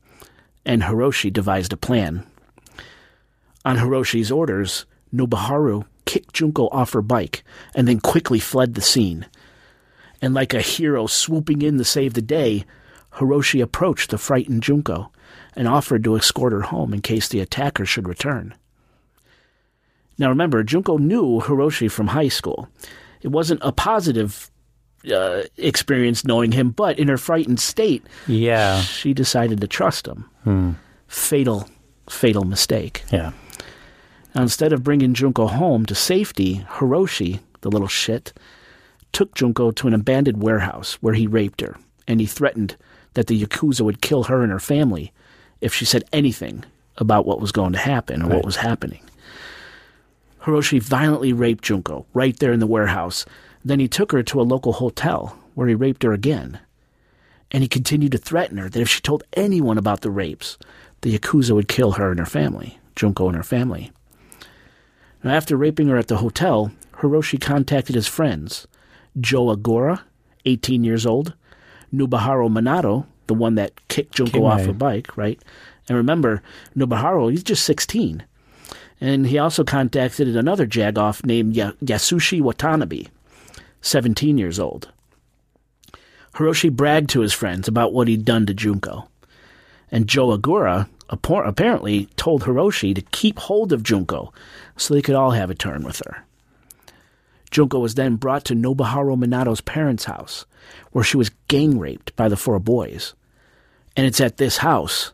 and 0.65 0.83
Hiroshi 0.83 1.33
devised 1.33 1.73
a 1.73 1.77
plan. 1.77 2.27
On 3.65 3.77
Hiroshi's 3.77 4.33
orders, 4.33 4.85
Nobuharu 5.15 5.85
kicked 6.07 6.35
Junko 6.35 6.69
off 6.73 6.93
her 6.93 7.03
bike 7.03 7.45
and 7.73 7.87
then 7.87 8.01
quickly 8.01 8.41
fled 8.41 8.75
the 8.75 8.83
scene. 8.83 9.27
And 10.21 10.35
like 10.35 10.53
a 10.53 10.61
hero 10.61 11.07
swooping 11.07 11.63
in 11.63 11.79
to 11.79 11.85
save 11.85 12.15
the 12.15 12.21
day, 12.21 12.65
Hiroshi 13.17 13.63
approached 13.63 14.11
the 14.11 14.19
frightened 14.19 14.63
Junko 14.63 15.11
and 15.55 15.69
offered 15.69 16.03
to 16.05 16.17
escort 16.17 16.53
her 16.53 16.63
home 16.63 16.95
in 16.95 17.03
case 17.03 17.29
the 17.29 17.41
attacker 17.41 17.85
should 17.85 18.09
return. 18.09 18.55
Now 20.19 20.29
remember, 20.29 20.63
Junko 20.63 20.99
knew 20.99 21.41
Hiroshi 21.41 21.91
from 21.91 22.09
high 22.09 22.29
school. 22.29 22.69
It 23.23 23.29
wasn't 23.29 23.61
a 23.63 23.73
positive 23.73 24.51
uh, 25.13 25.43
experience 25.57 26.25
knowing 26.25 26.53
him, 26.53 26.71
but 26.71 26.99
in 26.99 27.09
her 27.09 27.19
frightened 27.19 27.61
state, 27.61 28.05
Yeah. 28.27 28.81
she 28.81 29.13
decided 29.15 29.61
to 29.61 29.67
trust 29.67 30.07
him. 30.07 30.27
Hmm. 30.45 30.71
Fatal, 31.09 31.69
fatal 32.09 32.45
mistake. 32.45 33.03
Yeah. 33.13 33.33
Now, 34.35 34.43
instead 34.43 34.73
of 34.73 34.83
bringing 34.83 35.13
Junko 35.15 35.47
home 35.49 35.85
to 35.87 35.95
safety, 35.95 36.65
Hiroshi, 36.77 37.41
the 37.61 37.71
little 37.71 37.89
shit, 37.89 38.33
took 39.13 39.35
Junko 39.35 39.73
to 39.73 39.87
an 39.89 39.95
abandoned 39.95 40.43
warehouse 40.43 40.95
where 41.01 41.15
he 41.15 41.27
raped 41.27 41.61
her, 41.61 41.77
and 42.09 42.19
he 42.21 42.27
threatened 42.27 42.77
that 43.15 43.27
the 43.27 43.41
Yakuza 43.41 43.83
would 43.83 44.01
kill 44.01 44.25
her 44.25 44.43
and 44.43 44.53
her 44.53 44.61
family 44.61 45.13
if 45.61 45.75
she 45.75 45.85
said 45.85 46.05
anything 46.13 46.65
about 46.99 47.27
what 47.27 47.41
was 47.41 47.53
going 47.53 47.73
to 47.73 47.79
happen 47.79 48.23
or 48.23 48.29
what 48.29 48.45
was 48.45 48.57
happening. 48.57 49.01
Hiroshi 50.43 50.83
violently 50.83 51.33
raped 51.33 51.65
Junko 51.65 52.07
right 52.15 52.37
there 52.39 52.53
in 52.53 52.61
the 52.61 52.67
warehouse. 52.67 53.25
Then 53.65 53.79
he 53.79 53.89
took 53.89 54.13
her 54.13 54.23
to 54.25 54.41
a 54.41 54.43
local 54.43 54.73
hotel 54.73 55.39
where 55.55 55.69
he 55.69 55.75
raped 55.75 56.03
her 56.03 56.13
again. 56.13 56.59
And 57.51 57.63
he 57.63 57.69
continued 57.69 58.13
to 58.13 58.19
threaten 58.19 58.59
her 58.59 58.69
that 58.69 58.81
if 58.81 58.89
she 58.89 59.01
told 59.01 59.23
anyone 59.35 59.79
about 59.79 60.01
the 60.01 60.11
rapes, 60.11 60.59
the 61.03 61.17
Yakuza 61.17 61.55
would 61.55 61.69
kill 61.69 61.93
her 61.93 62.11
and 62.11 62.19
her 62.19 62.27
family, 62.27 62.79
Junko 62.97 63.29
and 63.29 63.37
her 63.37 63.43
family. 63.43 63.93
Now, 65.23 65.33
after 65.33 65.57
raping 65.57 65.89
her 65.89 65.97
at 65.97 66.09
the 66.09 66.17
hotel, 66.17 66.73
Hiroshi 66.95 67.41
contacted 67.41 67.95
his 67.95 68.09
friends 68.09 68.67
Joe 69.21 69.55
Agura, 69.55 70.01
18 70.45 70.83
years 70.83 71.07
old, 71.07 71.35
Nobuharu 71.93 72.49
Minato, 72.51 73.07
the 73.27 73.35
one 73.35 73.55
that 73.57 73.73
kicked 73.89 74.15
Junko 74.15 74.45
off 74.45 74.67
a 74.67 74.73
bike, 74.73 75.17
right? 75.17 75.41
And 75.89 75.97
remember, 75.97 76.43
Nobuharu, 76.77 77.31
he's 77.31 77.43
just 77.43 77.65
16. 77.65 78.25
And 79.01 79.27
he 79.27 79.39
also 79.39 79.65
contacted 79.65 80.37
another 80.37 80.67
jagoff 80.67 81.25
named 81.27 81.55
Yasushi 81.55 82.41
Watanabe, 82.41 83.07
17 83.81 84.39
years 84.39 84.61
old. 84.61 84.93
Hiroshi 86.35 86.71
bragged 86.71 87.11
to 87.11 87.21
his 87.21 87.33
friends 87.33 87.69
about 87.69 87.93
what 87.93 88.09
he'd 88.09 88.25
done 88.25 88.47
to 88.47 88.55
Junko. 88.55 89.09
And 89.91 90.09
Joe 90.09 90.37
Agura 90.37 90.89
apparently 91.11 92.07
told 92.17 92.45
Hiroshi 92.45 92.95
to 92.95 93.03
keep 93.03 93.39
hold 93.39 93.73
of 93.73 93.83
Junko 93.83 94.33
so 94.77 94.95
they 94.95 95.03
could 95.03 95.15
all 95.15 95.33
have 95.33 95.51
a 95.51 95.55
turn 95.55 95.83
with 95.83 96.01
her. 96.07 96.25
Junko 97.53 97.79
was 97.79 97.95
then 97.95 98.17
brought 98.17 98.45
to 98.47 98.55
Nobuharu 98.55 99.17
Minato's 99.17 99.61
parents' 99.61 100.07
house, 100.07 100.47
where 100.91 101.05
she 101.05 101.17
was 101.17 101.31
gang 101.47 101.79
raped 101.79 102.17
by 102.17 102.29
the 102.29 102.37
four 102.37 102.59
boys. 102.59 103.15
And 103.97 104.07
it's 104.07 104.21
at 104.21 104.39
this 104.39 104.57
house, 104.57 105.13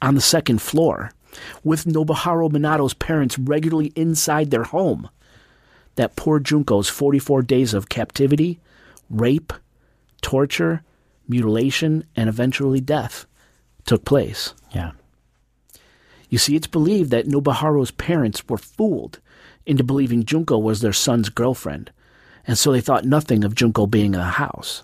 on 0.00 0.14
the 0.14 0.20
second 0.20 0.62
floor, 0.62 1.12
with 1.62 1.84
Nobuharu 1.84 2.50
Minato's 2.50 2.94
parents 2.94 3.38
regularly 3.38 3.92
inside 3.96 4.50
their 4.50 4.62
home, 4.64 5.10
that 5.96 6.16
poor 6.16 6.38
Junko's 6.38 6.88
44 6.88 7.42
days 7.42 7.74
of 7.74 7.88
captivity, 7.88 8.60
rape, 9.10 9.52
torture, 10.22 10.82
mutilation, 11.28 12.04
and 12.14 12.28
eventually 12.28 12.80
death 12.80 13.26
took 13.84 14.04
place. 14.04 14.54
Yeah. 14.70 14.92
You 16.28 16.38
see, 16.38 16.54
it's 16.54 16.68
believed 16.68 17.10
that 17.10 17.26
Nobuharu's 17.26 17.90
parents 17.90 18.48
were 18.48 18.56
fooled 18.56 19.18
into 19.66 19.84
believing 19.84 20.24
Junko 20.24 20.58
was 20.58 20.80
their 20.80 20.92
son's 20.92 21.28
girlfriend, 21.28 21.90
and 22.46 22.58
so 22.58 22.72
they 22.72 22.80
thought 22.80 23.04
nothing 23.04 23.44
of 23.44 23.54
Junko 23.54 23.86
being 23.86 24.14
in 24.14 24.20
the 24.20 24.24
house. 24.24 24.82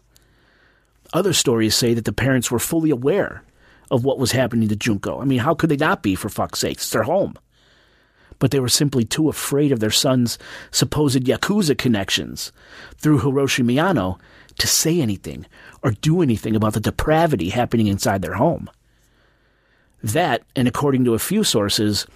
Other 1.12 1.32
stories 1.32 1.74
say 1.74 1.94
that 1.94 2.04
the 2.04 2.12
parents 2.12 2.50
were 2.50 2.58
fully 2.58 2.90
aware 2.90 3.42
of 3.90 4.04
what 4.04 4.18
was 4.18 4.32
happening 4.32 4.68
to 4.68 4.76
Junko. 4.76 5.20
I 5.20 5.24
mean, 5.24 5.38
how 5.38 5.54
could 5.54 5.70
they 5.70 5.76
not 5.76 6.02
be, 6.02 6.14
for 6.14 6.28
fuck's 6.28 6.58
sake? 6.58 6.78
It's 6.78 6.90
their 6.90 7.04
home. 7.04 7.34
But 8.38 8.50
they 8.50 8.60
were 8.60 8.68
simply 8.68 9.04
too 9.04 9.28
afraid 9.28 9.72
of 9.72 9.80
their 9.80 9.90
son's 9.90 10.38
supposed 10.70 11.24
Yakuza 11.24 11.78
connections 11.78 12.52
through 12.96 13.20
Hiroshi 13.20 13.64
Miyano 13.64 14.18
to 14.58 14.66
say 14.66 15.00
anything 15.00 15.46
or 15.82 15.92
do 15.92 16.20
anything 16.20 16.56
about 16.56 16.74
the 16.74 16.80
depravity 16.80 17.50
happening 17.50 17.86
inside 17.86 18.22
their 18.22 18.34
home. 18.34 18.68
That, 20.02 20.42
and 20.54 20.68
according 20.68 21.04
to 21.04 21.14
a 21.14 21.18
few 21.18 21.44
sources, 21.44 22.06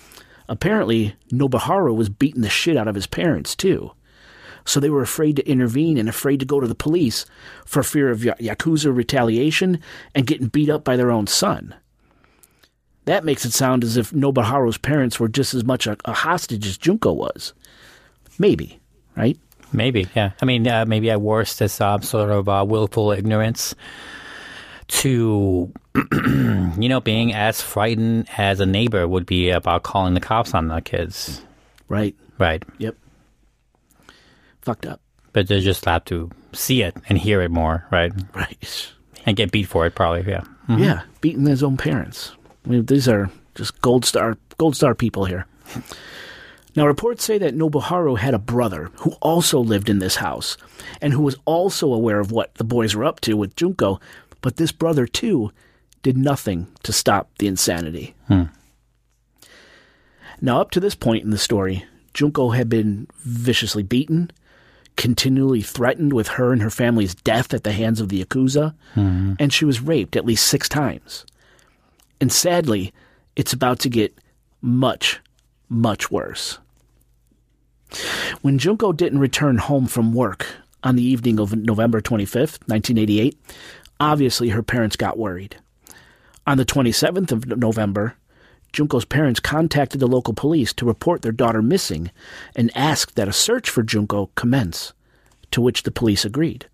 apparently 0.51 1.15
Nobuharu 1.33 1.95
was 1.95 2.11
beating 2.11 2.43
the 2.43 2.51
shit 2.51 2.77
out 2.77 2.89
of 2.89 2.95
his 2.95 3.07
parents 3.07 3.57
too. 3.57 3.93
So 4.67 4.79
they 4.79 4.91
were 4.91 5.01
afraid 5.01 5.37
to 5.37 5.49
intervene 5.49 5.97
and 5.97 6.09
afraid 6.09 6.41
to 6.41 6.47
go 6.47 6.61
to 6.61 6.67
the 6.67 6.75
police 6.75 7.25
for 7.65 7.83
fear 7.83 8.11
of 8.11 8.23
ya- 8.23 8.35
Yakuza 8.35 8.95
retaliation 8.95 9.81
and 10.15 10.27
getting 10.27 10.49
beat 10.49 10.69
up 10.69 10.85
by 10.85 10.97
their 10.97 11.11
own 11.11 11.27
son. 11.27 11.75
That 13.07 13.25
makes 13.25 13.47
it 13.47 13.53
sound 13.53 13.83
as 13.83 13.97
if 13.97 14.11
Nobuharu's 14.11 14.77
parents 14.77 15.19
were 15.19 15.29
just 15.29 15.55
as 15.55 15.65
much 15.65 15.87
a, 15.87 15.97
a 16.05 16.13
hostage 16.13 16.67
as 16.67 16.77
Junko 16.77 17.13
was. 17.13 17.55
Maybe, 18.39 18.79
right? 19.17 19.39
Maybe, 19.73 20.09
yeah. 20.15 20.33
I 20.43 20.45
mean, 20.45 20.67
uh, 20.67 20.85
maybe 20.85 21.11
at 21.11 21.23
worst, 21.23 21.63
it's 21.63 21.81
uh, 21.81 22.01
sort 22.01 22.31
of 22.31 22.49
uh, 22.49 22.65
willful 22.69 23.13
ignorance 23.13 23.75
to, 24.91 25.73
you 26.13 26.89
know, 26.89 27.01
being 27.01 27.33
as 27.33 27.61
frightened 27.63 28.29
as 28.37 28.61
a 28.61 28.67
neighbor 28.67 29.07
would 29.07 29.27
be 29.27 29.51
about 29.51 29.83
calling 29.83 30.15
the 30.15 30.21
cops 30.21 30.55
on 30.55 30.69
the 30.69 30.81
kids. 30.81 31.43
Right. 31.89 32.15
Right. 32.39 32.63
Yep. 32.79 32.97
Fucked 34.63 34.87
up. 34.87 35.01
But 35.33 35.49
they 35.49 35.61
just 35.61 35.85
have 35.85 36.05
to 36.07 36.31
see 36.53 36.83
it 36.83 36.97
and 37.09 37.17
hear 37.19 37.41
it 37.41 37.51
more, 37.51 37.87
right? 37.91 38.13
Right. 38.35 38.93
And 39.27 39.37
get 39.37 39.53
beat 39.53 39.65
for 39.69 39.87
it, 39.87 39.95
probably, 39.95 40.29
yeah. 40.31 40.43
Mhm. 40.69 40.81
Yeah, 40.81 41.03
beating 41.21 41.47
his 41.47 41.63
own 41.63 41.77
parents. 41.77 42.33
I 42.67 42.71
mean, 42.71 42.87
these 42.87 43.09
are 43.09 43.31
just 43.55 43.81
gold 43.81 44.05
star 44.05 44.37
gold 44.59 44.77
star 44.77 44.95
people 44.95 45.25
here. 45.25 45.47
Now, 46.77 46.87
reports 46.87 47.25
say 47.25 47.37
that 47.39 47.57
Nobuharu 47.57 48.19
had 48.19 48.35
a 48.35 48.39
brother 48.39 48.91
who 49.01 49.11
also 49.21 49.59
lived 49.59 49.89
in 49.89 49.99
this 49.99 50.17
house 50.17 50.57
and 51.01 51.13
who 51.13 51.23
was 51.23 51.37
also 51.45 51.93
aware 51.93 52.21
of 52.21 52.31
what 52.31 52.55
the 52.55 52.65
boys 52.65 52.95
were 52.95 53.05
up 53.05 53.21
to 53.23 53.35
with 53.35 53.57
Junko, 53.57 54.01
but 54.41 54.57
this 54.57 54.73
brother, 54.73 55.07
too, 55.07 55.53
did 56.03 56.17
nothing 56.17 56.67
to 56.83 56.93
stop 56.93 57.31
the 57.39 57.47
insanity. 57.47 58.15
Hmm. 58.29 58.45
Now, 60.41 60.61
up 60.61 60.71
to 60.73 60.81
this 60.81 60.95
point 60.95 61.25
in 61.25 61.31
the 61.31 61.39
story, 61.39 61.85
Junko 62.15 62.51
had 62.51 62.69
been 62.69 63.07
viciously 63.25 63.83
beaten, 63.83 64.31
continually 64.97 65.63
threatened 65.63 66.13
with 66.13 66.29
her 66.29 66.53
and 66.53 66.63
her 66.63 66.71
family's 66.71 67.15
death 67.15 67.53
at 67.55 67.65
the 67.65 67.73
hands 67.73 68.01
of 68.01 68.09
the 68.09 68.25
Yakuza, 68.25 68.75
Mhm. 68.97 69.37
and 69.39 69.53
she 69.53 69.65
was 69.65 69.81
raped 69.81 70.17
at 70.17 70.25
least 70.27 70.47
six 70.47 70.69
times. 70.69 71.25
And 72.21 72.33
sadly, 72.33 72.93
it's 73.37 73.53
about 73.53 73.79
to 73.81 73.89
get 73.89 74.19
much, 74.63 75.21
much 75.69 76.11
worse. 76.11 76.59
When 78.43 78.59
Junko 78.59 78.93
didn't 78.93 79.19
return 79.19 79.59
home 79.59 79.87
from 79.87 80.13
work 80.13 80.47
on 80.83 80.97
the 80.97 81.03
evening 81.03 81.39
of 81.41 81.55
November 81.55 82.01
25th, 82.01 82.59
1988, 82.69 83.39
obviously 84.01 84.49
her 84.49 84.63
parents 84.63 84.97
got 84.97 85.19
worried. 85.19 85.57
On 86.47 86.57
the 86.57 86.65
27th 86.65 87.31
of 87.31 87.47
November, 87.47 88.17
Junko's 88.73 89.05
parents 89.05 89.41
contacted 89.41 90.01
the 90.01 90.07
local 90.07 90.35
police 90.35 90.73
to 90.75 90.87
report 90.87 91.23
their 91.23 91.33
daughter 91.33 91.61
missing 91.61 92.11
and 92.57 92.75
asked 92.77 93.17
that 93.17 93.29
a 93.29 93.33
search 93.33 93.69
for 93.69 93.83
Junko 93.83 94.31
commence, 94.35 94.93
to 95.51 95.61
which 95.61 95.83
the 95.83 95.91
police 95.91 96.25
agreed. 96.25 96.67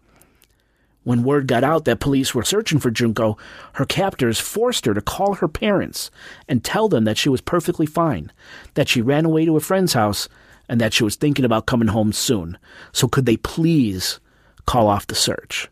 When 1.04 1.22
word 1.22 1.46
got 1.46 1.62
out 1.62 1.84
that 1.84 2.00
police 2.00 2.34
were 2.34 2.42
searching 2.42 2.80
for 2.80 2.90
Junko, 2.90 3.38
her 3.74 3.84
captors 3.84 4.40
forced 4.40 4.86
her 4.86 4.94
to 4.94 5.00
call 5.00 5.34
her 5.34 5.48
parents 5.48 6.10
and 6.48 6.64
tell 6.64 6.88
them 6.88 7.04
that 7.04 7.16
she 7.16 7.28
was 7.28 7.40
perfectly 7.40 7.86
fine, 7.86 8.32
that 8.74 8.88
she 8.88 9.00
ran 9.00 9.24
away 9.24 9.44
to 9.44 9.56
a 9.56 9.60
friend's 9.60 9.92
house, 9.92 10.28
and 10.68 10.80
that 10.80 10.92
she 10.92 11.04
was 11.04 11.14
thinking 11.14 11.44
about 11.44 11.66
coming 11.66 11.88
home 11.88 12.12
soon. 12.12 12.58
So 12.92 13.06
could 13.06 13.24
they 13.24 13.36
please 13.36 14.18
call 14.66 14.88
off 14.88 15.06
the 15.06 15.14
search? 15.14 15.68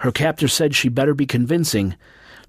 Her 0.00 0.12
captor 0.12 0.48
said 0.48 0.74
she 0.74 0.88
better 0.88 1.14
be 1.14 1.26
convincing 1.26 1.94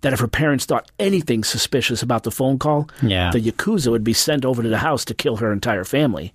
that 0.01 0.13
if 0.13 0.19
her 0.19 0.27
parents 0.27 0.65
thought 0.65 0.89
anything 0.99 1.43
suspicious 1.43 2.01
about 2.01 2.23
the 2.23 2.31
phone 2.31 2.57
call, 2.57 2.89
Yeah. 3.01 3.29
the 3.31 3.39
Yakuza 3.39 3.91
would 3.91 4.03
be 4.03 4.13
sent 4.13 4.43
over 4.45 4.63
to 4.63 4.69
the 4.69 4.79
house 4.79 5.05
to 5.05 5.13
kill 5.13 5.37
her 5.37 5.51
entire 5.53 5.83
family. 5.83 6.33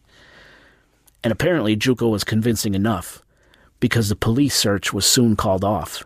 And 1.24 1.32
apparently, 1.32 1.74
Junko 1.74 2.08
was 2.08 2.22
convincing 2.22 2.74
enough 2.74 3.22
because 3.80 4.08
the 4.08 4.14
police 4.16 4.54
search 4.54 4.92
was 4.92 5.04
soon 5.04 5.34
called 5.36 5.64
off. 5.64 6.04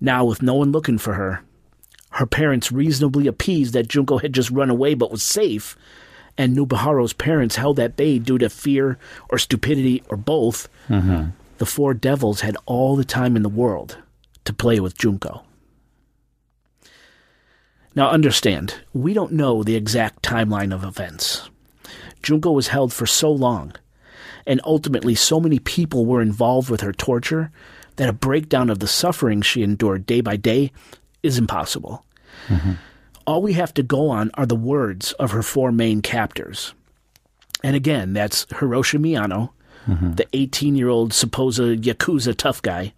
Now, 0.00 0.24
with 0.24 0.42
no 0.42 0.54
one 0.54 0.72
looking 0.72 0.96
for 0.98 1.14
her, 1.14 1.42
her 2.12 2.26
parents 2.26 2.72
reasonably 2.72 3.26
appeased 3.26 3.74
that 3.74 3.88
Junko 3.88 4.18
had 4.18 4.32
just 4.32 4.50
run 4.50 4.70
away 4.70 4.94
but 4.94 5.10
was 5.10 5.22
safe, 5.22 5.76
and 6.38 6.56
Nobuharu's 6.56 7.12
parents 7.12 7.56
held 7.56 7.78
at 7.78 7.96
bay 7.96 8.18
due 8.18 8.38
to 8.38 8.48
fear 8.48 8.96
or 9.28 9.38
stupidity 9.38 10.02
or 10.08 10.16
both. 10.16 10.68
Mm-hmm. 10.88 11.30
The 11.60 11.66
four 11.66 11.92
devils 11.92 12.40
had 12.40 12.56
all 12.64 12.96
the 12.96 13.04
time 13.04 13.36
in 13.36 13.42
the 13.42 13.50
world 13.50 13.98
to 14.46 14.54
play 14.54 14.80
with 14.80 14.96
Junko. 14.96 15.44
Now, 17.94 18.08
understand, 18.08 18.76
we 18.94 19.12
don't 19.12 19.32
know 19.32 19.62
the 19.62 19.76
exact 19.76 20.22
timeline 20.22 20.72
of 20.74 20.84
events. 20.84 21.50
Junko 22.22 22.52
was 22.52 22.68
held 22.68 22.94
for 22.94 23.04
so 23.04 23.30
long, 23.30 23.74
and 24.46 24.62
ultimately, 24.64 25.14
so 25.14 25.38
many 25.38 25.58
people 25.58 26.06
were 26.06 26.22
involved 26.22 26.70
with 26.70 26.80
her 26.80 26.94
torture 26.94 27.52
that 27.96 28.08
a 28.08 28.14
breakdown 28.14 28.70
of 28.70 28.78
the 28.78 28.88
suffering 28.88 29.42
she 29.42 29.62
endured 29.62 30.06
day 30.06 30.22
by 30.22 30.36
day 30.36 30.72
is 31.22 31.36
impossible. 31.36 32.06
Mm-hmm. 32.48 32.72
All 33.26 33.42
we 33.42 33.52
have 33.52 33.74
to 33.74 33.82
go 33.82 34.08
on 34.08 34.30
are 34.32 34.46
the 34.46 34.56
words 34.56 35.12
of 35.12 35.32
her 35.32 35.42
four 35.42 35.72
main 35.72 36.00
captors. 36.00 36.72
And 37.62 37.76
again, 37.76 38.14
that's 38.14 38.46
Hiroshi 38.46 38.98
Miyano, 38.98 39.50
Mm-hmm. 39.86 40.12
the 40.14 40.26
18 40.32 40.74
year 40.76 40.88
old 40.88 41.12
supposed 41.12 41.58
Yakuza 41.60 42.36
tough 42.36 42.60
guy. 42.60 42.92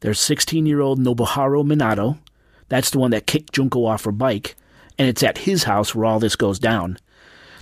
There's 0.00 0.20
16 0.20 0.66
year 0.66 0.80
old 0.80 0.98
Nobuharu 0.98 1.64
Minato. 1.64 2.18
That's 2.68 2.90
the 2.90 2.98
one 2.98 3.10
that 3.10 3.26
kicked 3.26 3.52
Junko 3.52 3.84
off 3.84 4.04
her 4.04 4.12
bike. 4.12 4.56
And 4.98 5.08
it's 5.08 5.22
at 5.22 5.38
his 5.38 5.64
house 5.64 5.94
where 5.94 6.06
all 6.06 6.18
this 6.18 6.36
goes 6.36 6.58
down. 6.58 6.98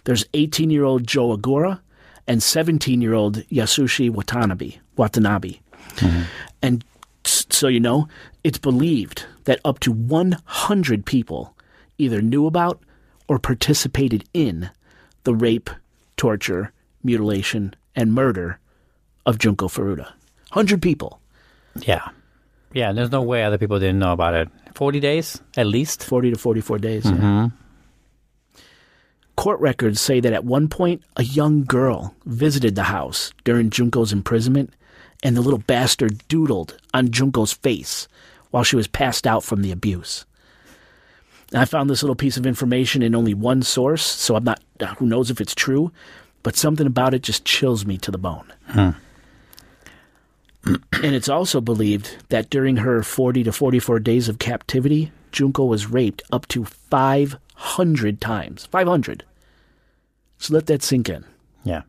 There's 0.04 0.24
18 0.34 0.70
year 0.70 0.84
old 0.84 1.06
Joe 1.06 1.36
Agura 1.36 1.80
and 2.26 2.42
17 2.42 3.00
year 3.00 3.14
old 3.14 3.38
Yasushi 3.48 4.10
Watanabe. 4.10 4.78
Watanabe. 4.96 5.58
Mm-hmm. 5.96 6.22
And 6.62 6.84
so 7.24 7.68
you 7.68 7.80
know, 7.80 8.08
it's 8.44 8.58
believed 8.58 9.26
that 9.44 9.60
up 9.64 9.80
to 9.80 9.92
100 9.92 11.04
people 11.06 11.56
either 11.98 12.22
knew 12.22 12.46
about 12.46 12.82
or 13.28 13.38
participated 13.38 14.24
in 14.34 14.70
the 15.24 15.34
rape, 15.34 15.70
torture, 16.16 16.72
mutilation, 17.02 17.74
and 17.94 18.12
murder 18.12 18.58
of 19.26 19.38
Junko 19.38 19.68
Furuta. 19.68 20.06
100 20.52 20.82
people. 20.82 21.20
Yeah. 21.80 22.08
Yeah, 22.72 22.92
there's 22.92 23.10
no 23.10 23.22
way 23.22 23.44
other 23.44 23.58
people 23.58 23.78
didn't 23.78 23.98
know 23.98 24.12
about 24.12 24.34
it. 24.34 24.48
40 24.74 25.00
days 25.00 25.40
at 25.56 25.66
least? 25.66 26.04
40 26.04 26.32
to 26.32 26.38
44 26.38 26.78
days. 26.78 27.04
yeah. 27.04 27.12
Mm-hmm. 27.12 27.46
Court 29.36 29.60
records 29.60 30.00
say 30.00 30.20
that 30.20 30.32
at 30.32 30.44
one 30.44 30.68
point, 30.68 31.02
a 31.16 31.24
young 31.24 31.64
girl 31.64 32.14
visited 32.26 32.74
the 32.74 32.84
house 32.84 33.32
during 33.44 33.70
Junko's 33.70 34.12
imprisonment, 34.12 34.72
and 35.22 35.36
the 35.36 35.40
little 35.40 35.58
bastard 35.60 36.18
doodled 36.28 36.76
on 36.92 37.10
Junko's 37.10 37.52
face 37.52 38.08
while 38.50 38.62
she 38.62 38.76
was 38.76 38.86
passed 38.86 39.26
out 39.26 39.42
from 39.42 39.62
the 39.62 39.72
abuse. 39.72 40.26
I 41.54 41.64
found 41.64 41.88
this 41.88 42.02
little 42.02 42.14
piece 42.16 42.36
of 42.36 42.46
information 42.46 43.02
in 43.02 43.14
only 43.14 43.34
one 43.34 43.62
source, 43.62 44.02
so 44.04 44.36
I'm 44.36 44.44
not, 44.44 44.62
uh, 44.80 44.86
who 44.96 45.06
knows 45.06 45.30
if 45.30 45.40
it's 45.40 45.54
true, 45.54 45.92
but 46.42 46.56
something 46.56 46.86
about 46.86 47.14
it 47.14 47.22
just 47.22 47.44
chills 47.44 47.86
me 47.86 47.98
to 47.98 48.10
the 48.10 48.18
bone. 48.18 48.52
Hmm. 48.66 48.90
and 50.64 51.14
it's 51.14 51.28
also 51.28 51.60
believed 51.60 52.16
that 52.28 52.50
during 52.50 52.76
her 52.78 53.02
40 53.02 53.44
to 53.44 53.52
44 53.52 53.98
days 54.00 54.28
of 54.28 54.38
captivity, 54.38 55.10
Junko 55.32 55.64
was 55.64 55.86
raped 55.86 56.22
up 56.30 56.46
to 56.48 56.64
500 56.64 58.20
times. 58.20 58.66
500. 58.66 59.24
So 60.38 60.54
let 60.54 60.66
that 60.66 60.82
sink 60.82 61.08
in. 61.08 61.24
Yeah. 61.64 61.82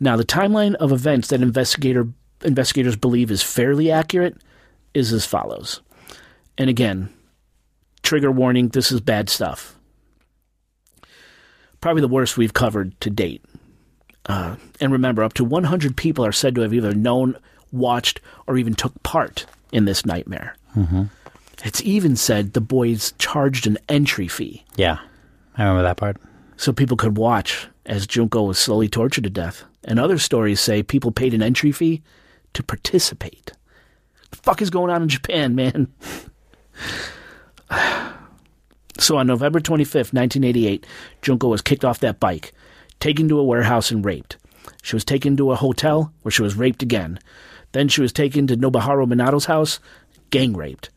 Now, 0.00 0.16
the 0.16 0.24
timeline 0.24 0.74
of 0.76 0.92
events 0.92 1.28
that 1.28 1.42
investigator 1.42 2.08
investigators 2.44 2.96
believe 2.96 3.30
is 3.30 3.42
fairly 3.42 3.90
accurate 3.90 4.36
is 4.94 5.12
as 5.12 5.26
follows. 5.26 5.80
And 6.56 6.70
again, 6.70 7.12
trigger 8.02 8.30
warning, 8.30 8.68
this 8.68 8.92
is 8.92 9.00
bad 9.00 9.28
stuff. 9.28 9.77
Probably 11.80 12.00
the 12.00 12.08
worst 12.08 12.36
we've 12.36 12.54
covered 12.54 13.00
to 13.00 13.10
date. 13.10 13.44
Uh, 14.26 14.56
and 14.80 14.92
remember, 14.92 15.22
up 15.22 15.34
to 15.34 15.44
100 15.44 15.96
people 15.96 16.24
are 16.24 16.32
said 16.32 16.54
to 16.54 16.60
have 16.60 16.74
either 16.74 16.94
known, 16.94 17.36
watched, 17.72 18.20
or 18.46 18.58
even 18.58 18.74
took 18.74 19.02
part 19.02 19.46
in 19.72 19.84
this 19.84 20.04
nightmare. 20.04 20.56
Mm-hmm. 20.76 21.04
It's 21.64 21.80
even 21.82 22.14
said 22.16 22.52
the 22.52 22.60
boys 22.60 23.14
charged 23.18 23.66
an 23.66 23.78
entry 23.88 24.28
fee 24.28 24.64
Yeah. 24.76 24.98
I 25.56 25.62
remember 25.62 25.82
that 25.82 25.96
part. 25.96 26.18
so 26.56 26.72
people 26.72 26.96
could 26.96 27.16
watch 27.16 27.66
as 27.86 28.06
Junko 28.06 28.42
was 28.42 28.58
slowly 28.58 28.88
tortured 28.88 29.24
to 29.24 29.30
death. 29.30 29.64
And 29.84 29.98
other 29.98 30.18
stories 30.18 30.60
say 30.60 30.82
people 30.82 31.10
paid 31.10 31.34
an 31.34 31.42
entry 31.42 31.72
fee 31.72 32.02
to 32.52 32.62
participate. 32.62 33.52
The 34.30 34.36
fuck 34.36 34.60
is 34.60 34.70
going 34.70 34.90
on 34.90 35.02
in 35.02 35.08
Japan, 35.08 35.54
man? 35.54 35.88
so 38.98 39.16
on 39.16 39.26
November 39.26 39.60
25th, 39.60 40.12
1988, 40.12 40.86
Junko 41.22 41.48
was 41.48 41.62
kicked 41.62 41.84
off 41.84 42.00
that 42.00 42.20
bike, 42.20 42.52
taken 43.00 43.28
to 43.28 43.38
a 43.38 43.44
warehouse 43.44 43.90
and 43.90 44.04
raped. 44.04 44.36
She 44.82 44.96
was 44.96 45.04
taken 45.04 45.36
to 45.36 45.52
a 45.52 45.56
hotel 45.56 46.12
where 46.22 46.32
she 46.32 46.42
was 46.42 46.56
raped 46.56 46.82
again. 46.82 47.18
Then 47.72 47.88
she 47.88 48.00
was 48.00 48.12
taken 48.12 48.46
to 48.46 48.56
Nobuharu 48.56 49.06
Minato's 49.06 49.46
house, 49.46 49.80
gang 50.30 50.54
raped. 50.54 50.90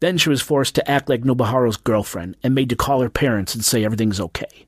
Then 0.00 0.16
she 0.16 0.30
was 0.30 0.42
forced 0.42 0.74
to 0.76 0.90
act 0.90 1.08
like 1.08 1.22
Nobuharu's 1.22 1.76
girlfriend 1.76 2.36
and 2.42 2.54
made 2.54 2.70
to 2.70 2.76
call 2.76 3.00
her 3.00 3.10
parents 3.10 3.54
and 3.54 3.64
say 3.64 3.84
everything's 3.84 4.20
okay. 4.20 4.66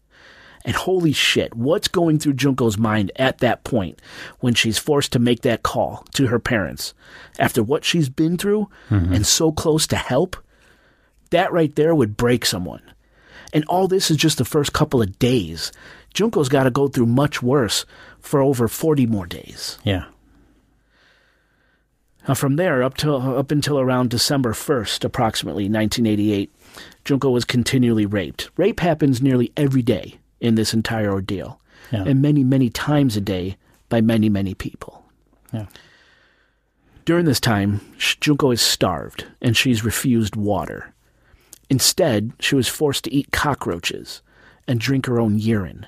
And 0.64 0.76
holy 0.76 1.12
shit, 1.12 1.54
what's 1.54 1.88
going 1.88 2.18
through 2.18 2.34
Junko's 2.34 2.78
mind 2.78 3.10
at 3.16 3.38
that 3.38 3.64
point 3.64 4.00
when 4.40 4.54
she's 4.54 4.78
forced 4.78 5.12
to 5.12 5.18
make 5.18 5.42
that 5.42 5.62
call 5.62 6.04
to 6.14 6.28
her 6.28 6.38
parents 6.38 6.94
after 7.38 7.62
what 7.62 7.84
she's 7.84 8.08
been 8.08 8.38
through 8.38 8.68
mm-hmm. 8.88 9.12
and 9.12 9.26
so 9.26 9.50
close 9.50 9.86
to 9.88 9.96
help? 9.96 10.36
That 11.32 11.52
right 11.52 11.74
there 11.74 11.94
would 11.94 12.16
break 12.16 12.46
someone. 12.46 12.80
And 13.52 13.64
all 13.66 13.88
this 13.88 14.10
is 14.10 14.16
just 14.16 14.38
the 14.38 14.44
first 14.46 14.72
couple 14.72 15.02
of 15.02 15.18
days. 15.18 15.72
Junko's 16.14 16.48
got 16.48 16.64
to 16.64 16.70
go 16.70 16.88
through 16.88 17.06
much 17.06 17.42
worse 17.42 17.84
for 18.20 18.40
over 18.40 18.68
40 18.68 19.06
more 19.06 19.26
days. 19.26 19.78
Yeah. 19.84 20.04
Now, 22.28 22.34
from 22.34 22.56
there 22.56 22.82
up 22.82 22.96
to 22.98 23.14
up 23.14 23.50
until 23.50 23.80
around 23.80 24.10
December 24.10 24.52
first, 24.54 25.04
approximately 25.04 25.64
1988, 25.64 26.52
Junko 27.04 27.30
was 27.30 27.44
continually 27.44 28.06
raped. 28.06 28.50
Rape 28.56 28.78
happens 28.80 29.20
nearly 29.20 29.52
every 29.56 29.82
day 29.82 30.18
in 30.40 30.54
this 30.54 30.72
entire 30.72 31.10
ordeal, 31.10 31.60
Yeah. 31.92 32.04
and 32.04 32.22
many, 32.22 32.44
many 32.44 32.70
times 32.70 33.16
a 33.16 33.20
day 33.20 33.56
by 33.88 34.00
many, 34.00 34.28
many 34.28 34.54
people. 34.54 35.04
Yeah. 35.52 35.66
During 37.04 37.24
this 37.24 37.40
time, 37.40 37.80
Junko 37.98 38.52
is 38.52 38.60
starved 38.62 39.24
and 39.40 39.56
she's 39.56 39.84
refused 39.84 40.36
water. 40.36 40.94
Instead, 41.72 42.32
she 42.38 42.54
was 42.54 42.68
forced 42.68 43.02
to 43.04 43.10
eat 43.14 43.30
cockroaches 43.32 44.20
and 44.68 44.78
drink 44.78 45.06
her 45.06 45.18
own 45.18 45.38
urine. 45.38 45.86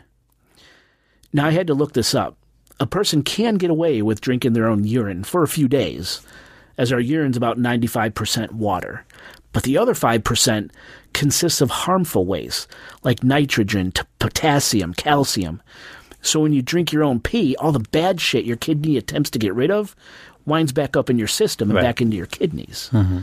Now, 1.31 1.45
I 1.49 1.51
had 1.51 1.67
to 1.67 1.75
look 1.75 1.93
this 1.93 2.15
up. 2.15 2.39
A 2.81 2.87
person 2.87 3.23
can 3.23 3.57
get 3.57 3.69
away 3.69 4.01
with 4.01 4.23
drinking 4.23 4.55
their 4.55 4.67
own 4.67 4.85
urine 4.85 5.25
for 5.25 5.43
a 5.43 5.47
few 5.49 5.69
days, 5.69 6.23
as 6.79 6.91
our 6.91 6.99
urine's 7.01 7.37
about 7.37 7.59
95% 7.59 8.53
water. 8.53 9.05
But 9.53 9.65
the 9.65 9.77
other 9.77 9.93
5% 9.93 10.71
consists 11.13 11.61
of 11.61 11.69
harmful 11.69 12.25
waste, 12.25 12.67
like 13.03 13.23
nitrogen, 13.23 13.93
t- 13.93 14.05
potassium, 14.19 14.95
calcium. 14.95 15.61
So 16.23 16.41
when 16.41 16.55
you 16.55 16.63
drink 16.63 16.93
your 16.93 17.05
own 17.05 17.21
pee, 17.21 17.57
all 17.57 17.73
the 17.73 17.79
bad 17.93 18.23
shit 18.23 18.47
your 18.47 18.57
kidney 18.57 18.97
attempts 18.97 19.29
to 19.33 19.39
get 19.39 19.55
rid 19.55 19.71
of 19.71 19.95
winds 20.47 20.73
back 20.73 20.97
up 20.97 21.11
in 21.11 21.19
your 21.19 21.29
system 21.29 21.69
and 21.69 21.77
Right. 21.77 21.83
back 21.83 22.01
into 22.01 22.17
your 22.17 22.25
kidneys 22.27 22.89
mm-hmm. 22.91 23.19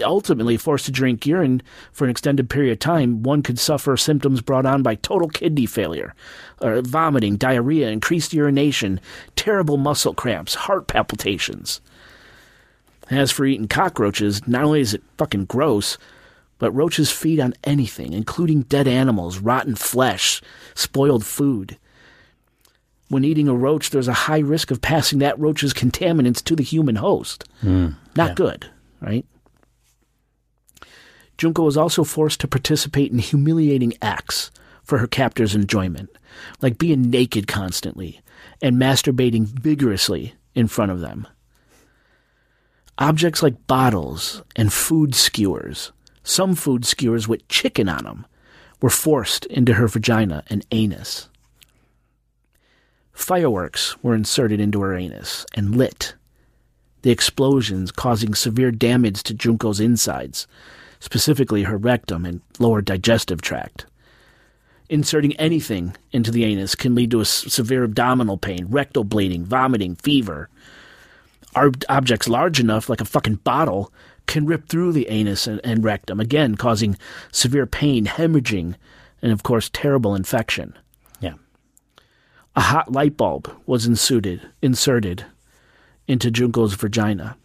Ultimately 0.00 0.56
forced 0.56 0.86
to 0.86 0.92
drink 0.92 1.26
urine 1.26 1.62
for 1.92 2.04
an 2.04 2.10
extended 2.10 2.48
period 2.48 2.72
of 2.72 2.78
time, 2.78 3.22
one 3.22 3.42
could 3.42 3.58
suffer 3.58 3.96
symptoms 3.96 4.40
brought 4.40 4.66
on 4.66 4.82
by 4.82 4.94
total 4.96 5.28
kidney 5.28 5.66
failure, 5.66 6.14
or 6.60 6.80
vomiting, 6.80 7.36
diarrhea, 7.36 7.90
increased 7.90 8.32
urination, 8.32 9.00
terrible 9.36 9.76
muscle 9.76 10.14
cramps, 10.14 10.54
heart 10.54 10.86
palpitations. 10.86 11.80
As 13.10 13.30
for 13.30 13.44
eating 13.44 13.68
cockroaches, 13.68 14.46
not 14.46 14.64
only 14.64 14.80
is 14.80 14.94
it 14.94 15.02
fucking 15.18 15.46
gross, 15.46 15.98
but 16.58 16.72
roaches 16.72 17.10
feed 17.10 17.40
on 17.40 17.54
anything, 17.64 18.12
including 18.12 18.62
dead 18.62 18.86
animals, 18.86 19.38
rotten 19.38 19.74
flesh, 19.74 20.40
spoiled 20.74 21.24
food. 21.24 21.76
When 23.08 23.24
eating 23.24 23.48
a 23.48 23.54
roach, 23.54 23.90
there's 23.90 24.08
a 24.08 24.12
high 24.12 24.38
risk 24.38 24.70
of 24.70 24.80
passing 24.80 25.18
that 25.18 25.38
roach's 25.38 25.74
contaminants 25.74 26.42
to 26.44 26.56
the 26.56 26.62
human 26.62 26.96
host. 26.96 27.44
Hmm. 27.60 27.88
Not 28.16 28.36
good, 28.36 28.70
right? 29.00 29.26
Junko 31.42 31.64
was 31.64 31.76
also 31.76 32.04
forced 32.04 32.38
to 32.42 32.46
participate 32.46 33.10
in 33.10 33.18
humiliating 33.18 33.94
acts 34.00 34.52
for 34.84 34.98
her 34.98 35.08
captors' 35.08 35.56
enjoyment, 35.56 36.08
like 36.60 36.78
being 36.78 37.10
naked 37.10 37.48
constantly 37.48 38.20
and 38.62 38.76
masturbating 38.76 39.46
vigorously 39.46 40.34
in 40.54 40.68
front 40.68 40.92
of 40.92 41.00
them. 41.00 41.26
Objects 42.96 43.42
like 43.42 43.66
bottles 43.66 44.44
and 44.54 44.72
food 44.72 45.16
skewers, 45.16 45.90
some 46.22 46.54
food 46.54 46.84
skewers 46.84 47.26
with 47.26 47.48
chicken 47.48 47.88
on 47.88 48.04
them, 48.04 48.24
were 48.80 48.88
forced 48.88 49.44
into 49.46 49.74
her 49.74 49.88
vagina 49.88 50.44
and 50.46 50.64
anus. 50.70 51.28
Fireworks 53.12 54.00
were 54.00 54.14
inserted 54.14 54.60
into 54.60 54.80
her 54.80 54.94
anus 54.94 55.44
and 55.54 55.74
lit, 55.74 56.14
the 57.02 57.10
explosions 57.10 57.90
causing 57.90 58.32
severe 58.32 58.70
damage 58.70 59.24
to 59.24 59.34
Junko's 59.34 59.80
insides, 59.80 60.46
specifically 61.02 61.64
her 61.64 61.76
rectum 61.76 62.24
and 62.24 62.40
lower 62.60 62.80
digestive 62.80 63.42
tract. 63.42 63.86
Inserting 64.88 65.34
anything 65.34 65.96
into 66.12 66.30
the 66.30 66.44
anus 66.44 66.76
can 66.76 66.94
lead 66.94 67.10
to 67.10 67.18
a 67.18 67.24
severe 67.24 67.82
abdominal 67.82 68.38
pain, 68.38 68.66
rectal 68.68 69.02
bleeding, 69.02 69.44
vomiting, 69.44 69.96
fever. 69.96 70.48
Ob- 71.56 71.82
objects 71.88 72.28
large 72.28 72.60
enough, 72.60 72.88
like 72.88 73.00
a 73.00 73.04
fucking 73.04 73.40
bottle, 73.42 73.92
can 74.26 74.46
rip 74.46 74.68
through 74.68 74.92
the 74.92 75.08
anus 75.08 75.48
and, 75.48 75.60
and 75.64 75.82
rectum, 75.82 76.20
again 76.20 76.54
causing 76.54 76.96
severe 77.32 77.66
pain, 77.66 78.06
hemorrhaging, 78.06 78.76
and 79.20 79.32
of 79.32 79.42
course, 79.42 79.68
terrible 79.72 80.14
infection. 80.14 80.78
Yeah. 81.20 81.34
A 82.54 82.60
hot 82.60 82.92
light 82.92 83.16
bulb 83.16 83.52
was 83.66 83.86
inserted, 83.86 84.40
inserted 84.62 85.24
into 86.06 86.30
Junko's 86.30 86.74
vagina. 86.74 87.36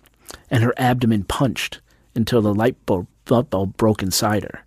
and 0.51 0.63
her 0.63 0.75
abdomen 0.77 1.23
punched 1.23 1.81
until 2.13 2.41
the 2.41 2.53
light 2.53 2.77
bulb, 2.85 3.07
bulb 3.27 3.77
broke 3.77 4.01
inside 4.01 4.43
her. 4.43 4.65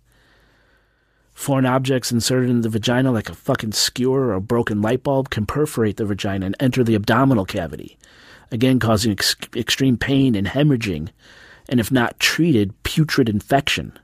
Foreign 1.33 1.65
objects 1.65 2.11
inserted 2.11 2.49
in 2.49 2.61
the 2.61 2.69
vagina, 2.69 3.11
like 3.11 3.29
a 3.29 3.33
fucking 3.33 3.71
skewer 3.71 4.27
or 4.27 4.33
a 4.33 4.41
broken 4.41 4.81
light 4.81 5.03
bulb, 5.03 5.29
can 5.29 5.45
perforate 5.45 5.97
the 5.97 6.05
vagina 6.05 6.45
and 6.45 6.55
enter 6.59 6.83
the 6.83 6.95
abdominal 6.95 7.45
cavity, 7.45 7.97
again 8.51 8.79
causing 8.79 9.11
ex- 9.11 9.35
extreme 9.55 9.97
pain 9.97 10.35
and 10.35 10.47
hemorrhaging, 10.47 11.09
and 11.67 11.79
if 11.79 11.91
not 11.91 12.19
treated, 12.19 12.83
putrid 12.83 13.29
infection 13.29 13.97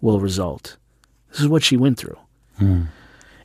will 0.00 0.20
result. 0.20 0.76
This 1.30 1.40
is 1.40 1.48
what 1.48 1.64
she 1.64 1.76
went 1.76 1.98
through. 1.98 2.18
Hmm. 2.58 2.82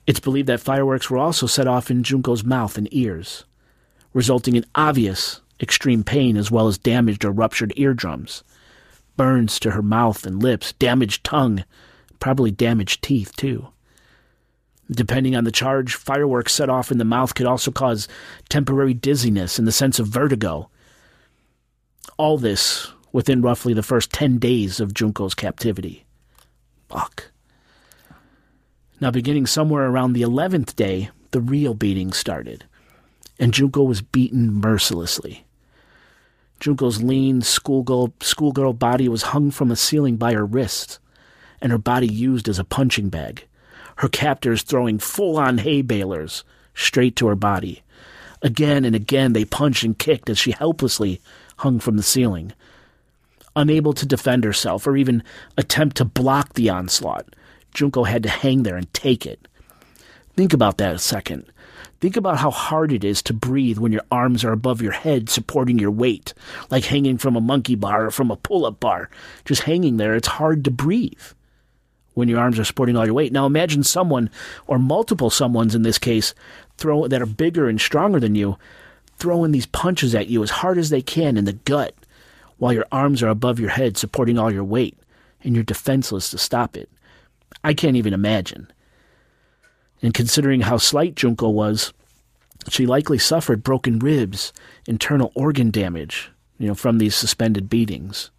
It's 0.05 0.19
believed 0.19 0.47
that 0.47 0.59
fireworks 0.59 1.09
were 1.09 1.17
also 1.17 1.47
set 1.47 1.67
off 1.67 1.89
in 1.89 2.03
Junko's 2.03 2.43
mouth 2.43 2.77
and 2.77 2.87
ears, 2.91 3.45
resulting 4.13 4.55
in 4.55 4.65
obvious 4.75 5.41
extreme 5.59 6.03
pain 6.03 6.37
as 6.37 6.51
well 6.51 6.67
as 6.67 6.77
damaged 6.77 7.25
or 7.25 7.31
ruptured 7.31 7.73
eardrums, 7.77 8.43
burns 9.17 9.59
to 9.59 9.71
her 9.71 9.81
mouth 9.81 10.25
and 10.25 10.41
lips, 10.41 10.73
damaged 10.73 11.23
tongue, 11.23 11.65
probably 12.19 12.51
damaged 12.51 13.01
teeth 13.03 13.35
too. 13.35 13.67
Depending 14.89 15.35
on 15.35 15.43
the 15.43 15.51
charge, 15.51 15.95
fireworks 15.95 16.53
set 16.53 16.69
off 16.69 16.91
in 16.91 16.97
the 16.97 17.03
mouth 17.03 17.35
could 17.35 17.45
also 17.45 17.71
cause 17.71 18.07
temporary 18.47 18.93
dizziness 18.93 19.59
and 19.59 19.67
the 19.67 19.71
sense 19.73 19.99
of 19.99 20.07
vertigo. 20.07 20.69
All 22.17 22.37
this 22.37 22.93
within 23.11 23.41
roughly 23.41 23.73
the 23.73 23.83
first 23.83 24.13
10 24.13 24.37
days 24.37 24.79
of 24.79 24.93
Junko's 24.93 25.35
captivity. 25.35 26.05
Fuck. 26.87 27.31
Now, 29.01 29.11
beginning 29.11 29.45
somewhere 29.45 29.87
around 29.89 30.13
the 30.13 30.21
11th 30.21 30.75
day, 30.75 31.09
the 31.31 31.41
real 31.41 31.73
beating 31.73 32.13
started, 32.13 32.65
and 33.39 33.53
Junko 33.53 33.83
was 33.83 34.01
beaten 34.01 34.53
mercilessly. 34.53 35.46
Junko's 36.59 37.03
lean 37.03 37.41
schoolgirl, 37.41 38.13
schoolgirl 38.21 38.73
body 38.73 39.07
was 39.07 39.23
hung 39.23 39.51
from 39.51 39.71
a 39.71 39.75
ceiling 39.75 40.17
by 40.17 40.33
her 40.33 40.45
wrists, 40.45 40.99
and 41.61 41.71
her 41.71 41.77
body 41.77 42.07
used 42.07 42.47
as 42.47 42.59
a 42.59 42.63
punching 42.63 43.09
bag, 43.09 43.45
her 43.97 44.09
captors 44.09 44.63
throwing 44.63 44.99
full 44.99 45.37
on 45.37 45.59
hay 45.59 45.81
balers 45.81 46.43
straight 46.73 47.15
to 47.15 47.27
her 47.27 47.35
body. 47.35 47.83
Again 48.41 48.85
and 48.85 48.95
again 48.95 49.33
they 49.33 49.45
punched 49.45 49.83
and 49.83 49.97
kicked 49.97 50.29
as 50.29 50.37
she 50.37 50.51
helplessly 50.51 51.19
hung 51.57 51.79
from 51.79 51.97
the 51.97 52.03
ceiling. 52.03 52.53
Unable 53.55 53.93
to 53.93 54.05
defend 54.05 54.43
herself 54.43 54.85
or 54.85 54.95
even 54.95 55.23
attempt 55.57 55.97
to 55.97 56.05
block 56.05 56.53
the 56.53 56.69
onslaught, 56.69 57.25
Junko 57.73 58.03
had 58.03 58.23
to 58.23 58.29
hang 58.29 58.63
there 58.63 58.77
and 58.77 58.91
take 58.93 59.25
it. 59.25 59.47
Think 60.35 60.53
about 60.53 60.77
that 60.77 60.95
a 60.95 60.99
second. 60.99 61.45
Think 61.99 62.15
about 62.15 62.37
how 62.37 62.51
hard 62.51 62.91
it 62.91 63.03
is 63.03 63.23
to 63.23 63.33
breathe 63.33 63.79
when 63.79 63.91
your 63.91 64.03
arms 64.11 64.43
are 64.43 64.51
above 64.51 64.81
your 64.81 64.91
head 64.91 65.29
supporting 65.29 65.79
your 65.79 65.89
weight, 65.89 66.33
like 66.69 66.85
hanging 66.85 67.17
from 67.17 67.35
a 67.35 67.41
monkey 67.41 67.75
bar 67.75 68.05
or 68.05 68.11
from 68.11 68.29
a 68.29 68.35
pull 68.35 68.65
up 68.65 68.79
bar. 68.79 69.09
Just 69.45 69.63
hanging 69.63 69.97
there, 69.97 70.15
it's 70.15 70.27
hard 70.27 70.63
to 70.65 70.71
breathe 70.71 71.21
when 72.13 72.27
your 72.27 72.39
arms 72.39 72.59
are 72.59 72.63
supporting 72.63 72.95
all 72.95 73.05
your 73.05 73.15
weight. 73.15 73.31
Now 73.31 73.45
imagine 73.45 73.83
someone, 73.83 74.29
or 74.67 74.77
multiple 74.77 75.29
someones 75.29 75.73
in 75.73 75.81
this 75.81 75.97
case, 75.97 76.35
throw 76.77 77.07
that 77.07 77.21
are 77.21 77.27
bigger 77.27 77.67
and 77.67 77.81
stronger 77.81 78.19
than 78.19 78.35
you, 78.35 78.57
throwing 79.17 79.51
these 79.51 79.65
punches 79.65 80.13
at 80.13 80.27
you 80.27 80.43
as 80.43 80.49
hard 80.49 80.77
as 80.77 80.91
they 80.91 81.01
can 81.01 81.37
in 81.37 81.45
the 81.45 81.53
gut, 81.53 81.95
while 82.57 82.73
your 82.73 82.85
arms 82.91 83.23
are 83.23 83.29
above 83.29 83.59
your 83.59 83.69
head 83.69 83.97
supporting 83.97 84.37
all 84.37 84.51
your 84.51 84.63
weight, 84.63 84.97
and 85.43 85.55
you're 85.55 85.63
defenseless 85.63 86.29
to 86.31 86.37
stop 86.37 86.77
it. 86.77 86.89
I 87.63 87.73
can't 87.73 87.97
even 87.97 88.13
imagine. 88.13 88.71
And 90.01 90.13
considering 90.13 90.61
how 90.61 90.77
slight 90.77 91.15
Junko 91.15 91.49
was, 91.49 91.93
she 92.69 92.85
likely 92.85 93.17
suffered 93.17 93.63
broken 93.63 93.99
ribs, 93.99 94.53
internal 94.85 95.31
organ 95.35 95.71
damage, 95.71 96.31
you 96.59 96.67
know, 96.67 96.75
from 96.75 96.97
these 96.97 97.15
suspended 97.15 97.69
beatings. 97.69 98.29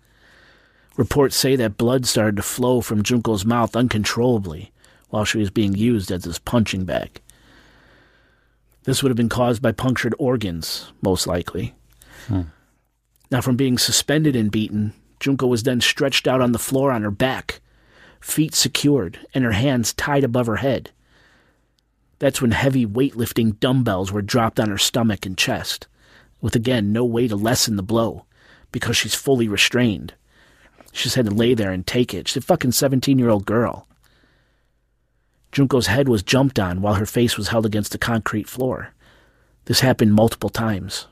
Reports 0.97 1.37
say 1.37 1.57
that 1.57 1.77
blood 1.77 2.07
started 2.07 2.37
to 2.37 2.43
flow 2.43 2.81
from 2.81 3.03
Junko's 3.03 3.45
mouth 3.45 3.77
uncontrollably 3.77 4.73
while 5.11 5.25
she 5.25 5.39
was 5.39 5.51
being 5.51 5.75
used 5.75 6.11
as 6.11 6.25
this 6.25 6.39
punching 6.39 6.85
bag. 6.85 7.21
This 8.85 9.03
would 9.03 9.11
have 9.11 9.17
been 9.17 9.29
caused 9.29 9.63
by 9.63 9.73
punctured 9.73 10.15
organs, 10.19 10.93
most 11.03 11.27
likely. 11.27 11.75
Hmm. 12.27 12.43
Now, 13.31 13.41
from 13.41 13.57
being 13.57 13.79
suspended 13.79 14.35
and 14.35 14.51
beaten, 14.51 14.93
Junko 15.21 15.47
was 15.47 15.63
then 15.63 15.81
stretched 15.81 16.27
out 16.27 16.41
on 16.41 16.53
the 16.53 16.59
floor 16.59 16.91
on 16.91 17.03
her 17.03 17.11
back, 17.11 17.61
feet 18.21 18.55
secured, 18.55 19.19
and 19.35 19.45
her 19.45 19.53
hands 19.53 19.93
tied 19.93 20.25
above 20.25 20.47
her 20.47 20.57
head. 20.57 20.91
That's 22.19 22.43
when 22.43 22.51
heavy 22.51 22.85
weightlifting 22.87 23.61
dumbbells 23.61 24.11
were 24.11 24.23
dropped 24.23 24.59
on 24.59 24.69
her 24.69 24.79
stomach 24.79 25.25
and 25.25 25.39
chest, 25.39 25.87
with 26.41 26.57
again 26.57 26.93
no 26.93 27.05
way 27.05 27.29
to 27.29 27.37
lessen 27.37 27.77
the 27.77 27.83
blow, 27.83 28.25
because 28.73 28.97
she's 28.97 29.15
fully 29.15 29.49
restrained. 29.49 30.15
She 30.93 31.05
just 31.05 31.17
had 31.17 31.27
to 31.27 31.35
lay 31.35 31.55
there 31.55 31.71
and 31.71 31.87
take 31.87 32.13
it. 32.13 32.29
She's 32.29 32.39
a 32.39 32.47
fucking 32.47 32.73
17 32.73 33.19
year 33.19 33.29
old 33.29 33.47
girl. 33.47 33.87
Junko's 35.53 35.87
head 35.87 36.09
was 36.09 36.23
jumped 36.23 36.59
on 36.59 36.83
while 36.83 36.95
her 36.95 37.07
face 37.07 37.37
was 37.37 37.49
held 37.49 37.65
against 37.65 37.93
the 37.93 37.99
concrete 37.99 38.49
floor. 38.49 38.93
This 39.65 39.81
happened 39.81 40.15
multiple 40.15 40.51
times. 40.51 41.07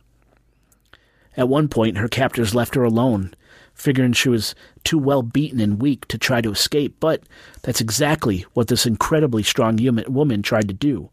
At 1.37 1.49
one 1.49 1.69
point, 1.69 1.99
her 1.99 2.09
captors 2.09 2.55
left 2.55 2.75
her 2.75 2.85
alone, 2.85 3.35
figuring 3.77 4.15
she 4.15 4.29
was 4.29 4.55
too 4.83 4.99
well 4.99 5.23
beaten 5.23 5.61
and 5.61 5.81
weak 5.81 6.09
to 6.09 6.19
try 6.19 6.41
to 6.41 6.51
escape, 6.51 6.97
but 6.99 7.23
that's 7.63 7.81
exactly 7.81 8.45
what 8.55 8.69
this 8.69 8.87
incredibly 8.87 9.43
strong 9.43 9.79
woman 10.09 10.43
tried 10.43 10.67
to 10.67 10.75
do. 10.75 11.11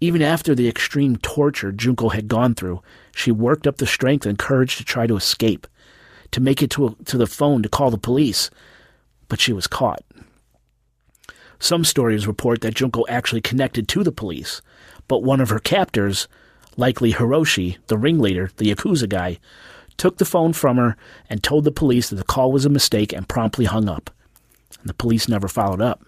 Even 0.00 0.22
after 0.22 0.54
the 0.54 0.68
extreme 0.68 1.16
torture 1.16 1.72
Junko 1.72 2.08
had 2.08 2.28
gone 2.28 2.54
through, 2.54 2.80
she 3.14 3.30
worked 3.30 3.66
up 3.66 3.76
the 3.76 3.86
strength 3.86 4.24
and 4.24 4.38
courage 4.38 4.76
to 4.76 4.84
try 4.84 5.06
to 5.06 5.16
escape, 5.16 5.66
to 6.30 6.40
make 6.40 6.62
it 6.62 6.70
to, 6.70 6.86
a, 6.86 6.94
to 7.04 7.18
the 7.18 7.26
phone 7.26 7.62
to 7.62 7.68
call 7.68 7.90
the 7.90 7.98
police, 7.98 8.48
but 9.28 9.40
she 9.40 9.52
was 9.52 9.66
caught. 9.66 10.02
Some 11.58 11.84
stories 11.84 12.26
report 12.26 12.60
that 12.62 12.74
Junko 12.74 13.04
actually 13.08 13.40
connected 13.40 13.86
to 13.88 14.02
the 14.02 14.10
police, 14.10 14.62
but 15.06 15.22
one 15.22 15.40
of 15.40 15.50
her 15.50 15.60
captors, 15.60 16.26
likely 16.76 17.12
Hiroshi, 17.12 17.78
the 17.86 17.98
ringleader, 17.98 18.50
the 18.56 18.72
Yakuza 18.72 19.08
guy, 19.08 19.38
took 19.96 20.18
the 20.18 20.24
phone 20.24 20.52
from 20.52 20.76
her 20.76 20.96
and 21.28 21.42
told 21.42 21.64
the 21.64 21.72
police 21.72 22.10
that 22.10 22.16
the 22.16 22.24
call 22.24 22.52
was 22.52 22.64
a 22.64 22.70
mistake 22.70 23.12
and 23.12 23.28
promptly 23.28 23.64
hung 23.64 23.88
up. 23.88 24.10
And 24.80 24.88
the 24.88 24.94
police 24.94 25.28
never 25.28 25.48
followed 25.48 25.80
up. 25.80 26.02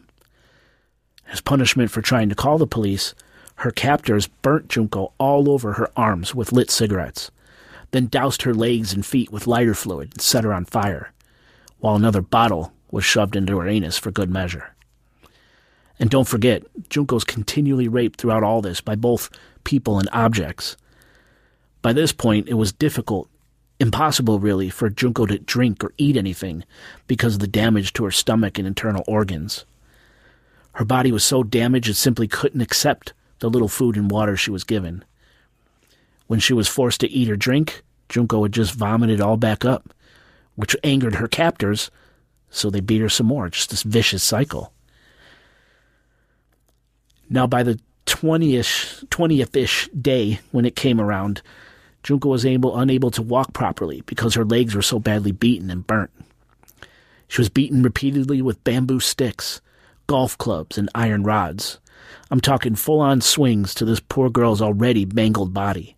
As 1.30 1.41
punishment 1.41 1.91
for 1.91 2.03
trying 2.03 2.28
to 2.28 2.35
call 2.35 2.59
the 2.59 2.66
police, 2.66 3.14
her 3.57 3.70
captors 3.70 4.26
burnt 4.26 4.68
Junko 4.68 5.12
all 5.18 5.51
over 5.51 5.74
her 5.74 5.91
arms 5.97 6.35
with 6.35 6.53
lit 6.53 6.70
cigarettes, 6.70 7.30
then 7.93 8.07
doused 8.07 8.43
her 8.43 8.55
legs 8.55 8.93
and 8.93 9.07
feet 9.07 9.30
with 9.30 9.47
lighter 9.47 9.74
fluid 9.74 10.12
and 10.12 10.20
set 10.20 10.45
her 10.45 10.53
on 10.53 10.64
fire, 10.64 11.12
while 11.78 11.95
another 11.95 12.20
bottle 12.20 12.72
was 12.91 13.05
shoved 13.05 13.37
into 13.37 13.59
her 13.59 13.68
anus 13.68 13.97
for 13.97 14.11
good 14.11 14.30
measure. 14.30 14.74
And 15.99 16.11
don't 16.11 16.28
forget, 16.28 16.64
Junko's 16.89 17.24
continually 17.24 17.89
raped 17.89 18.20
throughout 18.20 18.43
all 18.43 18.61
this 18.61 18.80
by 18.80 18.97
both 18.97 19.30
people 19.62 19.99
and 19.99 20.09
objects. 20.12 20.76
By 21.82 21.93
this 21.93 22.12
point, 22.12 22.49
it 22.49 22.55
was 22.55 22.72
difficult, 22.72 23.28
impossible 23.80 24.38
really, 24.38 24.70
for 24.70 24.88
Junko 24.88 25.26
to 25.26 25.38
drink 25.38 25.82
or 25.82 25.92
eat 25.98 26.16
anything 26.16 26.64
because 27.06 27.34
of 27.34 27.40
the 27.40 27.46
damage 27.46 27.92
to 27.94 28.04
her 28.04 28.10
stomach 28.10 28.58
and 28.58 28.66
internal 28.66 29.04
organs. 29.06 29.64
Her 30.72 30.84
body 30.84 31.12
was 31.12 31.24
so 31.24 31.42
damaged 31.42 31.88
it 31.88 31.94
simply 31.94 32.26
couldn't 32.26 32.60
accept 32.60 33.12
the 33.38 33.50
little 33.50 33.68
food 33.68 33.96
and 33.96 34.10
water 34.10 34.36
she 34.36 34.50
was 34.50 34.64
given. 34.64 35.04
When 36.26 36.40
she 36.40 36.52
was 36.52 36.68
forced 36.68 37.00
to 37.00 37.10
eat 37.10 37.30
or 37.30 37.36
drink, 37.36 37.82
Junko 38.08 38.40
would 38.40 38.52
just 38.52 38.74
vomit 38.74 39.10
it 39.10 39.20
all 39.20 39.36
back 39.36 39.64
up, 39.64 39.92
which 40.56 40.76
angered 40.82 41.16
her 41.16 41.28
captors, 41.28 41.90
so 42.50 42.70
they 42.70 42.80
beat 42.80 43.00
her 43.00 43.08
some 43.08 43.26
more. 43.26 43.48
Just 43.50 43.70
this 43.70 43.82
vicious 43.82 44.22
cycle. 44.22 44.72
Now, 47.28 47.46
by 47.46 47.62
the 47.62 47.78
20ish, 48.06 49.04
20th-ish 49.08 49.88
day 49.88 50.40
when 50.50 50.64
it 50.64 50.76
came 50.76 51.00
around, 51.00 51.42
Junko 52.05 52.28
was 52.28 52.46
able, 52.46 52.78
unable 52.78 53.11
to 53.11 53.22
walk 53.22 53.55
properly 53.55 54.02
because 54.02 54.34
her 54.34 54.44
legs 54.44 54.74
were 54.74 54.82
so 54.82 54.98
badly 54.98 55.32
beaten 55.32 55.70
and 55.70 55.86
burnt. 55.86 56.11
She 57.26 57.40
was 57.40 57.48
beaten 57.48 57.82
repeatedly 57.82 58.42
with 58.42 58.62
bamboo 58.62 59.00
sticks, 59.00 59.61
golf 60.07 60.36
clubs, 60.36 60.76
and 60.76 60.90
iron 60.94 61.24
rods. 61.24 61.80
I'm 62.30 62.40
talking 62.40 62.74
full 62.74 63.00
on 63.00 63.22
swings 63.22 63.74
to 63.74 63.86
this 63.86 64.00
poor 64.00 64.28
girl's 64.28 64.61
already 64.61 65.07
mangled 65.07 65.55
body. 65.55 65.96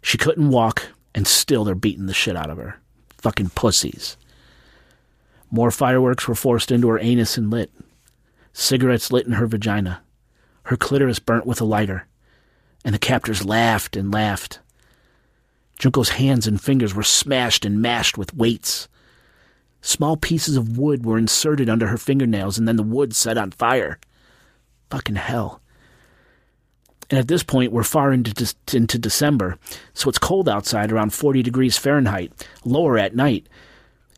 She 0.00 0.16
couldn't 0.16 0.50
walk, 0.50 0.88
and 1.14 1.26
still 1.26 1.64
they're 1.64 1.74
beating 1.74 2.06
the 2.06 2.14
shit 2.14 2.36
out 2.36 2.50
of 2.50 2.56
her. 2.56 2.78
Fucking 3.18 3.50
pussies. 3.50 4.16
More 5.50 5.72
fireworks 5.72 6.28
were 6.28 6.36
forced 6.36 6.70
into 6.70 6.88
her 6.88 6.98
anus 7.00 7.36
and 7.36 7.50
lit. 7.50 7.72
Cigarettes 8.52 9.10
lit 9.10 9.26
in 9.26 9.32
her 9.32 9.46
vagina. 9.46 10.02
Her 10.64 10.76
clitoris 10.76 11.18
burnt 11.18 11.46
with 11.46 11.60
a 11.60 11.64
lighter. 11.64 12.06
And 12.84 12.94
the 12.94 12.98
captors 13.00 13.44
laughed 13.44 13.96
and 13.96 14.12
laughed. 14.12 14.60
Junko's 15.78 16.10
hands 16.10 16.46
and 16.46 16.60
fingers 16.60 16.94
were 16.94 17.02
smashed 17.02 17.64
and 17.64 17.80
mashed 17.80 18.18
with 18.18 18.34
weights. 18.34 18.88
Small 19.80 20.16
pieces 20.16 20.56
of 20.56 20.76
wood 20.76 21.04
were 21.04 21.18
inserted 21.18 21.70
under 21.70 21.86
her 21.86 21.98
fingernails 21.98 22.58
and 22.58 22.66
then 22.66 22.76
the 22.76 22.82
wood 22.82 23.14
set 23.14 23.38
on 23.38 23.52
fire. 23.52 23.98
Fucking 24.90 25.16
hell. 25.16 25.60
And 27.10 27.18
at 27.18 27.28
this 27.28 27.42
point, 27.42 27.72
we're 27.72 27.84
far 27.84 28.12
into, 28.12 28.34
de- 28.34 28.76
into 28.76 28.98
December, 28.98 29.56
so 29.94 30.10
it's 30.10 30.18
cold 30.18 30.48
outside, 30.48 30.92
around 30.92 31.14
40 31.14 31.42
degrees 31.42 31.78
Fahrenheit, 31.78 32.32
lower 32.64 32.98
at 32.98 33.16
night. 33.16 33.48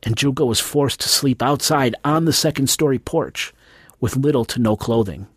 And 0.03 0.17
Junko 0.17 0.47
was 0.47 0.59
forced 0.59 1.01
to 1.01 1.09
sleep 1.09 1.43
outside 1.43 1.95
on 2.05 2.25
the 2.25 2.33
second 2.33 2.69
story 2.69 2.99
porch 2.99 3.53
with 4.01 4.17
little 4.17 4.45
to 4.47 4.61
no 4.61 4.77
clothing. 4.77 5.29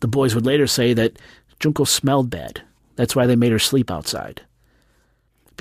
The 0.00 0.08
boys 0.08 0.34
would 0.34 0.46
later 0.46 0.66
say 0.66 0.92
that 0.94 1.18
Junko 1.58 1.84
smelled 1.84 2.30
bad. 2.30 2.62
That's 2.96 3.16
why 3.16 3.26
they 3.26 3.36
made 3.36 3.52
her 3.52 3.58
sleep 3.58 3.90
outside. 3.90 4.42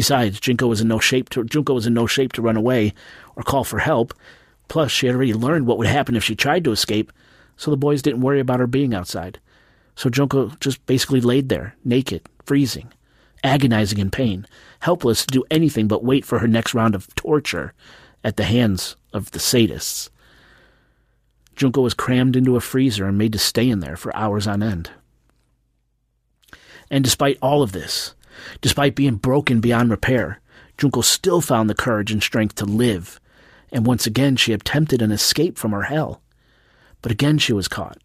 Besides, 0.01 0.39
Junko 0.39 0.65
was 0.65 0.81
in 0.81 0.87
no 0.87 0.97
shape 0.97 1.29
to 1.29 1.43
Junko 1.43 1.75
was 1.75 1.85
in 1.85 1.93
no 1.93 2.07
shape 2.07 2.33
to 2.33 2.41
run 2.41 2.57
away 2.57 2.95
or 3.35 3.43
call 3.43 3.63
for 3.63 3.77
help. 3.77 4.15
Plus, 4.67 4.89
she 4.89 5.05
had 5.05 5.15
already 5.15 5.35
learned 5.35 5.67
what 5.67 5.77
would 5.77 5.85
happen 5.85 6.15
if 6.15 6.23
she 6.23 6.35
tried 6.35 6.63
to 6.63 6.71
escape, 6.71 7.11
so 7.55 7.69
the 7.69 7.77
boys 7.77 8.01
didn't 8.01 8.21
worry 8.21 8.39
about 8.39 8.59
her 8.59 8.65
being 8.65 8.95
outside. 8.95 9.39
So 9.95 10.09
Junko 10.09 10.53
just 10.59 10.83
basically 10.87 11.21
laid 11.21 11.49
there, 11.49 11.75
naked, 11.85 12.27
freezing, 12.43 12.91
agonizing 13.43 13.99
in 13.99 14.09
pain, 14.09 14.47
helpless 14.79 15.23
to 15.23 15.31
do 15.31 15.43
anything 15.51 15.87
but 15.87 16.03
wait 16.03 16.25
for 16.25 16.39
her 16.39 16.47
next 16.47 16.73
round 16.73 16.95
of 16.95 17.13
torture 17.13 17.71
at 18.23 18.37
the 18.37 18.45
hands 18.45 18.95
of 19.13 19.29
the 19.29 19.37
sadists. 19.37 20.09
Junko 21.55 21.81
was 21.81 21.93
crammed 21.93 22.35
into 22.35 22.55
a 22.55 22.59
freezer 22.59 23.05
and 23.05 23.19
made 23.19 23.33
to 23.33 23.37
stay 23.37 23.69
in 23.69 23.81
there 23.81 23.97
for 23.97 24.15
hours 24.15 24.47
on 24.47 24.63
end. 24.63 24.89
And 26.89 27.03
despite 27.03 27.37
all 27.39 27.61
of 27.61 27.71
this, 27.71 28.15
despite 28.61 28.95
being 28.95 29.15
broken 29.15 29.59
beyond 29.61 29.89
repair, 29.89 30.39
Junko 30.77 31.01
still 31.01 31.41
found 31.41 31.69
the 31.69 31.75
courage 31.75 32.11
and 32.11 32.21
strength 32.21 32.55
to 32.55 32.65
live, 32.65 33.19
and 33.71 33.85
once 33.85 34.07
again 34.07 34.35
she 34.35 34.53
attempted 34.53 35.01
an 35.01 35.11
escape 35.11 35.57
from 35.57 35.71
her 35.71 35.83
hell. 35.83 36.21
But 37.01 37.11
again 37.11 37.37
she 37.37 37.53
was 37.53 37.67
caught, 37.67 37.97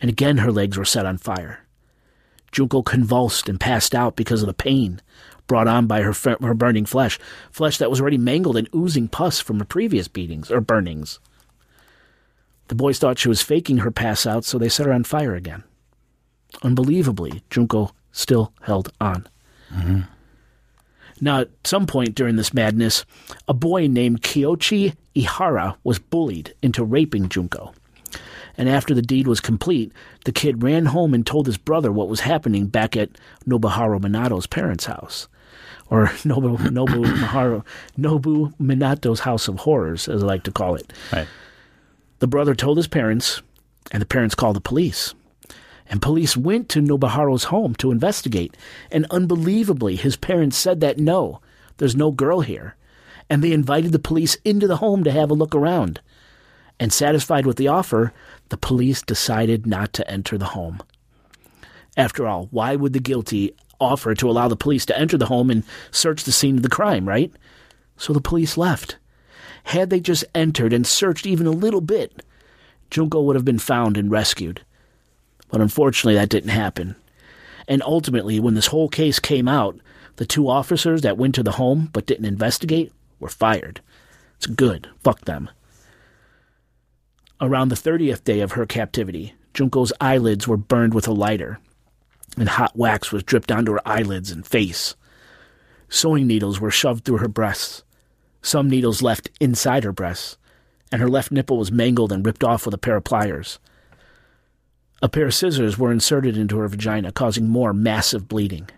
and 0.00 0.10
again 0.10 0.38
her 0.38 0.52
legs 0.52 0.76
were 0.76 0.84
set 0.84 1.06
on 1.06 1.18
fire. 1.18 1.60
Junko 2.52 2.82
convulsed 2.82 3.48
and 3.48 3.60
passed 3.60 3.94
out 3.94 4.16
because 4.16 4.42
of 4.42 4.46
the 4.46 4.54
pain 4.54 5.00
brought 5.46 5.68
on 5.68 5.86
by 5.86 6.02
her, 6.02 6.12
her 6.40 6.54
burning 6.54 6.84
flesh, 6.86 7.18
flesh 7.50 7.78
that 7.78 7.90
was 7.90 8.00
already 8.00 8.18
mangled 8.18 8.56
and 8.56 8.68
oozing 8.74 9.08
pus 9.08 9.40
from 9.40 9.58
her 9.58 9.64
previous 9.64 10.08
beatings 10.08 10.50
or 10.50 10.60
burnings. 10.60 11.18
The 12.68 12.74
boys 12.74 12.98
thought 12.98 13.18
she 13.18 13.28
was 13.28 13.42
faking 13.42 13.78
her 13.78 13.90
pass 13.90 14.26
out, 14.26 14.44
so 14.44 14.58
they 14.58 14.68
set 14.68 14.86
her 14.86 14.92
on 14.92 15.04
fire 15.04 15.34
again. 15.34 15.62
Unbelievably, 16.62 17.42
Junko 17.48 17.92
still 18.10 18.52
held 18.62 18.92
on. 19.00 19.28
Mm-hmm. 19.76 20.00
Now, 21.20 21.40
at 21.40 21.50
some 21.64 21.86
point 21.86 22.14
during 22.14 22.36
this 22.36 22.52
madness, 22.52 23.04
a 23.48 23.54
boy 23.54 23.86
named 23.86 24.22
Koichi 24.22 24.94
Ihara 25.14 25.76
was 25.82 25.98
bullied 25.98 26.54
into 26.62 26.84
raping 26.84 27.28
Junko. 27.28 27.72
And 28.58 28.68
after 28.68 28.94
the 28.94 29.02
deed 29.02 29.26
was 29.26 29.40
complete, 29.40 29.92
the 30.24 30.32
kid 30.32 30.62
ran 30.62 30.86
home 30.86 31.14
and 31.14 31.26
told 31.26 31.46
his 31.46 31.58
brother 31.58 31.92
what 31.92 32.08
was 32.08 32.20
happening 32.20 32.66
back 32.66 32.96
at 32.96 33.10
Nobuharu 33.46 34.00
Minato's 34.00 34.46
parents' 34.46 34.86
house. 34.86 35.28
Or 35.90 36.06
Nobu, 36.24 36.56
Nobu, 36.58 37.04
Maharu, 37.18 37.64
Nobu 37.98 38.54
Minato's 38.58 39.20
House 39.20 39.48
of 39.48 39.60
Horrors, 39.60 40.08
as 40.08 40.22
I 40.22 40.26
like 40.26 40.42
to 40.44 40.52
call 40.52 40.74
it. 40.74 40.92
Right. 41.12 41.28
The 42.18 42.26
brother 42.26 42.54
told 42.54 42.78
his 42.78 42.88
parents, 42.88 43.42
and 43.92 44.00
the 44.00 44.06
parents 44.06 44.34
called 44.34 44.56
the 44.56 44.60
police. 44.60 45.14
And 45.88 46.02
police 46.02 46.36
went 46.36 46.68
to 46.70 46.80
Nobuharu's 46.80 47.44
home 47.44 47.74
to 47.76 47.90
investigate. 47.90 48.56
And 48.90 49.06
unbelievably, 49.10 49.96
his 49.96 50.16
parents 50.16 50.56
said 50.56 50.80
that 50.80 50.98
no, 50.98 51.40
there's 51.76 51.96
no 51.96 52.10
girl 52.10 52.40
here. 52.40 52.76
And 53.30 53.42
they 53.42 53.52
invited 53.52 53.92
the 53.92 53.98
police 53.98 54.36
into 54.44 54.66
the 54.66 54.78
home 54.78 55.04
to 55.04 55.12
have 55.12 55.30
a 55.30 55.34
look 55.34 55.54
around. 55.54 56.00
And 56.78 56.92
satisfied 56.92 57.46
with 57.46 57.56
the 57.56 57.68
offer, 57.68 58.12
the 58.48 58.56
police 58.56 59.02
decided 59.02 59.66
not 59.66 59.92
to 59.94 60.10
enter 60.10 60.36
the 60.36 60.46
home. 60.46 60.82
After 61.96 62.26
all, 62.26 62.48
why 62.50 62.76
would 62.76 62.92
the 62.92 63.00
guilty 63.00 63.54
offer 63.80 64.14
to 64.14 64.30
allow 64.30 64.48
the 64.48 64.56
police 64.56 64.86
to 64.86 64.98
enter 64.98 65.16
the 65.16 65.26
home 65.26 65.50
and 65.50 65.64
search 65.90 66.24
the 66.24 66.32
scene 66.32 66.56
of 66.56 66.62
the 66.62 66.68
crime, 66.68 67.08
right? 67.08 67.32
So 67.96 68.12
the 68.12 68.20
police 68.20 68.56
left. 68.56 68.98
Had 69.64 69.90
they 69.90 70.00
just 70.00 70.24
entered 70.34 70.72
and 70.72 70.86
searched 70.86 71.26
even 71.26 71.46
a 71.46 71.50
little 71.50 71.80
bit, 71.80 72.22
Junko 72.90 73.22
would 73.22 73.36
have 73.36 73.44
been 73.44 73.58
found 73.58 73.96
and 73.96 74.10
rescued. 74.10 74.62
But 75.48 75.60
unfortunately, 75.60 76.14
that 76.14 76.28
didn't 76.28 76.50
happen. 76.50 76.96
And 77.68 77.82
ultimately, 77.82 78.38
when 78.40 78.54
this 78.54 78.68
whole 78.68 78.88
case 78.88 79.18
came 79.18 79.48
out, 79.48 79.78
the 80.16 80.26
two 80.26 80.48
officers 80.48 81.02
that 81.02 81.18
went 81.18 81.34
to 81.34 81.42
the 81.42 81.52
home 81.52 81.90
but 81.92 82.06
didn't 82.06 82.24
investigate 82.24 82.92
were 83.20 83.28
fired. 83.28 83.80
It's 84.36 84.46
good. 84.46 84.88
Fuck 85.02 85.24
them. 85.24 85.50
Around 87.40 87.68
the 87.68 87.76
30th 87.76 88.24
day 88.24 88.40
of 88.40 88.52
her 88.52 88.66
captivity, 88.66 89.34
Junko's 89.52 89.92
eyelids 90.00 90.48
were 90.48 90.56
burned 90.56 90.94
with 90.94 91.06
a 91.06 91.12
lighter, 91.12 91.58
and 92.38 92.48
hot 92.48 92.76
wax 92.76 93.12
was 93.12 93.22
dripped 93.22 93.52
onto 93.52 93.72
her 93.72 93.88
eyelids 93.88 94.30
and 94.30 94.46
face. 94.46 94.94
Sewing 95.88 96.26
needles 96.26 96.60
were 96.60 96.70
shoved 96.70 97.04
through 97.04 97.18
her 97.18 97.28
breasts, 97.28 97.84
some 98.46 98.70
needles 98.70 99.02
left 99.02 99.28
inside 99.40 99.82
her 99.82 99.90
breasts, 99.90 100.36
and 100.92 101.02
her 101.02 101.08
left 101.08 101.32
nipple 101.32 101.58
was 101.58 101.72
mangled 101.72 102.12
and 102.12 102.24
ripped 102.24 102.44
off 102.44 102.64
with 102.64 102.72
a 102.74 102.78
pair 102.78 102.94
of 102.94 103.02
pliers. 103.02 103.58
A 105.02 105.08
pair 105.08 105.26
of 105.26 105.34
scissors 105.34 105.78
were 105.78 105.92
inserted 105.92 106.36
into 106.36 106.58
her 106.58 106.68
vagina, 106.68 107.12
causing 107.12 107.48
more 107.48 107.72
massive 107.72 108.28
bleeding. 108.28 108.68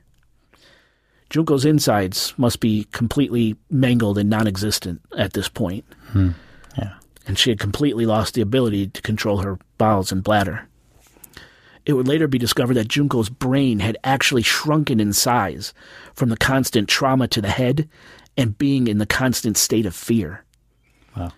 Junko's 1.31 1.64
insides 1.64 2.35
must 2.37 2.61
be 2.61 2.87
completely 2.93 3.57
mangled 3.71 4.19
and 4.19 4.31
non 4.31 4.47
existent 4.47 5.01
at 5.16 5.35
this 5.35 5.49
point. 5.49 5.85
Hmm. 6.09 6.31
Yeah. 6.77 6.95
And 7.27 7.39
she 7.39 7.51
had 7.51 7.61
completely 7.61 8.07
lost 8.07 8.35
the 8.35 8.41
ability 8.41 8.89
to 8.89 9.03
control 9.03 9.39
her 9.39 9.59
bowels 9.77 10.11
and 10.11 10.25
bladder. 10.25 10.66
It 11.85 11.93
would 11.93 12.09
later 12.09 12.29
be 12.29 12.39
discovered 12.39 12.75
that 12.75 12.89
Junko's 12.89 13.31
brain 13.31 13.79
had 13.79 13.97
actually 14.05 14.43
shrunken 14.43 15.01
in 15.01 15.12
size 15.12 15.73
from 16.14 16.29
the 16.29 16.37
constant 16.37 16.89
trauma 16.89 17.29
to 17.29 17.41
the 17.41 17.49
head 17.49 17.89
and 18.37 18.59
being 18.59 18.89
in 18.89 18.99
the 18.99 19.07
constant 19.07 19.57
state 19.57 19.87
of 19.87 19.95
fear. 19.95 20.45
Wow. 21.16 21.33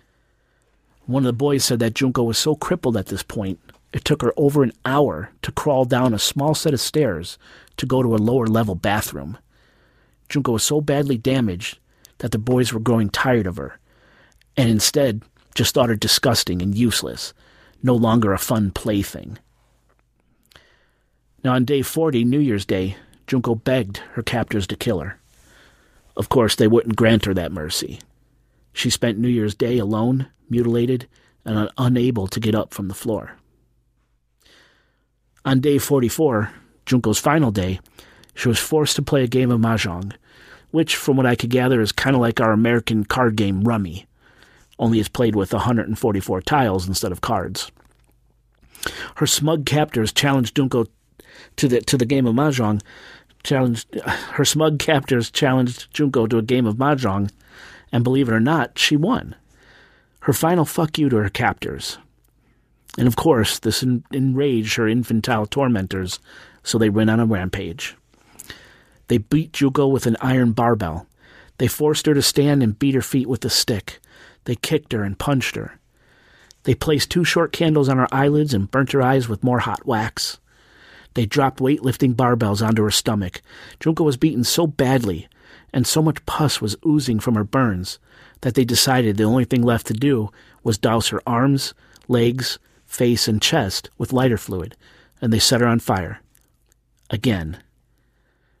One 1.05 1.23
of 1.23 1.27
the 1.27 1.33
boys 1.33 1.63
said 1.63 1.79
that 1.79 1.93
Junko 1.93 2.23
was 2.23 2.37
so 2.37 2.55
crippled 2.55 2.97
at 2.97 3.07
this 3.07 3.23
point, 3.23 3.59
it 3.93 4.05
took 4.05 4.21
her 4.21 4.33
over 4.37 4.63
an 4.63 4.73
hour 4.85 5.31
to 5.41 5.51
crawl 5.51 5.85
down 5.85 6.13
a 6.13 6.19
small 6.19 6.55
set 6.55 6.73
of 6.73 6.79
stairs 6.79 7.37
to 7.77 7.85
go 7.85 8.01
to 8.01 8.15
a 8.15 8.17
lower 8.17 8.47
level 8.47 8.75
bathroom. 8.75 9.37
Junko 10.29 10.53
was 10.53 10.63
so 10.63 10.79
badly 10.79 11.17
damaged 11.17 11.77
that 12.19 12.31
the 12.31 12.37
boys 12.37 12.71
were 12.71 12.79
growing 12.79 13.09
tired 13.09 13.47
of 13.47 13.57
her, 13.57 13.79
and 14.55 14.69
instead 14.69 15.23
just 15.55 15.73
thought 15.73 15.89
her 15.89 15.95
disgusting 15.95 16.61
and 16.61 16.77
useless, 16.77 17.33
no 17.83 17.95
longer 17.95 18.31
a 18.31 18.37
fun 18.37 18.71
plaything. 18.71 19.37
Now, 21.43 21.53
on 21.53 21.65
day 21.65 21.81
40, 21.81 22.23
New 22.23 22.39
Year's 22.39 22.65
Day, 22.65 22.95
Junko 23.27 23.55
begged 23.55 23.97
her 24.13 24.21
captors 24.21 24.67
to 24.67 24.75
kill 24.75 24.99
her. 24.99 25.19
Of 26.15 26.29
course, 26.29 26.55
they 26.55 26.67
wouldn't 26.67 26.95
grant 26.95 27.25
her 27.25 27.33
that 27.33 27.51
mercy. 27.51 27.99
She 28.73 28.89
spent 28.89 29.17
New 29.17 29.27
Year's 29.27 29.55
Day 29.55 29.77
alone, 29.77 30.27
mutilated, 30.49 31.07
and 31.43 31.69
unable 31.77 32.27
to 32.27 32.39
get 32.39 32.55
up 32.55 32.73
from 32.73 32.87
the 32.87 32.93
floor. 32.93 33.37
On 35.43 35.59
day 35.59 35.79
44, 35.79 36.51
Junko's 36.85 37.17
final 37.17 37.49
day, 37.49 37.79
she 38.35 38.47
was 38.47 38.59
forced 38.59 38.95
to 38.95 39.01
play 39.01 39.23
a 39.23 39.27
game 39.27 39.49
of 39.49 39.59
mahjong, 39.59 40.13
which, 40.69 40.95
from 40.95 41.17
what 41.17 41.25
I 41.25 41.35
could 41.35 41.49
gather, 41.49 41.81
is 41.81 41.91
kind 41.91 42.15
of 42.15 42.21
like 42.21 42.39
our 42.39 42.51
American 42.51 43.05
card 43.05 43.35
game 43.35 43.63
Rummy, 43.63 44.05
only 44.77 44.99
it's 44.99 45.09
played 45.09 45.35
with 45.35 45.51
144 45.51 46.41
tiles 46.41 46.87
instead 46.87 47.11
of 47.11 47.21
cards. 47.21 47.71
Her 49.15 49.25
smug 49.25 49.65
captors 49.65 50.13
challenged 50.13 50.55
Junko 50.55 50.85
to 51.57 51.67
the 51.67 51.81
to 51.81 51.97
the 51.97 52.05
game 52.05 52.27
of 52.27 52.35
mahjong. 52.35 52.81
Challenged 53.43 53.95
her 54.05 54.45
smug 54.45 54.77
captors 54.77 55.31
challenged 55.31 55.91
Junko 55.91 56.27
to 56.27 56.37
a 56.37 56.43
game 56.43 56.67
of 56.67 56.77
mahjong, 56.77 57.31
and 57.91 58.03
believe 58.03 58.29
it 58.29 58.33
or 58.33 58.39
not, 58.39 58.77
she 58.77 58.95
won. 58.95 59.35
Her 60.21 60.33
final 60.33 60.65
fuck 60.65 60.99
you 60.99 61.09
to 61.09 61.17
her 61.17 61.29
captors. 61.29 61.97
And 62.97 63.07
of 63.07 63.15
course, 63.15 63.59
this 63.59 63.83
en- 63.83 64.03
enraged 64.11 64.75
her 64.75 64.87
infantile 64.87 65.45
tormentors, 65.45 66.19
so 66.63 66.77
they 66.77 66.89
went 66.89 67.09
on 67.09 67.19
a 67.19 67.25
rampage. 67.25 67.95
They 69.07 69.17
beat 69.17 69.53
Junko 69.53 69.87
with 69.87 70.05
an 70.05 70.17
iron 70.21 70.51
barbell. 70.51 71.07
They 71.57 71.67
forced 71.67 72.05
her 72.05 72.13
to 72.13 72.21
stand 72.21 72.63
and 72.63 72.77
beat 72.77 72.95
her 72.95 73.01
feet 73.01 73.27
with 73.27 73.43
a 73.45 73.49
stick. 73.49 73.99
They 74.45 74.55
kicked 74.55 74.93
her 74.93 75.03
and 75.03 75.17
punched 75.17 75.55
her. 75.55 75.79
They 76.63 76.75
placed 76.75 77.09
two 77.09 77.23
short 77.23 77.51
candles 77.51 77.89
on 77.89 77.97
her 77.97 78.07
eyelids 78.11 78.53
and 78.53 78.69
burnt 78.69 78.91
her 78.91 79.01
eyes 79.01 79.27
with 79.27 79.43
more 79.43 79.59
hot 79.59 79.85
wax. 79.85 80.39
They 81.13 81.25
dropped 81.25 81.59
weightlifting 81.59 82.15
barbells 82.15 82.65
onto 82.65 82.83
her 82.83 82.91
stomach. 82.91 83.41
Junko 83.79 84.03
was 84.03 84.17
beaten 84.17 84.43
so 84.43 84.65
badly, 84.67 85.27
and 85.73 85.85
so 85.85 86.01
much 86.01 86.25
pus 86.25 86.61
was 86.61 86.77
oozing 86.85 87.19
from 87.19 87.35
her 87.35 87.43
burns, 87.43 87.99
that 88.41 88.55
they 88.55 88.63
decided 88.63 89.17
the 89.17 89.23
only 89.23 89.45
thing 89.45 89.61
left 89.61 89.87
to 89.87 89.93
do 89.93 90.29
was 90.63 90.77
douse 90.77 91.09
her 91.09 91.21
arms, 91.27 91.73
legs, 92.07 92.59
face, 92.91 93.27
and 93.27 93.41
chest 93.41 93.89
with 93.97 94.13
lighter 94.13 94.37
fluid, 94.37 94.75
and 95.21 95.31
they 95.31 95.39
set 95.39 95.61
her 95.61 95.67
on 95.67 95.79
fire. 95.79 96.19
Again. 97.09 97.57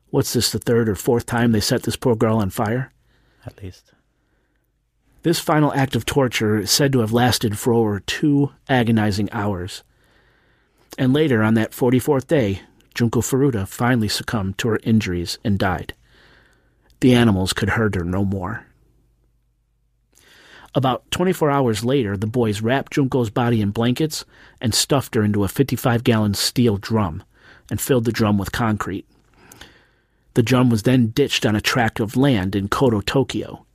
What's 0.09 0.33
this, 0.33 0.51
the 0.51 0.59
third 0.59 0.89
or 0.89 0.95
fourth 0.95 1.25
time 1.25 1.51
they 1.51 1.59
set 1.59 1.83
this 1.83 1.95
poor 1.95 2.15
girl 2.15 2.37
on 2.37 2.49
fire? 2.49 2.91
At 3.45 3.61
least. 3.61 3.93
This 5.23 5.39
final 5.39 5.73
act 5.73 5.95
of 5.95 6.05
torture 6.05 6.59
is 6.59 6.71
said 6.71 6.91
to 6.93 6.99
have 6.99 7.13
lasted 7.13 7.57
for 7.57 7.73
over 7.73 7.99
two 7.99 8.51
agonizing 8.67 9.29
hours. 9.31 9.83
And 10.97 11.13
later, 11.13 11.43
on 11.43 11.53
that 11.53 11.71
44th 11.71 12.27
day, 12.27 12.61
Junko 12.95 13.21
Furuta 13.21 13.67
finally 13.67 14.07
succumbed 14.07 14.57
to 14.57 14.69
her 14.69 14.79
injuries 14.83 15.37
and 15.43 15.59
died. 15.59 15.93
The 16.99 17.13
animals 17.13 17.53
could 17.53 17.69
hurt 17.69 17.95
her 17.95 18.03
no 18.03 18.25
more. 18.25 18.65
About 20.73 21.09
24 21.11 21.51
hours 21.51 21.83
later, 21.83 22.15
the 22.15 22.27
boys 22.27 22.61
wrapped 22.61 22.93
Junko's 22.93 23.29
body 23.29 23.61
in 23.61 23.71
blankets 23.71 24.23
and 24.61 24.73
stuffed 24.73 25.15
her 25.15 25.23
into 25.23 25.43
a 25.43 25.49
55 25.49 26.03
gallon 26.03 26.33
steel 26.33 26.77
drum 26.77 27.23
and 27.69 27.81
filled 27.81 28.05
the 28.05 28.11
drum 28.11 28.37
with 28.37 28.51
concrete. 28.51 29.05
The 30.33 30.43
drum 30.43 30.69
was 30.69 30.83
then 30.83 31.07
ditched 31.07 31.45
on 31.45 31.57
a 31.57 31.61
tract 31.61 31.99
of 31.99 32.15
land 32.15 32.55
in 32.55 32.69
Koto, 32.69 33.01
Tokyo. 33.01 33.65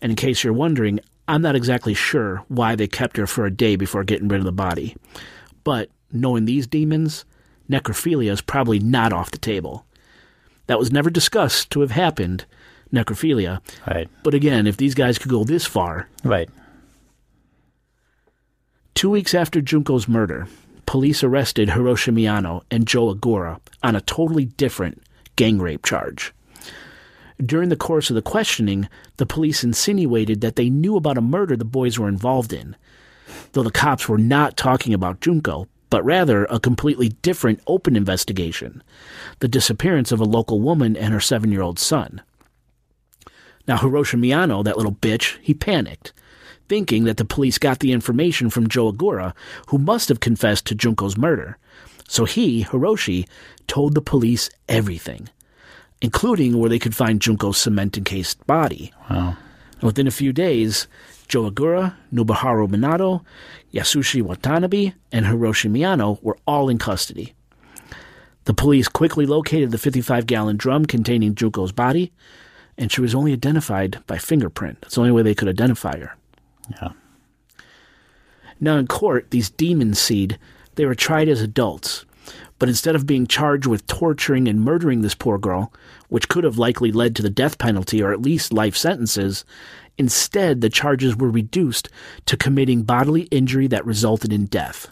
And 0.00 0.10
in 0.10 0.16
case 0.16 0.42
you're 0.42 0.54
wondering, 0.54 1.00
I'm 1.28 1.42
not 1.42 1.56
exactly 1.56 1.94
sure 1.94 2.42
why 2.48 2.74
they 2.74 2.88
kept 2.88 3.18
her 3.18 3.26
for 3.26 3.44
a 3.44 3.50
day 3.54 3.76
before 3.76 4.02
getting 4.02 4.28
rid 4.28 4.40
of 4.40 4.46
the 4.46 4.52
body. 4.52 4.96
But 5.62 5.90
knowing 6.10 6.46
these 6.46 6.66
demons, 6.66 7.26
necrophilia 7.70 8.30
is 8.30 8.40
probably 8.40 8.78
not 8.78 9.12
off 9.12 9.30
the 9.30 9.38
table. 9.38 9.84
That 10.66 10.78
was 10.78 10.90
never 10.90 11.10
discussed 11.10 11.70
to 11.70 11.80
have 11.80 11.90
happened, 11.90 12.46
necrophilia. 12.92 13.60
Right. 13.86 14.08
But 14.22 14.34
again, 14.34 14.66
if 14.66 14.76
these 14.76 14.94
guys 14.94 15.18
could 15.18 15.30
go 15.30 15.44
this 15.44 15.66
far. 15.66 16.08
Right. 16.22 16.48
Two 18.94 19.10
weeks 19.10 19.34
after 19.34 19.60
Junko's 19.60 20.06
murder, 20.06 20.46
police 20.86 21.24
arrested 21.24 21.70
Hiroshi 21.70 22.12
Miyano 22.12 22.62
and 22.70 22.86
Joe 22.86 23.12
Agura 23.12 23.58
on 23.82 23.96
a 23.96 24.00
totally 24.00 24.44
different 24.44 25.02
gang 25.36 25.58
rape 25.58 25.84
charge. 25.84 26.32
During 27.44 27.70
the 27.70 27.76
course 27.76 28.10
of 28.10 28.14
the 28.14 28.22
questioning, 28.22 28.88
the 29.16 29.26
police 29.26 29.64
insinuated 29.64 30.42
that 30.42 30.56
they 30.56 30.70
knew 30.70 30.96
about 30.96 31.18
a 31.18 31.22
murder 31.22 31.56
the 31.56 31.64
boys 31.64 31.98
were 31.98 32.08
involved 32.08 32.52
in, 32.52 32.76
though 33.52 33.64
the 33.64 33.70
cops 33.70 34.08
were 34.08 34.18
not 34.18 34.56
talking 34.56 34.94
about 34.94 35.20
Junko, 35.20 35.66
but 35.90 36.04
rather 36.04 36.44
a 36.44 36.60
completely 36.60 37.08
different 37.08 37.60
open 37.66 37.96
investigation 37.96 38.82
the 39.40 39.48
disappearance 39.48 40.12
of 40.12 40.20
a 40.20 40.24
local 40.24 40.60
woman 40.60 40.96
and 40.96 41.12
her 41.12 41.20
seven 41.20 41.50
year 41.50 41.62
old 41.62 41.78
son. 41.78 42.20
Now, 43.66 43.76
Hiroshi 43.76 44.18
Miyano, 44.18 44.64
that 44.64 44.76
little 44.76 44.92
bitch, 44.92 45.38
he 45.40 45.54
panicked, 45.54 46.12
thinking 46.68 47.04
that 47.04 47.16
the 47.16 47.24
police 47.24 47.58
got 47.58 47.78
the 47.78 47.92
information 47.92 48.50
from 48.50 48.68
Joe 48.68 48.92
Agura, 48.92 49.34
who 49.68 49.78
must 49.78 50.08
have 50.08 50.20
confessed 50.20 50.66
to 50.66 50.74
Junko's 50.74 51.16
murder. 51.16 51.58
So 52.08 52.24
he, 52.24 52.64
Hiroshi, 52.64 53.26
told 53.66 53.94
the 53.94 54.02
police 54.02 54.50
everything, 54.68 55.28
including 56.00 56.58
where 56.58 56.68
they 56.68 56.78
could 56.78 56.94
find 56.94 57.20
Junko's 57.20 57.58
cement 57.58 57.96
encased 57.96 58.46
body. 58.46 58.92
Wow. 59.08 59.36
And 59.74 59.82
within 59.82 60.06
a 60.06 60.12
few 60.12 60.32
days, 60.32 60.88
Joe 61.28 61.50
Agura, 61.50 61.94
Nobuharu 62.12 62.68
Minato, 62.68 63.24
Yasushi 63.72 64.20
Watanabe, 64.20 64.92
and 65.10 65.24
Hiroshi 65.24 65.70
Miyano 65.70 66.22
were 66.22 66.36
all 66.46 66.68
in 66.68 66.78
custody. 66.78 67.34
The 68.44 68.54
police 68.54 68.88
quickly 68.88 69.24
located 69.24 69.70
the 69.70 69.78
55 69.78 70.26
gallon 70.26 70.56
drum 70.56 70.84
containing 70.84 71.34
Junko's 71.34 71.72
body, 71.72 72.12
and 72.78 72.90
she 72.90 73.00
was 73.00 73.14
only 73.14 73.32
identified 73.32 74.02
by 74.06 74.18
fingerprint. 74.18 74.80
That's 74.80 74.94
the 74.94 75.00
only 75.00 75.12
way 75.12 75.22
they 75.22 75.34
could 75.34 75.48
identify 75.48 75.98
her. 75.98 76.16
Yeah. 76.70 76.92
Now, 78.60 78.76
in 78.76 78.86
court, 78.86 79.30
these 79.30 79.50
demon 79.50 79.94
seed, 79.94 80.38
they 80.76 80.86
were 80.86 80.94
tried 80.94 81.28
as 81.28 81.40
adults, 81.40 82.04
but 82.58 82.68
instead 82.68 82.94
of 82.94 83.06
being 83.06 83.26
charged 83.26 83.66
with 83.66 83.86
torturing 83.88 84.46
and 84.46 84.60
murdering 84.60 85.02
this 85.02 85.16
poor 85.16 85.36
girl, 85.36 85.72
which 86.08 86.28
could 86.28 86.44
have 86.44 86.58
likely 86.58 86.92
led 86.92 87.16
to 87.16 87.22
the 87.22 87.30
death 87.30 87.58
penalty 87.58 88.00
or 88.02 88.12
at 88.12 88.22
least 88.22 88.52
life 88.52 88.76
sentences, 88.76 89.44
instead 89.98 90.60
the 90.60 90.70
charges 90.70 91.16
were 91.16 91.30
reduced 91.30 91.88
to 92.26 92.36
committing 92.36 92.82
bodily 92.82 93.22
injury 93.32 93.66
that 93.66 93.84
resulted 93.84 94.32
in 94.32 94.46
death. 94.46 94.88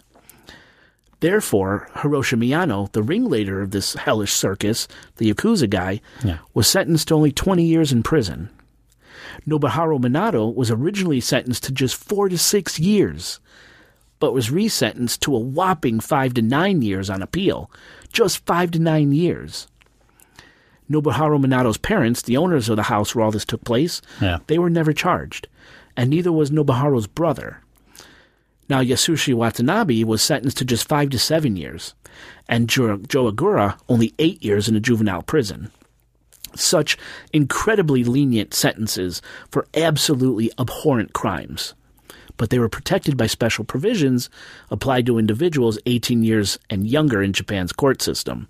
Therefore, 1.21 1.87
Hiroshi 1.95 2.37
Miyano, 2.37 2.91
the 2.91 3.01
ringleader 3.03 3.61
of 3.61 3.71
this 3.71 3.93
hellish 3.93 4.33
circus, 4.33 4.87
the 5.17 5.31
Yakuza 5.33 5.69
guy, 5.69 6.01
Yeah. 6.23 6.39
was 6.53 6.67
sentenced 6.67 7.07
to 7.07 7.15
only 7.15 7.31
20 7.31 7.63
years 7.63 7.91
in 7.91 8.03
prison. 8.03 8.49
Nobuharu 9.47 9.99
Minato 9.99 10.53
was 10.53 10.69
originally 10.71 11.21
sentenced 11.21 11.63
to 11.63 11.71
just 11.71 11.95
four 11.95 12.27
to 12.27 12.37
six 12.37 12.79
years, 12.79 13.39
but 14.19 14.33
was 14.33 14.49
resentenced 14.49 15.19
to 15.21 15.35
a 15.35 15.39
whopping 15.39 15.99
five 15.99 16.33
to 16.35 16.41
nine 16.41 16.81
years 16.81 17.09
on 17.09 17.21
appeal. 17.21 17.71
Just 18.11 18.45
five 18.45 18.71
to 18.71 18.79
nine 18.79 19.11
years. 19.13 19.67
Nobuharu 20.89 21.39
Minato's 21.43 21.77
parents, 21.77 22.21
the 22.23 22.35
owners 22.37 22.67
of 22.67 22.75
the 22.75 22.83
house 22.83 23.15
where 23.15 23.23
all 23.23 23.31
this 23.31 23.45
took 23.45 23.63
place, 23.63 24.01
Yeah. 24.19 24.39
they 24.47 24.59
were 24.59 24.69
never 24.69 24.91
charged, 24.91 25.47
and 25.95 26.09
neither 26.09 26.31
was 26.31 26.51
Nobuharu's 26.51 27.07
brother. 27.07 27.59
Now, 28.71 28.81
Yasushi 28.81 29.33
Watanabe 29.33 30.05
was 30.05 30.21
sentenced 30.21 30.55
to 30.59 30.63
just 30.63 30.87
five 30.87 31.09
to 31.09 31.19
seven 31.19 31.57
years, 31.57 31.93
and 32.47 32.69
Jo 32.69 32.95
Joe 32.99 33.29
Agura 33.29 33.77
only 33.89 34.13
eight 34.17 34.41
years 34.41 34.69
in 34.69 34.77
a 34.77 34.79
juvenile 34.79 35.23
prison. 35.23 35.73
Such 36.55 36.97
incredibly 37.33 38.05
lenient 38.05 38.53
sentences 38.53 39.21
for 39.49 39.67
absolutely 39.73 40.53
abhorrent 40.57 41.11
crimes. 41.11 41.73
But 42.37 42.49
they 42.49 42.59
were 42.59 42.69
protected 42.69 43.17
by 43.17 43.27
special 43.27 43.65
provisions 43.65 44.29
applied 44.69 45.05
to 45.07 45.19
individuals 45.19 45.77
18 45.85 46.23
years 46.23 46.57
and 46.69 46.87
younger 46.87 47.21
in 47.21 47.33
Japan's 47.33 47.73
court 47.73 48.01
system. 48.01 48.47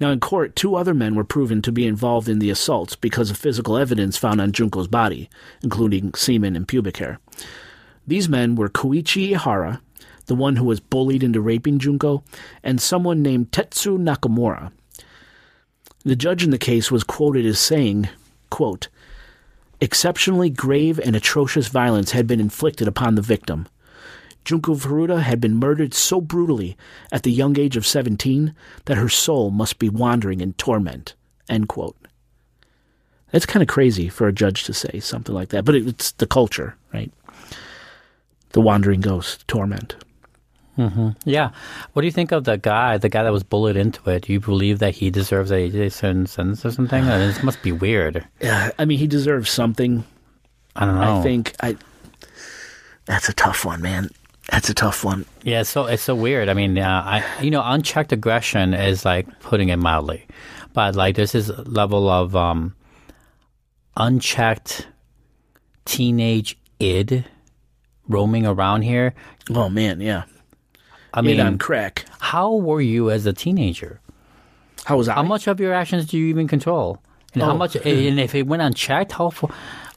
Now, 0.00 0.10
in 0.10 0.18
court, 0.18 0.56
two 0.56 0.74
other 0.74 0.92
men 0.92 1.14
were 1.14 1.22
proven 1.22 1.62
to 1.62 1.70
be 1.70 1.86
involved 1.86 2.28
in 2.28 2.40
the 2.40 2.50
assaults 2.50 2.96
because 2.96 3.30
of 3.30 3.36
physical 3.36 3.78
evidence 3.78 4.16
found 4.16 4.40
on 4.40 4.50
Junko's 4.50 4.88
body, 4.88 5.30
including 5.62 6.14
semen 6.14 6.56
and 6.56 6.66
pubic 6.66 6.96
hair. 6.96 7.20
These 8.06 8.28
men 8.28 8.54
were 8.54 8.68
Koichi 8.68 9.32
Ihara, 9.32 9.80
the 10.26 10.34
one 10.34 10.56
who 10.56 10.64
was 10.64 10.80
bullied 10.80 11.22
into 11.22 11.40
raping 11.40 11.78
Junko, 11.78 12.22
and 12.62 12.80
someone 12.80 13.22
named 13.22 13.50
Tetsu 13.50 13.98
Nakamura. 13.98 14.72
The 16.04 16.16
judge 16.16 16.44
in 16.44 16.50
the 16.50 16.58
case 16.58 16.90
was 16.90 17.04
quoted 17.04 17.44
as 17.46 17.58
saying, 17.58 18.08
quote, 18.50 18.88
Exceptionally 19.80 20.50
grave 20.50 20.98
and 20.98 21.14
atrocious 21.14 21.68
violence 21.68 22.12
had 22.12 22.26
been 22.26 22.40
inflicted 22.40 22.88
upon 22.88 23.14
the 23.14 23.22
victim. 23.22 23.66
Junko 24.44 24.76
Furuta 24.76 25.20
had 25.20 25.40
been 25.40 25.56
murdered 25.56 25.92
so 25.92 26.20
brutally 26.20 26.76
at 27.10 27.24
the 27.24 27.32
young 27.32 27.58
age 27.58 27.76
of 27.76 27.84
17 27.84 28.54
that 28.84 28.96
her 28.96 29.08
soul 29.08 29.50
must 29.50 29.78
be 29.80 29.88
wandering 29.88 30.40
in 30.40 30.52
torment. 30.54 31.14
End 31.48 31.68
quote. 31.68 31.96
That's 33.32 33.44
kind 33.44 33.62
of 33.62 33.68
crazy 33.68 34.08
for 34.08 34.28
a 34.28 34.32
judge 34.32 34.64
to 34.64 34.72
say 34.72 35.00
something 35.00 35.34
like 35.34 35.48
that, 35.48 35.64
but 35.64 35.74
it's 35.74 36.12
the 36.12 36.28
culture, 36.28 36.76
right? 36.94 37.12
The 38.56 38.62
wandering 38.62 39.02
ghost, 39.02 39.46
torment. 39.48 39.96
hmm 40.76 41.10
Yeah. 41.26 41.50
What 41.92 42.00
do 42.00 42.06
you 42.06 42.12
think 42.12 42.32
of 42.32 42.44
the 42.44 42.56
guy, 42.56 42.96
the 42.96 43.10
guy 43.10 43.22
that 43.22 43.30
was 43.32 43.42
bullied 43.42 43.76
into 43.76 44.08
it? 44.08 44.22
Do 44.22 44.32
you 44.32 44.40
believe 44.40 44.78
that 44.78 44.94
he 44.94 45.10
deserves 45.10 45.52
a, 45.52 45.90
certain 45.90 46.24
sentence 46.24 46.64
or 46.64 46.70
something? 46.70 47.04
Uh, 47.04 47.18
This 47.18 47.42
must 47.42 47.60
be 47.62 47.70
weird. 47.70 48.26
Yeah, 48.40 48.70
I 48.78 48.86
mean, 48.86 48.96
he 48.98 49.06
deserves 49.06 49.50
something. 49.50 50.04
I 50.74 50.86
don't 50.86 50.94
know. 50.94 51.18
I 51.20 51.22
think 51.22 51.54
I. 51.60 51.76
That's 53.04 53.28
a 53.28 53.34
tough 53.34 53.66
one, 53.66 53.82
man. 53.82 54.08
That's 54.50 54.70
a 54.70 54.74
tough 54.74 55.04
one. 55.04 55.26
Yeah, 55.42 55.60
it's 55.60 55.68
so 55.68 55.84
it's 55.84 56.02
so 56.02 56.14
weird. 56.14 56.48
I 56.48 56.54
mean, 56.54 56.78
uh, 56.78 57.02
I 57.04 57.42
you 57.42 57.50
know, 57.50 57.62
unchecked 57.62 58.12
aggression 58.12 58.72
is 58.72 59.04
like 59.04 59.26
putting 59.40 59.68
it 59.68 59.76
mildly, 59.76 60.24
but 60.72 60.96
like 60.96 61.16
there's 61.16 61.32
this 61.32 61.50
level 61.66 62.08
of 62.08 62.34
um, 62.34 62.74
unchecked 63.98 64.86
teenage 65.84 66.56
id 66.80 67.24
roaming 68.08 68.46
around 68.46 68.82
here. 68.82 69.14
Oh 69.50 69.68
man, 69.68 70.00
yeah. 70.00 70.24
I 71.14 71.22
mean, 71.22 71.40
on 71.40 71.56
crack. 71.58 72.04
How 72.20 72.52
were 72.54 72.80
you 72.80 73.10
as 73.10 73.24
a 73.26 73.32
teenager? 73.32 74.00
How 74.84 74.96
was 74.98 75.08
I? 75.08 75.14
How 75.14 75.22
much 75.22 75.46
of 75.46 75.58
your 75.60 75.72
actions 75.72 76.06
do 76.06 76.18
you 76.18 76.26
even 76.26 76.46
control? 76.48 77.00
And 77.34 77.42
how 77.42 77.52
Oh. 77.52 77.56
much? 77.56 77.74
And 77.76 78.20
if 78.20 78.34
it 78.34 78.46
went 78.46 78.62
unchecked, 78.62 79.12
how? 79.12 79.32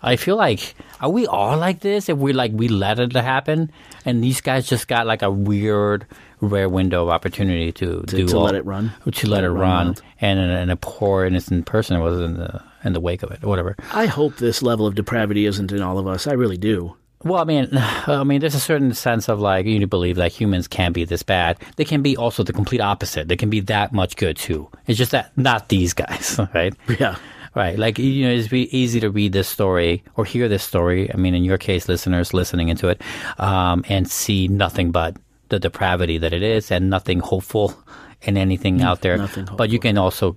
I 0.02 0.16
feel 0.16 0.38
like 0.38 0.76
are 1.02 1.10
we 1.10 1.28
all 1.28 1.58
like 1.58 1.82
this? 1.82 2.08
If 2.10 2.18
we 2.18 2.32
like 2.34 2.52
we 2.54 2.68
let 2.70 3.00
it 3.00 3.14
happen, 3.14 3.70
and 4.06 4.24
these 4.24 4.40
guys 4.42 4.68
just 4.68 4.88
got 4.88 5.06
like 5.06 5.22
a 5.22 5.30
weird, 5.30 6.06
rare 6.40 6.70
window 6.70 7.04
of 7.04 7.10
opportunity 7.10 7.72
to, 7.74 8.04
do 8.08 8.26
to 8.28 8.38
all- 8.38 8.44
let 8.46 8.56
it 8.56 8.66
run. 8.66 8.92
to 9.12 9.28
let, 9.30 9.44
it 9.44 9.50
run 9.50 9.88
run, 9.88 9.96
and, 10.22 10.40
and 10.40 10.72
a 10.72 10.78
poor 10.78 11.26
innocent 11.26 11.66
person 11.66 12.00
was 12.00 12.20
in 12.22 12.36
the 12.36 12.62
in 12.86 12.94
the 12.94 13.02
wake 13.02 13.24
of 13.24 13.32
it, 13.32 13.44
or 13.44 13.48
whatever. 13.50 13.76
I 13.94 14.06
hope 14.06 14.38
this 14.38 14.62
level 14.64 14.88
of 14.88 14.96
depravity 14.96 15.46
isn't 15.46 15.72
in 15.74 15.82
all 15.82 15.98
of 16.00 16.08
us. 16.08 16.28
I 16.28 16.34
really 16.34 16.58
do. 16.58 16.96
Well, 17.24 17.42
I 17.42 17.44
mean, 17.44 17.70
I 17.74 18.24
mean, 18.24 18.42
there's 18.42 18.56
a 18.56 18.60
certain 18.60 18.94
sense 18.94 19.30
of 19.30 19.40
like 19.40 19.66
you 19.66 19.86
believe 19.88 20.16
that 20.18 20.32
humans 20.32 20.68
can 20.68 20.92
be 20.94 21.06
this 21.06 21.24
bad. 21.24 21.58
They 21.76 21.86
can 21.86 22.02
be 22.02 22.16
also 22.18 22.44
the 22.44 22.54
complete 22.54 22.82
opposite. 22.82 23.28
They 23.28 23.38
can 23.38 23.50
be 23.50 23.60
that 23.62 23.94
much 23.94 24.16
good 24.16 24.38
too. 24.38 24.70
It's 24.88 24.98
just 24.98 25.12
that 25.12 25.32
not 25.38 25.70
these 25.70 25.94
guys, 25.94 26.40
right? 26.54 26.74
Yeah. 27.00 27.16
Right. 27.56 27.80
Like 27.80 27.98
you 27.98 28.28
know, 28.28 28.34
it's 28.34 28.48
be 28.48 28.76
easy 28.78 29.00
to 29.00 29.10
read 29.10 29.34
this 29.34 29.48
story 29.48 30.04
or 30.16 30.24
hear 30.24 30.48
this 30.48 30.64
story. 30.64 31.12
I 31.12 31.18
mean, 31.18 31.34
in 31.34 31.44
your 31.44 31.58
case, 31.58 31.90
listeners 31.90 32.34
listening 32.34 32.70
into 32.70 32.88
it, 32.90 33.02
um, 33.40 33.84
and 33.90 34.10
see 34.10 34.48
nothing 34.48 34.92
but 34.92 35.18
the 35.50 35.60
depravity 35.60 36.20
that 36.20 36.32
it 36.32 36.44
is, 36.44 36.70
and 36.72 36.92
nothing 36.92 37.20
hopeful 37.20 37.74
in 38.22 38.38
anything 38.38 38.84
out 38.84 39.02
there. 39.02 39.18
nothing 39.18 39.48
But 39.58 39.72
you 39.72 39.80
can 39.80 39.98
also, 39.98 40.36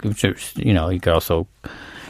you 0.56 0.72
know, 0.72 0.88
you 0.88 1.00
can 1.00 1.12
also 1.12 1.46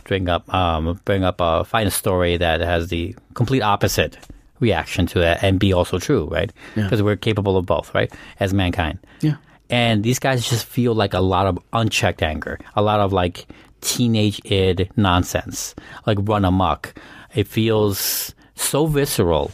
bring 0.05 0.29
up, 0.29 0.53
um, 0.55 1.01
bring 1.05 1.25
up, 1.25 1.41
uh, 1.41 1.65
find 1.65 1.89
a 1.89 1.91
story 1.91 2.37
that 2.37 2.61
has 2.61 2.89
the 2.89 3.17
complete 3.35 3.63
opposite 3.63 4.17
reaction 4.63 5.05
to 5.09 5.19
that, 5.19 5.43
and 5.43 5.61
be 5.61 5.75
also 5.75 5.99
true, 5.99 6.27
right? 6.31 6.51
Yeah. 6.77 6.85
Because 6.85 7.03
we're 7.03 7.17
capable 7.17 7.59
of 7.59 7.67
both, 7.67 7.95
right? 7.95 8.11
As 8.41 8.55
mankind. 8.55 8.99
Yeah. 9.21 9.37
And 9.69 10.03
these 10.03 10.19
guys 10.19 10.49
just 10.49 10.65
feel 10.65 10.95
like 10.95 11.13
a 11.13 11.21
lot 11.21 11.47
of 11.47 11.59
unchecked 11.73 12.23
anger, 12.23 12.59
a 12.77 12.83
lot 12.83 13.01
of 13.01 13.13
like 13.13 13.47
teenage 13.81 14.41
id 14.45 14.91
nonsense, 14.97 15.75
like 16.07 16.19
run 16.21 16.45
amok. 16.45 16.95
It 17.35 17.49
feels 17.49 18.35
so 18.55 18.87
visceral 18.87 19.51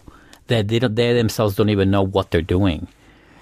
that 0.48 0.68
they 0.68 0.78
don't, 0.78 0.94
they 0.94 1.14
themselves 1.14 1.56
don't 1.56 1.70
even 1.70 1.90
know 1.90 2.02
what 2.02 2.30
they're 2.30 2.42
doing. 2.42 2.88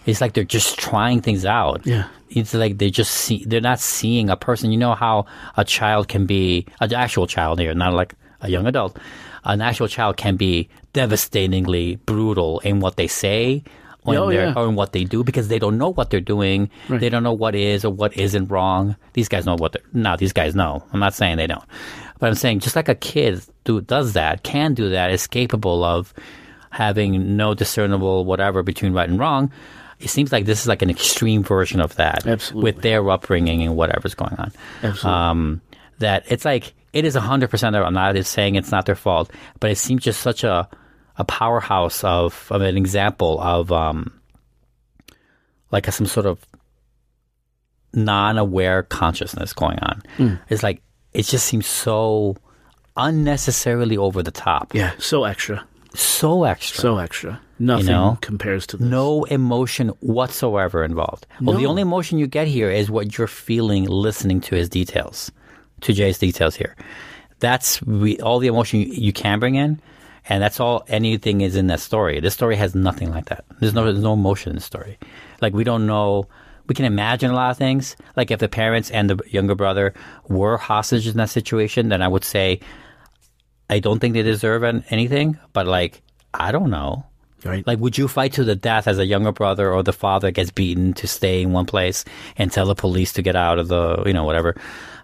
It's 0.04 0.20
like 0.20 0.34
they're 0.34 0.44
just 0.44 0.78
trying 0.78 1.20
things 1.20 1.44
out. 1.44 1.84
Yeah. 1.86 2.08
It's 2.28 2.54
like 2.54 2.78
they 2.78 2.90
just 2.90 3.10
see 3.12 3.44
they're 3.46 3.60
not 3.60 3.80
seeing 3.80 4.30
a 4.30 4.36
person. 4.36 4.70
You 4.70 4.78
know 4.78 4.94
how 4.94 5.26
a 5.56 5.64
child 5.64 6.08
can 6.08 6.26
be 6.26 6.66
an 6.80 6.92
actual 6.92 7.26
child 7.26 7.58
here, 7.58 7.74
not 7.74 7.94
like 7.94 8.14
a 8.40 8.50
young 8.50 8.66
adult. 8.66 8.98
An 9.44 9.60
actual 9.60 9.88
child 9.88 10.16
can 10.16 10.36
be 10.36 10.68
devastatingly 10.96 11.96
brutal 12.06 12.58
in 12.60 12.80
what 12.80 12.96
they 12.96 13.06
say 13.06 13.62
Oh, 14.08 14.28
yeah. 14.30 14.52
or 14.56 14.68
in 14.68 14.76
what 14.76 14.92
they 14.92 15.02
do 15.02 15.24
because 15.24 15.48
they 15.48 15.58
don't 15.58 15.78
know 15.78 15.88
what 15.92 16.10
they're 16.10 16.20
doing. 16.20 16.70
Right. 16.88 17.00
They 17.00 17.08
don't 17.08 17.24
know 17.24 17.32
what 17.32 17.56
is 17.56 17.84
or 17.84 17.92
what 17.92 18.16
isn't 18.16 18.46
wrong. 18.46 18.94
These 19.14 19.28
guys 19.28 19.44
know 19.46 19.56
what 19.56 19.72
they're 19.72 19.82
now. 19.92 20.14
These 20.14 20.32
guys 20.32 20.54
know. 20.54 20.84
I'm 20.92 21.00
not 21.00 21.12
saying 21.12 21.38
they 21.38 21.48
don't, 21.48 21.64
but 22.20 22.28
I'm 22.28 22.36
saying 22.36 22.60
just 22.60 22.76
like 22.76 22.88
a 22.88 22.94
kid 22.94 23.42
do, 23.64 23.80
does 23.80 24.12
that, 24.12 24.44
can 24.44 24.74
do 24.74 24.90
that, 24.90 25.10
is 25.10 25.26
capable 25.26 25.82
of 25.82 26.14
having 26.70 27.36
no 27.36 27.52
discernible 27.54 28.24
whatever 28.24 28.62
between 28.62 28.92
right 28.92 29.08
and 29.08 29.18
wrong. 29.18 29.50
It 29.98 30.08
seems 30.08 30.30
like 30.30 30.44
this 30.44 30.60
is 30.60 30.68
like 30.68 30.82
an 30.82 30.90
extreme 30.90 31.42
version 31.42 31.80
of 31.80 31.96
that 31.96 32.26
Absolutely. 32.28 32.62
with 32.72 32.82
their 32.82 33.10
upbringing 33.10 33.62
and 33.64 33.74
whatever's 33.74 34.14
going 34.14 34.34
on. 34.38 34.52
Absolutely. 34.84 35.10
Um, 35.10 35.60
that 35.98 36.24
it's 36.28 36.44
like 36.44 36.74
it 36.92 37.04
is 37.04 37.16
hundred 37.16 37.50
percent. 37.50 37.74
I'm 37.74 37.92
not 37.94 38.24
saying 38.24 38.54
it's 38.54 38.70
not 38.70 38.86
their 38.86 38.94
fault, 38.94 39.32
but 39.58 39.70
it 39.72 39.78
seems 39.78 40.04
just 40.04 40.20
such 40.20 40.44
a 40.44 40.68
a 41.18 41.24
powerhouse 41.24 42.04
of 42.04 42.46
of 42.50 42.62
an 42.62 42.76
example 42.76 43.40
of 43.40 43.72
um 43.72 44.12
like 45.72 45.88
a, 45.88 45.92
some 45.92 46.06
sort 46.06 46.26
of 46.26 46.46
non-aware 47.94 48.82
consciousness 48.84 49.52
going 49.52 49.78
on. 49.80 50.02
Mm. 50.18 50.40
It's 50.48 50.62
like 50.62 50.82
it 51.12 51.22
just 51.24 51.46
seems 51.46 51.66
so 51.66 52.36
unnecessarily 52.96 53.96
over 53.96 54.22
the 54.22 54.30
top. 54.30 54.74
Yeah, 54.74 54.92
so 54.98 55.24
extra. 55.24 55.66
So 55.94 56.44
extra. 56.44 56.80
So 56.80 56.98
extra. 56.98 57.40
Nothing 57.58 57.86
know? 57.86 58.18
compares 58.20 58.66
to 58.68 58.76
this. 58.76 58.86
No 58.86 59.24
emotion 59.24 59.88
whatsoever 60.00 60.84
involved. 60.84 61.26
Well, 61.40 61.56
the 61.56 61.64
only 61.64 61.80
emotion 61.80 62.18
you 62.18 62.26
get 62.26 62.46
here 62.46 62.70
is 62.70 62.90
what 62.90 63.16
you're 63.16 63.26
feeling 63.26 63.84
listening 63.84 64.42
to 64.42 64.54
his 64.54 64.68
details, 64.68 65.32
to 65.80 65.94
Jay's 65.94 66.18
details 66.18 66.54
here. 66.54 66.76
That's 67.38 67.82
re- 67.82 68.18
all 68.18 68.40
the 68.40 68.48
emotion 68.48 68.80
you, 68.80 68.86
you 68.88 69.12
can 69.12 69.40
bring 69.40 69.54
in, 69.54 69.80
and 70.28 70.42
that's 70.42 70.60
all 70.60 70.84
anything 70.88 71.40
is 71.40 71.56
in 71.56 71.68
that 71.68 71.80
story. 71.80 72.20
This 72.20 72.34
story 72.34 72.56
has 72.56 72.74
nothing 72.74 73.10
like 73.10 73.26
that. 73.26 73.44
There's 73.60 73.74
no 73.74 73.84
there's 73.84 74.02
no 74.02 74.14
emotion 74.14 74.50
in 74.50 74.56
the 74.56 74.62
story. 74.62 74.98
Like 75.40 75.54
we 75.54 75.64
don't 75.64 75.86
know. 75.86 76.28
We 76.66 76.74
can 76.74 76.84
imagine 76.84 77.30
a 77.30 77.34
lot 77.34 77.52
of 77.52 77.58
things. 77.58 77.96
Like 78.16 78.30
if 78.30 78.40
the 78.40 78.48
parents 78.48 78.90
and 78.90 79.08
the 79.08 79.18
younger 79.28 79.54
brother 79.54 79.94
were 80.28 80.56
hostages 80.56 81.12
in 81.12 81.18
that 81.18 81.30
situation, 81.30 81.90
then 81.90 82.02
I 82.02 82.08
would 82.08 82.24
say 82.24 82.60
I 83.70 83.78
don't 83.78 84.00
think 84.00 84.14
they 84.14 84.22
deserve 84.22 84.62
an, 84.64 84.84
anything. 84.90 85.38
But 85.52 85.66
like 85.66 86.02
I 86.34 86.52
don't 86.52 86.70
know. 86.70 87.06
Right. 87.44 87.66
Like, 87.66 87.78
would 87.78 87.96
you 87.96 88.08
fight 88.08 88.32
to 88.34 88.44
the 88.44 88.56
death 88.56 88.88
as 88.88 88.98
a 88.98 89.06
younger 89.06 89.30
brother 89.30 89.72
or 89.72 89.82
the 89.82 89.92
father 89.92 90.30
gets 90.30 90.50
beaten 90.50 90.94
to 90.94 91.06
stay 91.06 91.42
in 91.42 91.52
one 91.52 91.66
place 91.66 92.04
and 92.36 92.50
tell 92.50 92.66
the 92.66 92.74
police 92.74 93.12
to 93.12 93.22
get 93.22 93.36
out 93.36 93.58
of 93.58 93.68
the, 93.68 94.02
you 94.04 94.12
know, 94.12 94.24
whatever? 94.24 94.56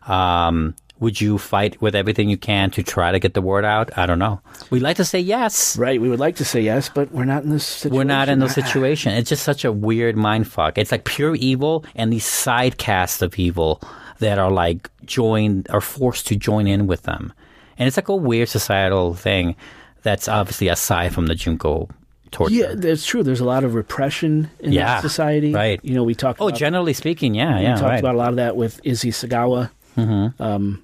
Um, 0.07 0.75
would 1.03 1.21
you 1.21 1.37
fight 1.37 1.83
with 1.83 1.97
everything 1.97 2.31
you 2.31 2.37
can 2.37 2.71
to 2.71 2.83
try 2.83 3.11
to 3.11 3.19
get 3.19 3.35
the 3.35 3.43
word 3.43 3.65
out? 3.65 3.91
I 3.99 4.07
don't 4.07 4.21
know. 4.21 4.41
We'd 4.71 4.83
like 4.83 4.97
to 4.99 5.05
say 5.05 5.19
yes. 5.19 5.77
Right. 5.77 6.01
We 6.01 6.09
would 6.09 6.21
like 6.21 6.37
to 6.37 6.45
say 6.45 6.61
yes, 6.61 6.89
but 6.89 7.11
we're 7.11 7.25
not 7.25 7.43
in 7.43 7.51
this 7.51 7.67
situation. 7.67 7.97
We're 7.97 8.05
not 8.05 8.29
in 8.29 8.39
those 8.39 8.55
situation. 8.55 9.13
It's 9.13 9.29
just 9.29 9.43
such 9.43 9.65
a 9.65 9.73
weird 9.73 10.17
mind 10.17 10.47
fuck. 10.47 10.79
It's 10.79 10.93
like 10.93 11.05
pure 11.05 11.35
evil 11.35 11.85
and 11.97 12.13
these 12.13 12.25
side 12.25 12.79
casts 12.79 13.21
of 13.21 13.37
evil 13.37 13.83
that 14.21 14.39
are 14.39 14.51
like 14.51 14.89
joined 15.05 15.67
are 15.71 15.81
forced 15.81 16.29
to 16.29 16.37
join 16.37 16.69
in 16.69 16.87
with 16.87 17.03
them. 17.03 17.33
And 17.79 17.89
it's 17.89 17.97
like 17.97 18.09
a 18.09 18.15
weird 18.15 18.49
societal 18.49 19.15
thing 19.15 19.57
that's 20.03 20.29
obviously 20.29 20.69
aside 20.69 21.13
from 21.13 21.27
the 21.27 21.35
Junko 21.35 21.89
torture. 22.31 22.55
Yeah, 22.55 22.75
that's 22.77 23.05
true. 23.05 23.25
There's 23.25 23.41
a 23.41 23.45
lot 23.45 23.65
of 23.65 23.75
repression 23.75 24.49
in 24.61 24.71
Yeah, 24.71 24.87
that 24.87 25.03
society. 25.03 25.53
right. 25.53 25.81
You 25.83 25.95
know, 25.95 26.05
we 26.05 26.15
talked. 26.15 26.41
Oh, 26.41 26.47
about, 26.47 26.59
generally 26.61 26.93
speaking, 26.93 27.35
yeah, 27.35 27.59
yeah. 27.59 27.75
we 27.75 27.81
talked 27.81 27.91
right. 27.91 27.99
about 27.99 28.15
a 28.15 28.19
lot 28.19 28.31
of 28.31 28.37
that 28.37 28.55
with 28.55 28.81
Issei 28.85 29.11
Sagawa. 29.11 29.71
Mm-hmm. 29.97 30.43
Um, 30.43 30.83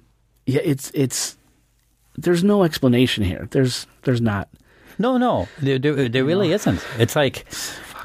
yeah, 0.49 0.61
it's 0.63 0.91
it's. 0.93 1.37
There's 2.15 2.43
no 2.43 2.63
explanation 2.63 3.23
here. 3.23 3.47
There's 3.51 3.87
there's 4.03 4.21
not. 4.21 4.49
No, 4.97 5.17
no, 5.17 5.47
there, 5.61 5.79
there, 5.79 6.09
there 6.09 6.25
really 6.25 6.51
isn't. 6.51 6.85
It's 6.97 7.15
like 7.15 7.45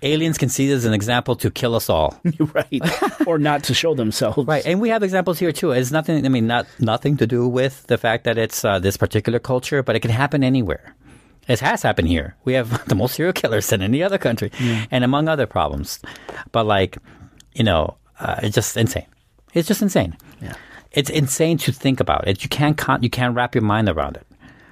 aliens 0.03 0.39
can 0.39 0.49
see 0.49 0.69
this 0.69 0.79
as 0.79 0.85
an 0.85 0.93
example 0.93 1.35
to 1.37 1.51
kill 1.51 1.75
us 1.75 1.91
all. 1.91 2.21
right. 2.55 3.27
or 3.27 3.39
not 3.39 3.65
to 3.65 3.75
show 3.75 3.95
themselves. 3.95 4.47
Right, 4.47 4.65
and 4.65 4.81
we 4.81 4.91
have 4.91 5.03
examples 5.03 5.39
here 5.39 5.51
too. 5.51 5.73
It's 5.73 5.91
nothing. 5.91 6.25
I 6.25 6.29
mean, 6.29 6.47
not 6.47 6.67
nothing 6.79 7.17
to 7.17 7.27
do 7.27 7.49
with 7.49 7.87
the 7.89 7.99
fact 7.99 8.25
that 8.25 8.39
it's 8.39 8.65
uh, 8.65 8.79
this 8.79 8.97
particular 8.97 9.39
culture, 9.39 9.83
but 9.83 9.97
it 9.97 10.01
can 10.01 10.13
happen 10.13 10.45
anywhere. 10.45 10.95
It 11.49 11.61
has 11.61 11.83
happened 11.83 12.09
here. 12.09 12.37
We 12.45 12.53
have 12.55 12.85
the 12.89 12.95
most 12.95 13.17
serial 13.17 13.33
killers 13.33 13.67
than 13.69 13.83
any 13.83 14.03
other 14.03 14.19
country, 14.19 14.53
and 14.91 15.03
among 15.03 15.29
other 15.29 15.47
problems. 15.47 15.99
But 16.53 16.67
like, 16.67 16.99
you 17.55 17.65
know, 17.65 17.97
uh, 18.21 18.41
it's 18.43 18.55
just 18.55 18.77
insane. 18.77 19.07
It's 19.55 19.67
just 19.67 19.83
insane. 19.83 20.17
Yeah. 20.43 20.55
It's 20.95 21.11
insane 21.11 21.59
to 21.59 21.73
think 21.73 22.01
about 22.01 22.27
it. 22.27 22.43
You 22.43 22.49
can't 22.49 22.79
con- 22.79 23.03
you 23.03 23.11
can't 23.11 23.35
wrap 23.35 23.55
your 23.55 23.63
mind 23.63 23.89
around 23.89 24.17
it 24.17 24.27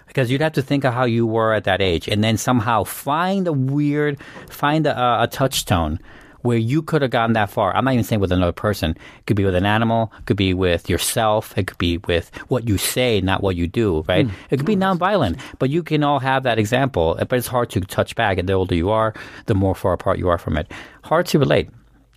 because 0.07 0.31
you'd 0.31 0.41
have 0.41 0.53
to 0.53 0.62
think 0.62 0.85
of 0.85 0.95
how 0.95 1.05
you 1.05 1.27
were 1.27 1.53
at 1.53 1.64
that 1.64 1.81
age, 1.81 2.09
and 2.09 2.23
then 2.23 2.37
somehow 2.37 2.85
find 2.85 3.47
a 3.47 3.53
weird, 3.53 4.18
find 4.49 4.87
a, 4.87 5.23
a 5.23 5.27
touchstone 5.27 5.99
where 6.43 6.59
you 6.59 6.83
could 6.83 7.03
have 7.03 7.11
gotten 7.11 7.35
that 7.35 7.51
far. 7.51 7.75
I'm 7.75 7.85
not 7.85 7.95
even 7.95 8.05
saying 8.05 8.20
with 8.20 8.33
another 8.33 8.53
person. 8.53 8.91
It 8.91 9.27
could 9.27 9.37
be 9.37 9.45
with 9.45 9.55
an 9.55 9.64
animal. 9.64 10.12
It 10.18 10.27
could 10.27 10.37
be 10.37 10.55
with 10.55 10.91
yourself. 10.91 11.57
It 11.57 11.66
could 11.66 11.79
be 11.79 11.99
with 11.99 12.31
what 12.49 12.68
you 12.68 12.79
say, 12.79 13.20
not 13.20 13.43
what 13.43 13.57
you 13.57 13.66
do. 13.66 14.05
Right? 14.09 14.27
Hmm. 14.27 14.35
It 14.51 14.57
could 14.57 14.66
be 14.66 14.77
nonviolent, 14.77 15.41
but 15.59 15.70
you 15.70 15.83
can 15.83 16.03
all 16.03 16.18
have 16.18 16.43
that 16.43 16.59
example. 16.59 17.16
But 17.16 17.33
it's 17.39 17.47
hard 17.47 17.70
to 17.70 17.81
touch 17.81 18.14
back. 18.16 18.39
And 18.39 18.49
the 18.49 18.55
older 18.55 18.75
you 18.75 18.91
are, 18.91 19.14
the 19.47 19.55
more 19.55 19.75
far 19.75 19.93
apart 19.93 20.18
you 20.18 20.29
are 20.29 20.39
from 20.39 20.57
it. 20.57 20.70
Hard 21.05 21.27
to 21.27 21.39
relate. 21.39 21.70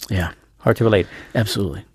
Yeah. 0.10 0.34
Hard 0.60 0.78
to 0.78 0.84
relate. 0.84 1.08
Absolutely. 1.36 1.86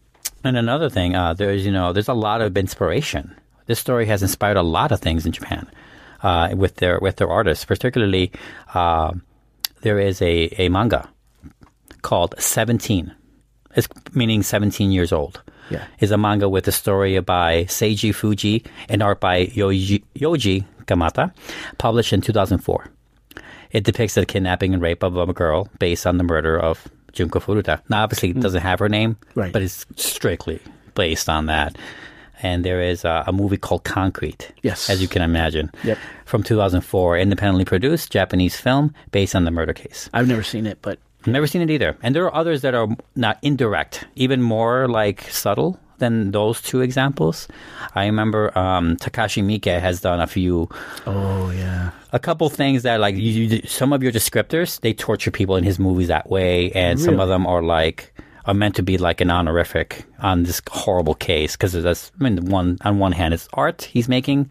And 0.42 0.56
another 0.56 0.88
thing, 0.88 1.14
uh, 1.14 1.34
there's 1.34 1.66
you 1.66 1.72
know, 1.72 1.92
there's 1.92 2.08
a 2.08 2.14
lot 2.14 2.40
of 2.40 2.56
inspiration. 2.56 3.34
This 3.66 3.78
story 3.78 4.06
has 4.06 4.22
inspired 4.22 4.56
a 4.56 4.62
lot 4.62 4.90
of 4.92 5.00
things 5.00 5.26
in 5.26 5.32
Japan 5.32 5.68
uh, 6.22 6.54
with 6.56 6.76
their 6.76 6.98
with 7.00 7.16
their 7.16 7.28
artists. 7.28 7.64
Particularly, 7.64 8.32
uh, 8.74 9.12
there 9.82 9.98
is 9.98 10.20
a, 10.22 10.48
a 10.58 10.68
manga 10.68 11.08
called 12.02 12.34
Seventeen. 12.38 13.14
It's 13.76 13.88
meaning 14.14 14.42
seventeen 14.42 14.90
years 14.90 15.12
old. 15.12 15.42
Yeah. 15.70 15.86
Is 16.00 16.10
a 16.10 16.18
manga 16.18 16.48
with 16.48 16.66
a 16.66 16.72
story 16.72 17.18
by 17.20 17.64
Seiji 17.64 18.10
Fujii 18.10 18.66
and 18.88 19.04
art 19.04 19.20
by 19.20 19.46
Yoji, 19.46 20.02
Yoji 20.16 20.64
Kamata, 20.86 21.32
published 21.78 22.12
in 22.12 22.20
2004. 22.20 22.90
It 23.70 23.84
depicts 23.84 24.14
the 24.14 24.26
kidnapping 24.26 24.74
and 24.74 24.82
rape 24.82 25.04
of 25.04 25.16
a 25.16 25.32
girl 25.32 25.68
based 25.78 26.08
on 26.08 26.18
the 26.18 26.24
murder 26.24 26.58
of 26.58 26.88
Junko 27.12 27.40
Furuta. 27.40 27.80
Now, 27.88 28.02
obviously, 28.02 28.30
it 28.30 28.34
hmm. 28.34 28.40
doesn't 28.40 28.62
have 28.62 28.78
her 28.78 28.88
name, 28.88 29.16
Right. 29.34 29.52
but 29.52 29.62
it's 29.62 29.86
strictly 29.96 30.60
based 30.94 31.28
on 31.28 31.46
that. 31.46 31.76
And 32.42 32.64
there 32.64 32.80
is 32.80 33.04
a, 33.04 33.24
a 33.26 33.32
movie 33.32 33.58
called 33.58 33.84
Concrete, 33.84 34.50
Yes. 34.62 34.88
as 34.88 35.02
you 35.02 35.08
can 35.08 35.20
imagine, 35.20 35.70
Yep. 35.84 35.98
from 36.24 36.42
2004, 36.42 37.18
independently 37.18 37.66
produced 37.66 38.10
Japanese 38.10 38.56
film 38.56 38.94
based 39.10 39.34
on 39.34 39.44
the 39.44 39.50
murder 39.50 39.74
case. 39.74 40.08
I've 40.14 40.26
never 40.28 40.42
seen 40.42 40.66
it, 40.66 40.78
but 40.80 40.98
Never 41.26 41.46
seen 41.46 41.60
it 41.62 41.70
either. 41.70 41.96
And 42.02 42.14
there 42.14 42.24
are 42.24 42.34
others 42.34 42.62
that 42.62 42.74
are 42.74 42.88
not 43.14 43.38
indirect, 43.42 44.06
even 44.14 44.40
more 44.40 44.88
like 44.88 45.22
subtle 45.30 45.78
than 46.00 46.32
those 46.32 46.60
two 46.60 46.80
examples. 46.80 47.48
I 47.94 48.06
remember 48.06 48.56
um, 48.58 48.96
Takashi 48.96 49.42
Miike 49.42 49.80
has 49.80 50.00
done 50.00 50.20
a 50.20 50.26
few, 50.26 50.68
oh 51.06 51.50
yeah, 51.50 51.92
a 52.12 52.18
couple 52.18 52.50
things 52.50 52.82
that 52.82 52.98
like 53.00 53.14
you, 53.14 53.44
you, 53.44 53.62
some 53.66 53.92
of 53.92 54.02
your 54.02 54.12
descriptors 54.12 54.80
they 54.80 54.92
torture 54.92 55.30
people 55.30 55.56
in 55.56 55.64
his 55.64 55.78
movies 55.78 56.08
that 56.08 56.28
way, 56.28 56.72
and 56.72 56.98
some 56.98 57.20
of 57.20 57.28
them 57.28 57.46
are 57.46 57.62
like 57.62 58.12
are 58.46 58.54
meant 58.54 58.74
to 58.76 58.82
be 58.82 58.98
like 58.98 59.20
an 59.20 59.30
honorific 59.30 60.04
on 60.20 60.42
this 60.42 60.60
horrible 60.70 61.14
case 61.14 61.54
because 61.54 61.72
that's 61.72 62.10
I 62.20 62.24
mean 62.24 62.46
one 62.46 62.78
on 62.84 62.98
one 62.98 63.12
hand 63.12 63.32
it's 63.32 63.48
art 63.54 63.82
he's 63.82 64.08
making. 64.08 64.50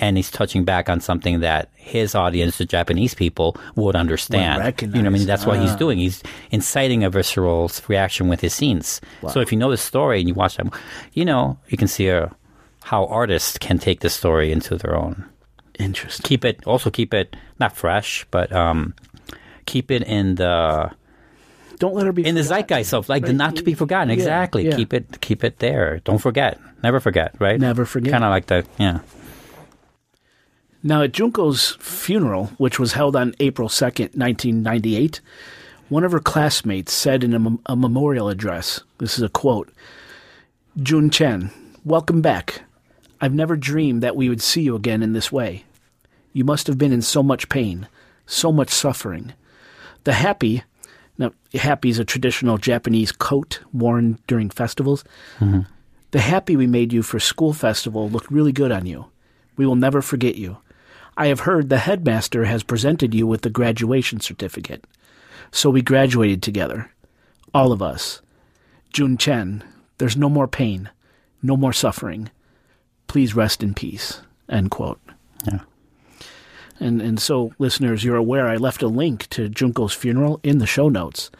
And 0.00 0.16
he's 0.16 0.30
touching 0.30 0.64
back 0.64 0.88
on 0.88 1.00
something 1.00 1.40
that 1.40 1.68
his 1.76 2.14
audience, 2.14 2.56
the 2.58 2.64
Japanese 2.64 3.14
people, 3.14 3.54
would 3.76 3.94
understand. 3.94 4.60
recognize. 4.60 4.96
You 4.96 5.02
know, 5.02 5.10
I 5.10 5.12
mean, 5.12 5.26
that's 5.26 5.44
what 5.44 5.58
he's 5.60 5.72
Ah. 5.72 5.76
doing. 5.76 5.98
He's 5.98 6.22
inciting 6.50 7.04
a 7.04 7.10
visceral 7.10 7.70
reaction 7.86 8.28
with 8.28 8.40
his 8.40 8.54
scenes. 8.54 9.00
So 9.28 9.40
if 9.40 9.52
you 9.52 9.58
know 9.58 9.70
the 9.70 9.76
story 9.76 10.18
and 10.20 10.26
you 10.28 10.34
watch 10.34 10.56
them, 10.56 10.70
you 11.12 11.24
know, 11.26 11.58
you 11.68 11.76
can 11.76 11.86
see 11.88 12.10
uh 12.10 12.28
how 12.84 13.04
artists 13.06 13.58
can 13.58 13.78
take 13.78 14.00
the 14.00 14.08
story 14.10 14.50
into 14.50 14.76
their 14.76 14.96
own. 14.96 15.24
interesting. 15.78 16.24
Keep 16.24 16.44
it, 16.44 16.60
also 16.66 16.90
keep 16.90 17.14
it 17.14 17.36
not 17.58 17.76
fresh, 17.76 18.26
but 18.30 18.52
um, 18.52 18.92
keep 19.66 19.90
it 19.90 20.02
in 20.02 20.34
the 20.36 20.90
Don't 21.78 21.94
let 21.94 22.04
her 22.06 22.12
be 22.12 22.26
in 22.26 22.34
the 22.34 22.42
zeitgeist 22.42 22.92
of 22.92 23.08
like 23.08 23.22
the 23.22 23.28
Right. 23.28 23.36
not 23.36 23.56
to 23.56 23.62
be 23.62 23.72
forgotten. 23.74 24.08
Yeah, 24.08 24.14
Exactly. 24.14 24.66
yeah. 24.68 24.76
Keep 24.76 24.92
it, 24.92 25.20
keep 25.20 25.44
it 25.44 25.58
there. 25.58 26.00
Don't 26.04 26.18
forget. 26.20 26.58
Never 26.82 27.00
forget. 27.00 27.34
Right. 27.38 27.58
Never 27.60 27.84
forget. 27.86 28.12
Kind 28.12 28.24
of 28.24 28.30
like 28.30 28.46
the 28.46 28.64
yeah. 28.78 28.98
Now, 30.82 31.02
at 31.02 31.12
Junko's 31.12 31.76
funeral, 31.78 32.46
which 32.56 32.78
was 32.78 32.94
held 32.94 33.14
on 33.14 33.34
April 33.38 33.68
2nd, 33.68 34.16
1998, 34.16 35.20
One 35.90 36.04
of 36.04 36.12
her 36.12 36.20
classmates 36.20 36.92
said 36.92 37.24
in 37.24 37.34
a, 37.34 37.72
a 37.72 37.76
memorial 37.76 38.28
address, 38.28 38.80
this 38.98 39.18
is 39.18 39.22
a 39.24 39.28
quote 39.28 39.70
Jun-chan, 40.80 41.50
welcome 41.84 42.22
back. 42.22 42.62
I've 43.20 43.34
never 43.34 43.56
dreamed 43.56 44.00
that 44.02 44.14
we 44.14 44.28
would 44.28 44.40
see 44.40 44.62
you 44.62 44.76
again 44.76 45.02
in 45.02 45.12
this 45.12 45.32
way. 45.32 45.64
You 46.32 46.44
must 46.44 46.68
have 46.68 46.78
been 46.78 46.92
in 46.92 47.02
so 47.02 47.24
much 47.24 47.48
pain, 47.48 47.88
so 48.24 48.52
much 48.52 48.70
suffering. 48.70 49.32
The 50.04 50.12
happi, 50.12 50.62
now, 51.18 51.32
happi 51.52 51.90
is 51.90 51.98
a 51.98 52.04
traditional 52.04 52.56
Japanese 52.56 53.10
coat 53.10 53.60
worn 53.72 54.18
during 54.28 54.48
festivals. 54.48 55.02
Mm-hmm. 55.40 55.62
The 56.12 56.18
happi 56.20 56.56
we 56.56 56.68
made 56.68 56.92
you 56.92 57.02
for 57.02 57.18
school 57.18 57.52
festival 57.52 58.08
looked 58.08 58.30
really 58.30 58.52
good 58.52 58.70
on 58.70 58.86
you. 58.86 59.06
We 59.56 59.66
will 59.66 59.76
never 59.76 60.00
forget 60.00 60.36
you. 60.36 60.58
I 61.20 61.26
have 61.26 61.40
heard 61.40 61.68
the 61.68 61.76
headmaster 61.76 62.46
has 62.46 62.62
presented 62.62 63.14
you 63.14 63.26
with 63.26 63.42
the 63.42 63.50
graduation 63.50 64.20
certificate. 64.20 64.86
So 65.50 65.68
we 65.68 65.82
graduated 65.82 66.42
together. 66.42 66.90
All 67.52 67.72
of 67.72 67.82
us. 67.82 68.22
Jun-chan, 68.94 69.62
there's 69.98 70.16
no 70.16 70.30
more 70.30 70.48
pain, 70.48 70.88
no 71.42 71.58
more 71.58 71.74
suffering. 71.74 72.30
Please 73.06 73.36
rest 73.36 73.62
in 73.62 73.74
peace. 73.74 74.22
End 74.48 74.70
quote. 74.70 74.98
Yeah. 75.44 75.60
And 76.80 77.02
and 77.02 77.20
so 77.20 77.52
listeners, 77.58 78.02
you're 78.02 78.16
aware 78.16 78.48
I 78.48 78.56
left 78.56 78.82
a 78.82 78.88
link 78.88 79.28
to 79.28 79.50
Junko's 79.50 79.92
funeral 79.92 80.40
in 80.42 80.56
the 80.56 80.66
show 80.66 80.88
notes. 80.88 81.30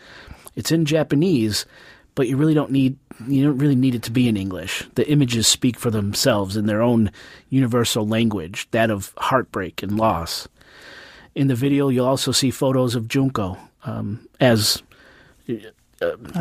It's 0.55 0.71
in 0.71 0.85
Japanese, 0.85 1.65
but 2.21 2.29
you 2.29 2.37
really 2.37 2.53
don't 2.53 2.71
need 2.71 2.99
you 3.27 3.43
don't 3.45 3.57
really 3.57 3.75
need 3.75 3.95
it 3.95 4.03
to 4.03 4.11
be 4.11 4.29
in 4.29 4.37
English. 4.37 4.87
The 4.95 5.11
images 5.11 5.47
speak 5.47 5.79
for 5.79 5.91
themselves 5.91 6.55
in 6.55 6.67
their 6.67 6.83
own 6.83 7.11
universal 7.49 8.07
language, 8.07 8.69
that 8.73 8.91
of 8.91 9.15
heartbreak 9.17 9.83
and 9.83 9.97
loss. 9.97 10.47
In 11.35 11.49
the 11.49 11.55
video, 11.55 11.89
you'll 11.89 12.05
also 12.05 12.31
see 12.31 12.51
photos 12.51 12.95
of 12.95 13.09
Junko 13.09 13.57
um, 13.85 14.29
as 14.39 14.83
uh, 15.49 15.55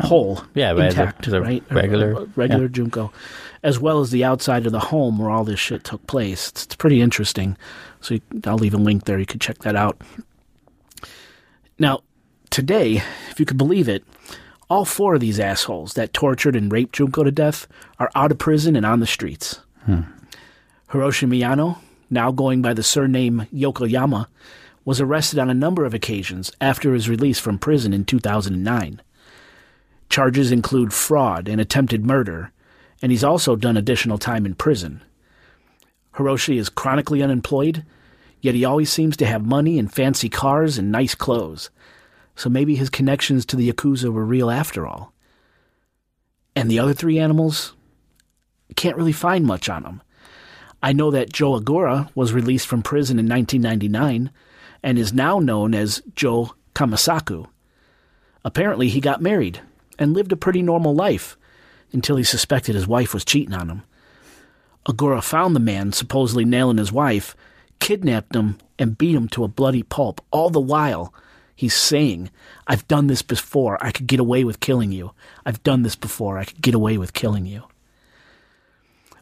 whole, 0.02 0.42
Yeah, 0.54 0.74
but 0.74 0.84
as 0.84 0.96
a- 0.98 1.00
intact, 1.00 1.26
as 1.28 1.32
a 1.32 1.40
right? 1.40 1.62
regular- 1.70 2.12
a 2.12 2.24
regular 2.36 2.64
yeah. 2.64 2.68
Junko, 2.72 3.10
as 3.62 3.78
well 3.78 4.00
as 4.00 4.10
the 4.10 4.22
outside 4.24 4.66
of 4.66 4.72
the 4.72 4.80
home 4.80 5.18
where 5.18 5.30
all 5.30 5.44
this 5.44 5.60
shit 5.60 5.82
took 5.84 6.06
place. 6.06 6.50
It's, 6.50 6.64
it's 6.64 6.76
pretty 6.76 7.00
interesting. 7.00 7.56
So 8.02 8.14
you, 8.16 8.20
I'll 8.44 8.58
leave 8.58 8.74
a 8.74 8.78
link 8.78 9.04
there. 9.06 9.18
You 9.18 9.24
could 9.26 9.40
check 9.40 9.58
that 9.60 9.76
out. 9.76 9.98
Now, 11.78 12.00
today, 12.50 13.02
if 13.30 13.40
you 13.40 13.46
could 13.46 13.56
believe 13.58 13.88
it, 13.88 14.04
all 14.70 14.84
four 14.84 15.14
of 15.14 15.20
these 15.20 15.40
assholes 15.40 15.94
that 15.94 16.14
tortured 16.14 16.54
and 16.54 16.72
raped 16.72 16.94
Junko 16.94 17.24
to 17.24 17.32
death 17.32 17.66
are 17.98 18.10
out 18.14 18.30
of 18.30 18.38
prison 18.38 18.76
and 18.76 18.86
on 18.86 19.00
the 19.00 19.06
streets. 19.06 19.60
Hmm. 19.84 20.02
Hiroshi 20.90 21.28
Miyano, 21.28 21.78
now 22.08 22.30
going 22.30 22.62
by 22.62 22.72
the 22.72 22.84
surname 22.84 23.46
Yokoyama, 23.52 24.28
was 24.84 25.00
arrested 25.00 25.38
on 25.38 25.50
a 25.50 25.54
number 25.54 25.84
of 25.84 25.92
occasions 25.92 26.52
after 26.60 26.94
his 26.94 27.08
release 27.08 27.40
from 27.40 27.58
prison 27.58 27.92
in 27.92 28.04
2009. 28.04 29.02
Charges 30.08 30.52
include 30.52 30.92
fraud 30.92 31.48
and 31.48 31.60
attempted 31.60 32.06
murder, 32.06 32.52
and 33.02 33.12
he's 33.12 33.24
also 33.24 33.56
done 33.56 33.76
additional 33.76 34.18
time 34.18 34.46
in 34.46 34.54
prison. 34.54 35.02
Hiroshi 36.14 36.58
is 36.58 36.68
chronically 36.68 37.22
unemployed, 37.22 37.84
yet 38.40 38.54
he 38.54 38.64
always 38.64 38.90
seems 38.90 39.16
to 39.18 39.26
have 39.26 39.44
money 39.44 39.78
and 39.78 39.92
fancy 39.92 40.28
cars 40.28 40.78
and 40.78 40.90
nice 40.90 41.14
clothes. 41.14 41.70
So 42.40 42.48
maybe 42.48 42.74
his 42.74 42.88
connections 42.88 43.44
to 43.44 43.56
the 43.56 43.70
Yakuza 43.70 44.10
were 44.10 44.24
real 44.24 44.50
after 44.50 44.86
all. 44.86 45.12
And 46.56 46.70
the 46.70 46.78
other 46.78 46.94
three 46.94 47.18
animals? 47.18 47.74
Can't 48.76 48.96
really 48.96 49.12
find 49.12 49.44
much 49.44 49.68
on 49.68 49.82
them. 49.82 50.00
I 50.82 50.94
know 50.94 51.10
that 51.10 51.34
Joe 51.34 51.60
Agura 51.60 52.08
was 52.14 52.32
released 52.32 52.66
from 52.66 52.80
prison 52.80 53.18
in 53.18 53.28
1999 53.28 54.30
and 54.82 54.98
is 54.98 55.12
now 55.12 55.38
known 55.38 55.74
as 55.74 56.02
Joe 56.14 56.54
Kamisaku. 56.74 57.46
Apparently, 58.42 58.88
he 58.88 59.02
got 59.02 59.20
married 59.20 59.60
and 59.98 60.14
lived 60.14 60.32
a 60.32 60.36
pretty 60.36 60.62
normal 60.62 60.94
life 60.94 61.36
until 61.92 62.16
he 62.16 62.24
suspected 62.24 62.74
his 62.74 62.88
wife 62.88 63.12
was 63.12 63.22
cheating 63.22 63.52
on 63.52 63.68
him. 63.68 63.82
Agura 64.88 65.22
found 65.22 65.54
the 65.54 65.60
man 65.60 65.92
supposedly 65.92 66.46
nailing 66.46 66.78
his 66.78 66.90
wife, 66.90 67.36
kidnapped 67.80 68.34
him, 68.34 68.56
and 68.78 68.96
beat 68.96 69.14
him 69.14 69.28
to 69.28 69.44
a 69.44 69.48
bloody 69.48 69.82
pulp, 69.82 70.22
all 70.30 70.48
the 70.48 70.58
while 70.58 71.12
he's 71.60 71.74
saying, 71.74 72.30
I've 72.66 72.88
done 72.88 73.06
this 73.06 73.20
before. 73.20 73.76
I 73.84 73.90
could 73.92 74.06
get 74.06 74.18
away 74.18 74.44
with 74.44 74.60
killing 74.60 74.92
you. 74.92 75.12
I've 75.44 75.62
done 75.62 75.82
this 75.82 75.94
before. 75.94 76.38
I 76.38 76.44
could 76.44 76.62
get 76.62 76.74
away 76.74 76.96
with 76.96 77.12
killing 77.12 77.44
you. 77.44 77.64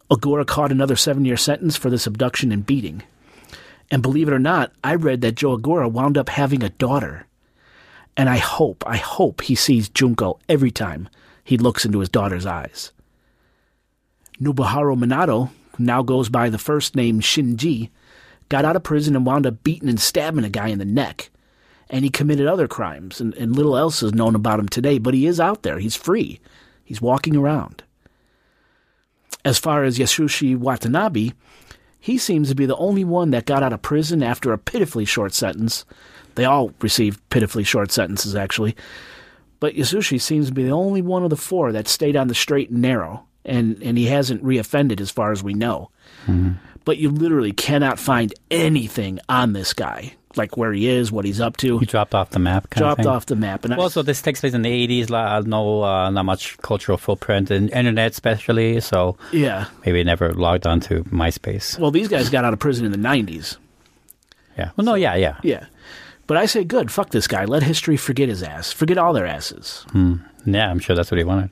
Agura 0.08 0.46
caught 0.46 0.70
another 0.70 0.94
seven 0.94 1.24
year 1.24 1.36
sentence 1.36 1.76
for 1.76 1.90
this 1.90 2.06
abduction 2.06 2.52
and 2.52 2.64
beating. 2.64 3.02
And 3.90 4.02
believe 4.02 4.28
it 4.28 4.34
or 4.34 4.38
not, 4.38 4.72
I 4.84 4.94
read 4.94 5.20
that 5.22 5.34
Joe 5.34 5.56
Agura 5.56 5.90
wound 5.90 6.16
up 6.16 6.28
having 6.28 6.62
a 6.62 6.68
daughter. 6.68 7.26
And 8.16 8.28
I 8.28 8.36
hope, 8.36 8.84
I 8.86 8.98
hope 8.98 9.40
he 9.40 9.56
sees 9.56 9.88
Junko 9.88 10.38
every 10.48 10.70
time 10.70 11.08
he 11.42 11.58
looks 11.58 11.84
into 11.84 11.98
his 11.98 12.08
daughter's 12.08 12.46
eyes. 12.46 12.92
Nobuharu 14.40 14.96
Minato, 14.96 15.50
now 15.76 16.02
goes 16.02 16.28
by 16.28 16.50
the 16.50 16.58
first 16.58 16.94
name 16.94 17.20
Shinji, 17.20 17.90
got 18.48 18.64
out 18.64 18.76
of 18.76 18.84
prison 18.84 19.16
and 19.16 19.26
wound 19.26 19.44
up 19.44 19.64
beating 19.64 19.88
and 19.88 19.98
stabbing 19.98 20.44
a 20.44 20.48
guy 20.48 20.68
in 20.68 20.78
the 20.78 20.84
neck. 20.84 21.30
And 21.90 22.04
he 22.04 22.10
committed 22.10 22.46
other 22.46 22.68
crimes, 22.68 23.20
and, 23.20 23.34
and 23.34 23.56
little 23.56 23.76
else 23.76 24.02
is 24.02 24.12
known 24.14 24.34
about 24.34 24.60
him 24.60 24.68
today, 24.68 24.98
but 24.98 25.14
he 25.14 25.26
is 25.26 25.40
out 25.40 25.62
there. 25.62 25.78
He's 25.78 25.96
free. 25.96 26.38
He's 26.84 27.00
walking 27.00 27.34
around. 27.36 27.82
As 29.44 29.58
far 29.58 29.84
as 29.84 29.98
Yasushi 29.98 30.56
Watanabe, 30.56 31.30
he 31.98 32.18
seems 32.18 32.48
to 32.48 32.54
be 32.54 32.66
the 32.66 32.76
only 32.76 33.04
one 33.04 33.30
that 33.30 33.46
got 33.46 33.62
out 33.62 33.72
of 33.72 33.82
prison 33.82 34.22
after 34.22 34.52
a 34.52 34.58
pitifully 34.58 35.04
short 35.04 35.32
sentence. 35.32 35.84
They 36.34 36.44
all 36.44 36.72
received 36.80 37.20
pitifully 37.30 37.64
short 37.64 37.90
sentences, 37.90 38.36
actually. 38.36 38.76
But 39.60 39.74
Yasushi 39.74 40.20
seems 40.20 40.48
to 40.48 40.54
be 40.54 40.64
the 40.64 40.70
only 40.70 41.02
one 41.02 41.24
of 41.24 41.30
the 41.30 41.36
four 41.36 41.72
that 41.72 41.88
stayed 41.88 42.16
on 42.16 42.28
the 42.28 42.34
straight 42.34 42.70
and 42.70 42.82
narrow, 42.82 43.26
and, 43.44 43.82
and 43.82 43.98
he 43.98 44.06
hasn't 44.06 44.44
reoffended 44.44 45.00
as 45.00 45.10
far 45.10 45.32
as 45.32 45.42
we 45.42 45.54
know. 45.54 45.90
Mm-hmm. 46.26 46.52
But 46.88 46.96
you 46.96 47.10
literally 47.10 47.52
cannot 47.52 47.98
find 47.98 48.32
anything 48.50 49.20
on 49.28 49.52
this 49.52 49.74
guy, 49.74 50.14
like 50.36 50.56
where 50.56 50.72
he 50.72 50.88
is, 50.88 51.12
what 51.12 51.26
he's 51.26 51.38
up 51.38 51.58
to. 51.58 51.78
He 51.80 51.84
dropped 51.84 52.14
off 52.14 52.30
the 52.30 52.38
map. 52.38 52.70
Kind 52.70 52.80
Dropped 52.80 53.00
of 53.00 53.04
thing. 53.04 53.12
off 53.14 53.26
the 53.26 53.36
map. 53.36 53.66
And 53.66 53.74
I- 53.74 53.76
Well, 53.76 53.90
so 53.90 54.00
this 54.00 54.22
takes 54.22 54.40
place 54.40 54.54
in 54.54 54.62
the 54.62 54.70
80s. 54.72 55.10
la- 55.10 55.40
No, 55.40 55.82
uh, 55.84 56.08
not 56.08 56.24
much 56.24 56.56
cultural 56.62 56.96
footprint 56.96 57.50
in 57.50 57.68
internet, 57.68 58.12
especially. 58.12 58.80
So 58.80 59.18
yeah. 59.32 59.66
maybe 59.84 60.02
never 60.02 60.32
logged 60.32 60.66
on 60.66 60.80
to 60.88 61.04
MySpace. 61.04 61.78
Well, 61.78 61.90
these 61.90 62.08
guys 62.08 62.30
got 62.30 62.46
out 62.46 62.54
of 62.54 62.58
prison 62.58 62.86
in 62.86 62.92
the 62.92 62.96
90s. 63.08 63.58
Yeah. 64.56 64.70
Well, 64.76 64.86
no, 64.86 64.94
yeah, 64.94 65.14
yeah. 65.14 65.36
Yeah. 65.42 65.66
But 66.26 66.38
I 66.38 66.46
say, 66.46 66.64
good, 66.64 66.90
fuck 66.90 67.10
this 67.10 67.26
guy. 67.26 67.44
Let 67.44 67.62
history 67.62 67.98
forget 67.98 68.30
his 68.30 68.42
ass. 68.42 68.72
Forget 68.72 68.96
all 68.96 69.12
their 69.12 69.26
asses. 69.26 69.84
Hmm. 69.92 70.14
Yeah, 70.46 70.70
I'm 70.70 70.78
sure 70.78 70.96
that's 70.96 71.10
what 71.10 71.18
he 71.18 71.24
wanted. 71.24 71.50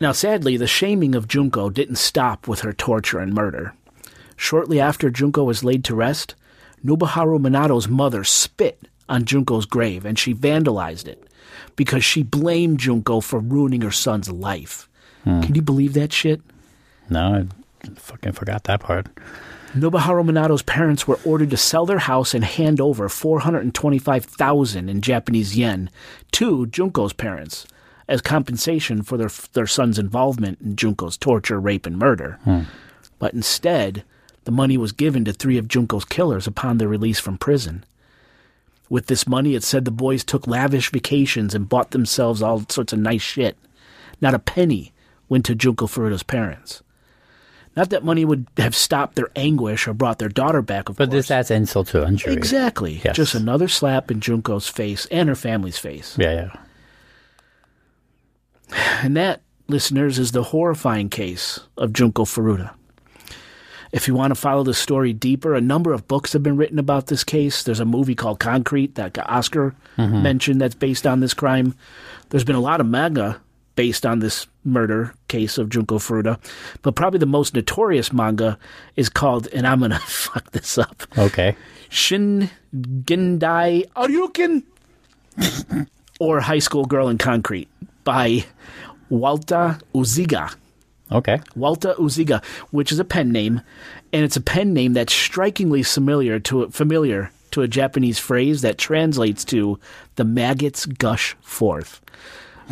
Now, 0.00 0.12
sadly, 0.12 0.56
the 0.56 0.66
shaming 0.66 1.14
of 1.14 1.26
Junko 1.26 1.70
didn't 1.70 1.96
stop 1.96 2.46
with 2.46 2.60
her 2.60 2.72
torture 2.72 3.18
and 3.18 3.34
murder. 3.34 3.74
Shortly 4.36 4.78
after 4.78 5.10
Junko 5.10 5.42
was 5.42 5.64
laid 5.64 5.84
to 5.84 5.94
rest, 5.96 6.36
Nobuharu 6.84 7.40
Minato's 7.40 7.88
mother 7.88 8.22
spit 8.22 8.86
on 9.08 9.24
Junko's 9.24 9.66
grave 9.66 10.04
and 10.04 10.16
she 10.16 10.32
vandalized 10.34 11.08
it 11.08 11.28
because 11.74 12.04
she 12.04 12.22
blamed 12.22 12.78
Junko 12.78 13.20
for 13.20 13.40
ruining 13.40 13.80
her 13.80 13.90
son's 13.90 14.30
life. 14.30 14.88
Hmm. 15.24 15.40
Can 15.42 15.56
you 15.56 15.62
believe 15.62 15.94
that 15.94 16.12
shit? 16.12 16.40
No, 17.10 17.48
I 17.82 17.88
fucking 17.96 18.32
forgot 18.32 18.64
that 18.64 18.80
part. 18.80 19.08
Nobuharu 19.74 20.24
Minato's 20.24 20.62
parents 20.62 21.08
were 21.08 21.18
ordered 21.24 21.50
to 21.50 21.56
sell 21.56 21.86
their 21.86 21.98
house 21.98 22.32
and 22.32 22.44
hand 22.44 22.80
over 22.80 23.08
425,000 23.08 24.88
in 24.88 25.00
Japanese 25.00 25.56
yen 25.56 25.90
to 26.32 26.66
Junko's 26.66 27.12
parents 27.12 27.66
as 28.08 28.20
compensation 28.22 29.02
for 29.02 29.16
their 29.16 29.30
their 29.52 29.66
son's 29.66 29.98
involvement 29.98 30.58
in 30.60 30.76
Junko's 30.76 31.16
torture, 31.16 31.60
rape, 31.60 31.86
and 31.86 31.98
murder. 31.98 32.38
Hmm. 32.44 32.62
But 33.18 33.34
instead, 33.34 34.04
the 34.44 34.50
money 34.52 34.78
was 34.78 34.92
given 34.92 35.24
to 35.26 35.32
three 35.32 35.58
of 35.58 35.68
Junko's 35.68 36.04
killers 36.04 36.46
upon 36.46 36.78
their 36.78 36.88
release 36.88 37.20
from 37.20 37.36
prison. 37.38 37.84
With 38.88 39.06
this 39.06 39.26
money, 39.26 39.54
it 39.54 39.62
said 39.62 39.84
the 39.84 39.90
boys 39.90 40.24
took 40.24 40.46
lavish 40.46 40.90
vacations 40.90 41.54
and 41.54 41.68
bought 41.68 41.90
themselves 41.90 42.40
all 42.40 42.64
sorts 42.70 42.92
of 42.94 42.98
nice 43.00 43.20
shit. 43.20 43.58
Not 44.20 44.34
a 44.34 44.38
penny 44.38 44.92
went 45.28 45.44
to 45.46 45.54
Junko 45.54 45.86
Furuta's 45.86 46.22
parents. 46.22 46.82
Not 47.76 47.90
that 47.90 48.02
money 48.02 48.24
would 48.24 48.46
have 48.56 48.74
stopped 48.74 49.14
their 49.14 49.28
anguish 49.36 49.86
or 49.86 49.92
brought 49.92 50.18
their 50.18 50.30
daughter 50.30 50.62
back, 50.62 50.88
of 50.88 50.96
But 50.96 51.10
course. 51.10 51.26
this 51.26 51.30
adds 51.30 51.50
insult 51.50 51.88
to 51.88 52.06
injury. 52.06 52.32
Exactly. 52.32 53.00
Yes. 53.04 53.14
Just 53.14 53.34
another 53.34 53.68
slap 53.68 54.10
in 54.10 54.20
Junko's 54.20 54.66
face 54.68 55.06
and 55.10 55.28
her 55.28 55.36
family's 55.36 55.78
face. 55.78 56.16
Yeah, 56.18 56.32
yeah. 56.32 56.56
And 59.02 59.16
that, 59.16 59.40
listeners, 59.68 60.18
is 60.18 60.32
the 60.32 60.42
horrifying 60.42 61.08
case 61.08 61.60
of 61.76 61.92
Junko 61.92 62.24
Furuta. 62.24 62.70
If 63.90 64.06
you 64.06 64.14
want 64.14 64.32
to 64.32 64.34
follow 64.34 64.64
the 64.64 64.74
story 64.74 65.14
deeper, 65.14 65.54
a 65.54 65.60
number 65.62 65.92
of 65.94 66.06
books 66.06 66.34
have 66.34 66.42
been 66.42 66.58
written 66.58 66.78
about 66.78 67.06
this 67.06 67.24
case. 67.24 67.62
There's 67.62 67.80
a 67.80 67.86
movie 67.86 68.14
called 68.14 68.38
Concrete 68.38 68.96
that 68.96 69.16
Oscar 69.30 69.74
Mhm. 69.96 70.20
mentioned 70.22 70.60
that's 70.60 70.74
based 70.74 71.06
on 71.06 71.20
this 71.20 71.32
crime. 71.32 71.74
There's 72.28 72.44
been 72.44 72.56
a 72.56 72.60
lot 72.60 72.80
of 72.82 72.86
manga 72.86 73.40
based 73.76 74.04
on 74.04 74.18
this 74.18 74.46
murder 74.64 75.14
case 75.28 75.56
of 75.56 75.70
Junko 75.70 75.98
Furuta, 75.98 76.38
but 76.82 76.94
probably 76.96 77.18
the 77.18 77.24
most 77.26 77.54
notorious 77.54 78.12
manga 78.12 78.58
is 78.96 79.08
called, 79.08 79.48
and 79.54 79.66
I'm 79.66 79.78
going 79.78 79.90
to 79.92 79.98
fuck 80.00 80.50
this 80.50 80.76
up, 80.76 81.04
Okay. 81.16 81.56
Shin 81.88 82.50
Gendai 82.76 83.86
Aryuken. 83.96 84.64
or 86.20 86.40
High 86.40 86.58
School 86.58 86.84
Girl 86.84 87.08
in 87.08 87.16
Concrete 87.16 87.68
by 88.08 88.42
Walter 89.10 89.76
Uziga. 89.94 90.54
Okay. 91.12 91.40
Walter 91.54 91.92
Uziga, 91.98 92.42
which 92.70 92.90
is 92.90 92.98
a 92.98 93.04
pen 93.04 93.32
name, 93.32 93.60
and 94.14 94.24
it's 94.24 94.36
a 94.36 94.40
pen 94.40 94.72
name 94.72 94.94
that's 94.94 95.12
strikingly 95.12 95.82
familiar 95.82 96.38
to 96.40 96.70
familiar 96.70 97.30
to 97.50 97.60
a 97.60 97.68
Japanese 97.68 98.18
phrase 98.18 98.62
that 98.62 98.78
translates 98.78 99.44
to 99.44 99.78
"the 100.16 100.24
maggots 100.24 100.86
gush 100.86 101.36
forth." 101.42 102.00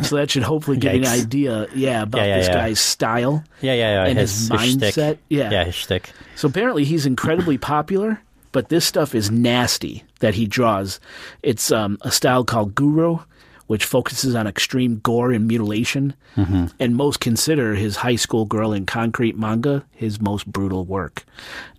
So 0.01 0.15
that 0.15 0.31
should 0.31 0.41
hopefully 0.41 0.77
give 0.77 0.93
you 0.93 1.01
an 1.01 1.07
idea, 1.07 1.67
yeah, 1.75 2.01
about 2.01 2.21
Yeah, 2.21 2.27
yeah, 2.27 2.37
this 2.37 2.47
yeah. 2.47 2.53
guy's 2.53 2.79
style. 2.79 3.43
Yeah, 3.61 3.73
yeah, 3.73 3.93
yeah. 3.93 4.09
And 4.09 4.17
his, 4.17 4.31
his, 4.49 4.49
his 4.49 4.77
mindset. 4.77 4.91
shtick. 4.91 5.19
Yeah. 5.29 5.51
Yeah, 5.51 5.63
his 5.65 5.75
shtick. 5.75 6.11
So 6.35 6.47
apparently 6.47 6.83
he's 6.83 7.05
incredibly 7.05 7.57
popular, 7.59 8.21
but 8.51 8.69
this 8.69 8.85
stuff 8.85 9.13
is 9.13 9.29
nasty 9.31 10.03
that 10.19 10.33
he 10.33 10.45
draws. 10.45 10.99
It's 11.43 11.71
um, 11.71 11.97
a 12.01 12.11
style 12.11 12.43
called 12.43 12.75
guro, 12.75 13.25
which 13.67 13.85
focuses 13.85 14.33
on 14.35 14.47
extreme 14.47 14.99
gore 15.03 15.31
and 15.31 15.47
mutilation, 15.47 16.13
Mhm. 16.35 16.71
and 16.79 16.95
most 16.95 17.19
consider 17.19 17.75
his 17.75 17.97
High 17.97 18.15
School 18.15 18.45
Girl 18.45 18.73
in 18.73 18.85
Concrete 18.85 19.37
manga 19.37 19.83
his 19.91 20.19
most 20.21 20.45
brutal 20.51 20.85
work. 20.85 21.25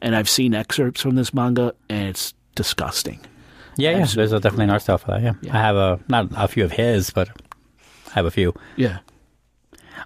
And 0.03 0.15
I've 0.15 0.29
seen 0.29 0.55
excerpts 0.55 1.01
from 1.03 1.15
this 1.17 1.33
manga, 1.35 1.73
and 1.89 2.09
it's 2.09 2.35
disgusting. 2.55 3.21
Yeah, 3.77 3.91
yeah. 3.93 4.07
There's 4.07 4.33
a, 4.33 4.41
definitely 4.41 4.65
an 4.65 4.71
art 4.71 4.83
style 4.83 4.99
for 4.99 5.13
that. 5.13 5.23
Yeah. 5.23 5.55
I 5.57 5.61
have 5.61 5.77
a 5.77 6.01
not 6.09 6.29
a 6.37 6.49
few 6.49 6.65
of 6.65 6.73
his, 6.73 7.11
but 7.11 7.29
I 8.11 8.15
have 8.15 8.27
a 8.27 8.31
few. 8.31 8.53
Yeah. 8.77 8.99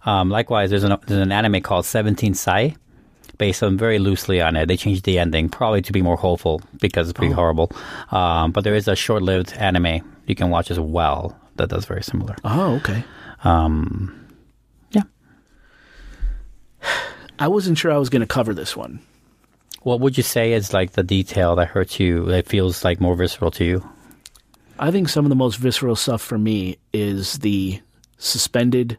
Um, 0.05 0.31
likewise, 0.31 0.71
there's 0.71 0.85
an 0.85 0.97
there's 1.07 1.21
an 1.21 1.33
anime 1.33 1.61
called 1.63 1.85
Seventeen 1.87 2.35
Sai, 2.35 2.75
based 3.39 3.63
on 3.63 3.77
very 3.77 3.99
loosely 3.99 4.41
on 4.41 4.57
it. 4.57 4.67
They 4.67 4.77
changed 4.77 5.05
the 5.05 5.19
ending 5.19 5.49
probably 5.49 5.83
to 5.83 5.93
be 5.93 6.03
more 6.03 6.17
hopeful 6.17 6.61
because 6.81 7.09
it's 7.09 7.17
pretty 7.17 7.33
Oh. 7.33 7.37
horrible. 7.37 7.73
Um, 8.11 8.53
but 8.53 8.65
there 8.65 8.75
is 8.75 8.89
a 8.89 8.95
short-lived 8.97 9.53
anime 9.55 10.01
you 10.27 10.35
can 10.35 10.51
watch 10.51 10.71
as 10.71 10.79
well 10.79 11.37
that 11.63 11.71
does 11.71 11.85
very 11.87 12.03
similar. 12.03 12.37
Oh, 12.45 12.75
okay. 12.77 13.03
Um, 13.45 14.29
yeah. 14.91 15.03
I 17.39 17.49
wasn't 17.49 17.79
sure 17.79 17.91
I 17.93 17.97
was 17.99 18.09
going 18.11 18.21
to 18.21 18.27
cover 18.27 18.55
this 18.55 18.77
one. 18.77 19.01
what 19.83 19.99
would 19.99 20.17
you 20.17 20.23
say 20.23 20.53
is 20.53 20.73
like 20.73 20.93
the 20.93 21.03
detail 21.03 21.57
that 21.57 21.67
hurts 21.69 21.99
you? 21.99 22.27
That 22.27 22.47
feels 22.47 22.85
like 22.85 23.01
more 23.01 23.17
visceral 23.17 23.51
to 23.53 23.65
you? 23.65 23.89
I 24.79 24.91
think 24.93 25.09
some 25.09 25.25
of 25.25 25.29
the 25.29 25.35
most 25.35 25.57
visceral 25.57 25.97
stuff 25.97 26.23
for 26.23 26.39
me 26.39 26.77
is 26.93 27.39
the 27.41 27.81
suspended 28.19 28.97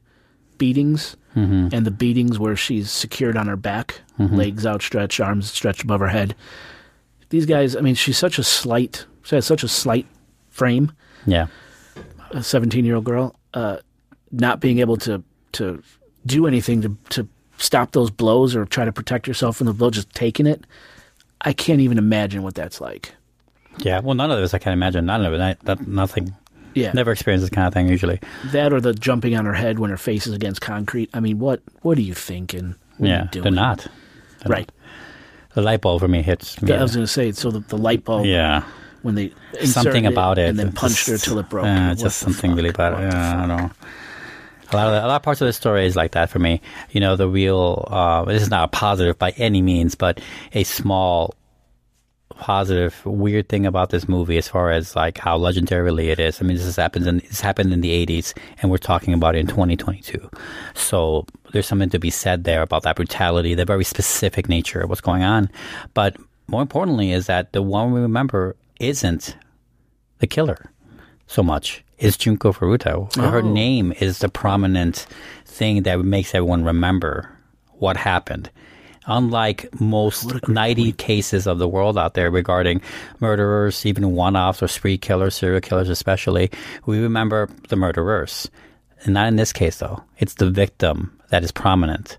beatings 0.57 1.15
Mhm. 1.38 1.72
and 1.73 1.85
the 1.85 1.91
beatings 1.91 2.38
where 2.38 2.56
she's 2.57 2.91
secured 2.91 3.38
on 3.38 3.48
her 3.48 3.56
back, 3.56 4.02
Mhm. 4.19 4.35
legs 4.35 4.65
outstretched, 4.65 5.19
arms 5.22 5.49
stretched 5.52 5.84
above 5.84 6.02
her 6.02 6.10
head. 6.10 6.35
These 7.30 7.45
guys, 7.45 7.76
I 7.77 7.81
mean, 7.81 7.95
she's 7.95 8.18
such 8.18 8.38
a 8.38 8.44
slight, 8.44 9.06
she 9.23 9.35
has 9.35 9.45
such 9.45 9.64
a 9.64 9.68
slight 9.69 10.06
frame, 10.49 10.91
Yeah. 11.26 11.48
A 12.34 12.43
17 12.43 12.84
year 12.85 12.95
old 12.95 13.05
girl, 13.05 13.35
uh, 13.53 13.77
not 14.31 14.60
being 14.60 14.80
able 14.80 14.97
to, 14.97 15.23
to 15.53 15.81
do 16.26 16.47
anything 16.47 16.81
to, 16.81 16.97
to 17.10 17.27
stop 17.57 17.91
those 17.91 18.10
blows 18.11 18.55
or 18.55 18.65
try 18.65 18.84
to 18.85 18.91
protect 18.91 19.27
yourself 19.27 19.57
from 19.57 19.68
the 19.68 19.73
blow, 19.73 19.89
just 19.89 20.10
taking 20.14 20.45
it. 20.47 20.65
I 21.41 21.53
can't 21.53 21.80
even 21.80 21.97
imagine 21.97 22.43
what 22.43 22.55
that's 22.55 22.81
like. 22.81 23.14
Yeah. 23.80 23.99
Well, 23.99 24.15
none 24.15 24.31
of 24.31 24.39
this 24.39 24.53
I 24.53 24.60
can 24.60 24.73
imagine. 24.73 25.05
None 25.05 25.26
of 25.26 25.34
it. 25.34 25.41
I, 25.41 25.55
that, 25.64 25.88
nothing. 25.88 26.34
Yeah. 26.73 26.91
Never 26.93 27.11
experienced 27.11 27.43
this 27.43 27.49
kind 27.49 27.68
of 27.68 27.73
thing 27.73 27.88
usually. 27.88 28.19
That 28.45 28.73
or 28.73 28.81
the 28.81 28.93
jumping 28.93 29.35
on 29.35 29.45
her 29.45 29.53
head 29.53 29.77
when 29.80 29.89
her 29.91 29.97
face 29.97 30.26
is 30.26 30.34
against 30.34 30.61
concrete. 30.61 31.10
I 31.14 31.19
mean, 31.19 31.38
what 31.39 31.61
what 31.81 31.97
are 31.97 32.01
you 32.01 32.14
thinking? 32.15 32.76
What 32.97 33.07
yeah. 33.07 33.27
you? 33.34 33.41
They're 33.41 33.51
not. 33.51 33.80
They're 34.39 34.51
Right. 34.51 34.68
not. 34.68 35.53
The 35.53 35.61
light 35.61 35.81
bulb 35.81 35.99
for 36.01 36.07
me 36.07 36.23
hits 36.23 36.60
me. 36.61 36.73
I 36.73 36.81
was 36.81 36.95
going 36.95 37.05
to 37.05 37.11
say, 37.11 37.31
so 37.31 37.51
the, 37.51 37.60
the 37.60 37.77
light 37.77 38.03
bulb. 38.03 38.26
Yeah. 38.26 38.64
When 39.03 39.15
they 39.15 39.34
something 39.63 40.05
about 40.05 40.39
it, 40.39 40.49
and 40.49 40.57
then 40.57 40.71
punched 40.71 41.07
her 41.07 41.17
till 41.17 41.38
it 41.38 41.49
broke. 41.49 41.65
What 41.65 41.97
just 41.97 42.17
something 42.17 42.55
really 42.55 42.71
bad. 42.71 42.99
Yeah, 42.99 43.43
I 43.43 43.47
don't 43.47 43.57
know. 43.57 43.71
A 44.71 44.75
lot 44.75 44.88
of 44.88 44.93
the, 44.93 45.05
a 45.05 45.07
lot 45.07 45.15
of 45.17 45.23
parts 45.23 45.39
of 45.41 45.45
the 45.45 45.53
story 45.53 45.85
is 45.85 45.95
like 45.95 46.13
that 46.13 46.30
for 46.30 46.39
me. 46.39 46.61
You 46.91 46.99
know, 46.99 47.15
the 47.15 47.27
real. 47.27 47.88
Uh, 47.91 48.25
this 48.25 48.41
is 48.41 48.49
not 48.49 48.63
a 48.63 48.67
positive 48.69 49.19
by 49.19 49.31
any 49.31 49.61
means, 49.61 49.93
but 49.93 50.19
a 50.53 50.63
small 50.63 51.35
positive 52.43 53.05
weird 53.05 53.47
thing 53.47 53.65
about 53.65 53.89
this 53.89 54.07
movie 54.07 54.38
as 54.38 54.47
far 54.47 54.71
as 54.71 54.95
like 54.95 55.17
how 55.17 55.38
legendary 55.38 56.09
it 56.09 56.19
is. 56.19 56.41
I 56.41 56.45
mean, 56.45 56.57
this 56.57 56.65
has 56.65 56.75
happened 56.75 57.05
in 57.07 57.17
this 57.19 57.41
happened 57.41 57.71
in 57.71 57.81
the 57.81 58.05
'80s, 58.05 58.34
and 58.61 58.71
we're 58.71 58.77
talking 58.77 59.13
about 59.13 59.35
it 59.35 59.39
in 59.39 59.47
2022. 59.47 60.30
So 60.73 61.25
there's 61.51 61.67
something 61.67 61.89
to 61.89 61.99
be 61.99 62.09
said 62.09 62.43
there 62.43 62.61
about 62.61 62.84
that 62.84 62.95
brutality, 62.95 63.53
the 63.53 63.65
very 63.65 63.84
specific 63.84 64.49
nature 64.49 64.81
of 64.81 64.89
what's 64.89 65.01
going 65.01 65.23
on. 65.23 65.49
But 65.93 66.17
more 66.47 66.61
importantly, 66.61 67.11
is 67.11 67.27
that 67.27 67.53
the 67.53 67.61
one 67.61 67.91
we 67.91 68.01
remember 68.01 68.55
isn't 68.88 69.35
the 70.19 70.27
killer 70.27 70.72
so 71.27 71.41
much 71.43 71.84
is 71.97 72.18
Junko 72.18 72.51
Furuta. 72.51 73.15
Her 73.15 73.38
Oh. 73.41 73.53
name 73.53 73.93
is 73.99 74.19
the 74.19 74.30
prominent 74.30 75.07
thing 75.45 75.84
that 75.84 75.99
makes 75.99 76.35
everyone 76.35 76.64
remember 76.65 77.30
what 77.80 77.95
happened. 77.97 78.49
Unlike 79.05 79.80
most 79.80 80.47
90 80.47 80.91
cases 80.93 81.47
of 81.47 81.60
the 81.60 81.68
world 81.68 81.97
out 81.97 82.14
there 82.14 82.30
regarding 82.31 82.81
murderers, 83.19 83.85
even 83.85 84.11
one 84.15 84.35
offs 84.35 84.61
or 84.64 84.68
spree 84.68 84.97
killers, 84.97 85.35
serial 85.35 85.61
killers 85.61 85.89
especially, 85.89 86.49
we 86.85 86.99
remember 86.99 87.49
the 87.69 87.76
murderers. 87.76 88.49
And 89.03 89.14
not 89.14 89.27
in 89.27 89.35
this 89.38 89.51
case, 89.53 89.77
though. 89.80 90.01
It's 90.19 90.35
the 90.35 90.49
victim 90.49 91.11
that 91.30 91.43
is 91.43 91.51
prominent. 91.51 92.18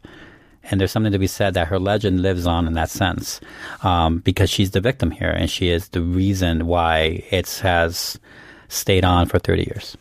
And 0.70 0.80
there's 0.80 0.92
something 0.92 1.12
to 1.12 1.18
be 1.18 1.26
said 1.26 1.54
that 1.54 1.68
her 1.68 1.78
legend 1.78 2.22
lives 2.22 2.46
on 2.46 2.66
in 2.66 2.72
that 2.74 2.90
sense 2.90 3.40
um, 3.82 4.18
because 4.18 4.48
she's 4.50 4.70
the 4.70 4.80
victim 4.80 5.10
here 5.10 5.30
and 5.30 5.50
she 5.50 5.68
is 5.68 5.88
the 5.88 6.00
reason 6.00 6.66
why 6.66 7.22
it 7.30 7.48
has 7.62 8.18
stayed 8.68 9.04
on 9.04 9.26
for 9.26 9.38
30 9.38 9.62
years. 9.64 9.96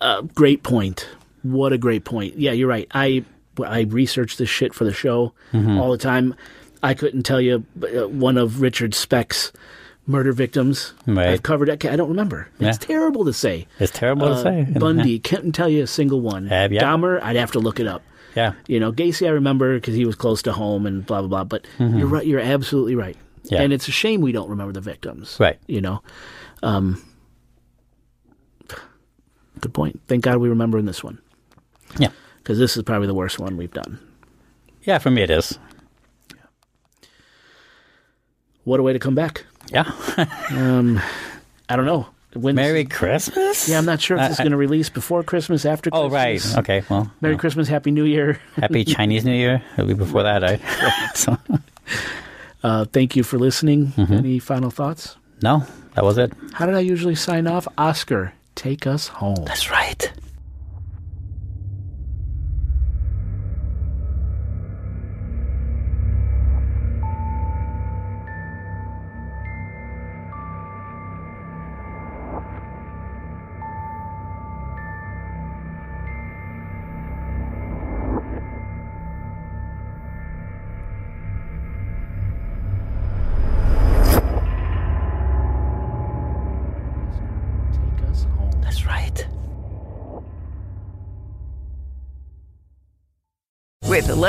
Uh, 0.00 0.22
great 0.34 0.62
point. 0.62 1.08
What 1.42 1.72
a 1.72 1.78
great 1.78 2.04
point. 2.04 2.36
Yeah, 2.38 2.52
you're 2.52 2.68
right. 2.68 2.86
I 2.92 3.24
I 3.62 3.82
research 3.82 4.36
this 4.36 4.48
shit 4.48 4.74
for 4.74 4.84
the 4.84 4.92
show 4.92 5.32
Mhm. 5.52 5.78
all 5.78 5.92
the 5.92 5.98
time. 5.98 6.34
I 6.82 6.94
couldn't 6.94 7.22
tell 7.22 7.40
you 7.40 7.64
uh, 7.82 8.08
one 8.08 8.36
of 8.36 8.60
Richard 8.60 8.94
Speck's 8.94 9.52
murder 10.06 10.32
victims. 10.32 10.92
Right. 11.06 11.28
I've 11.28 11.42
covered 11.42 11.68
it. 11.68 11.84
I 11.86 11.96
don't 11.96 12.08
remember. 12.10 12.48
It's 12.60 12.78
Yeah. 12.82 12.86
terrible 12.86 13.24
to 13.24 13.32
say. 13.32 13.66
It's 13.78 13.92
terrible 13.92 14.26
Uh, 14.26 14.34
to 14.34 14.42
say. 14.42 14.78
Bundy, 14.78 15.18
couldn't 15.30 15.52
tell 15.52 15.68
you 15.68 15.82
a 15.84 15.86
single 15.86 16.20
one. 16.20 16.48
Have 16.48 16.72
ya? 16.72 16.82
Dahmer, 16.82 17.22
I'd 17.22 17.36
have 17.36 17.52
to 17.52 17.58
look 17.60 17.78
it 17.80 17.86
up. 17.86 18.02
Yeah. 18.34 18.54
You 18.66 18.80
know, 18.80 18.92
Gacy, 18.92 19.26
I 19.26 19.30
remember 19.30 19.74
because 19.74 19.94
he 19.94 20.04
was 20.04 20.14
close 20.16 20.42
to 20.42 20.52
home 20.52 20.86
and 20.86 21.04
blah 21.06 21.20
blah 21.20 21.28
blah. 21.28 21.44
But 21.44 21.66
Mhm. 21.78 21.98
you're 21.98 22.06
right. 22.08 22.26
You're 22.26 22.40
absolutely 22.40 22.94
right. 22.96 23.16
Yeah. 23.44 23.62
And 23.62 23.72
it's 23.72 23.86
a 23.88 23.92
shame 23.92 24.20
we 24.20 24.32
don't 24.32 24.48
remember 24.48 24.72
the 24.72 24.80
victims. 24.80 25.36
Right. 25.38 25.58
You 25.66 25.80
know. 25.80 26.02
Um, 26.62 27.02
good 29.60 29.72
point. 29.74 30.00
Thank 30.08 30.24
God 30.24 30.38
we 30.38 30.48
remember 30.48 30.78
in 30.78 30.86
this 30.86 31.04
one. 31.04 31.18
Yeah. 31.98 32.08
Because 32.38 32.58
this 32.58 32.76
is 32.76 32.82
probably 32.82 33.06
the 33.06 33.14
worst 33.14 33.38
one 33.38 33.56
we've 33.56 33.72
done. 33.72 33.98
Yeah, 34.82 34.98
for 34.98 35.10
me 35.10 35.22
it 35.22 35.30
is. 35.30 35.58
What 38.64 38.80
a 38.80 38.82
way 38.82 38.92
to 38.94 38.98
come 38.98 39.14
back. 39.14 39.44
Yeah. 39.70 39.90
um, 40.50 41.00
I 41.68 41.76
don't 41.76 41.86
know. 41.86 42.06
When 42.34 42.54
Merry 42.56 42.84
Christmas? 42.84 43.68
Yeah, 43.68 43.78
I'm 43.78 43.84
not 43.86 44.00
sure 44.00 44.16
if 44.16 44.22
this 44.28 44.38
is 44.38 44.42
going 44.42 44.50
to 44.52 44.56
release 44.56 44.88
before 44.88 45.22
Christmas, 45.22 45.64
after 45.64 45.90
Oh, 45.92 46.08
Christmas. 46.10 46.54
right. 46.54 46.58
Okay, 46.60 46.84
well. 46.90 47.10
Merry 47.20 47.36
Christmas, 47.36 47.68
Happy 47.68 47.90
New 47.90 48.04
Year. 48.04 48.38
Happy 48.56 48.84
Chinese 48.84 49.24
New 49.24 49.34
Year. 49.34 49.62
It'll 49.74 49.86
be 49.86 49.94
before 49.94 50.22
that, 50.24 50.42
right? 50.42 50.60
so, 51.16 51.36
Uh, 52.62 52.84
thank 52.86 53.14
you 53.14 53.22
for 53.22 53.38
listening. 53.38 53.88
Mhm. 53.96 54.18
Any 54.18 54.38
final 54.38 54.70
thoughts? 54.70 55.16
no, 55.42 55.64
that 55.94 56.04
was 56.04 56.16
it. 56.18 56.32
How 56.54 56.64
did 56.66 56.74
I 56.74 56.80
usually 56.80 57.14
sign 57.14 57.46
off? 57.46 57.68
Oscar, 57.76 58.32
take 58.54 58.86
us 58.86 59.08
home. 59.08 59.44
That's 59.44 59.70
right. 59.70 60.10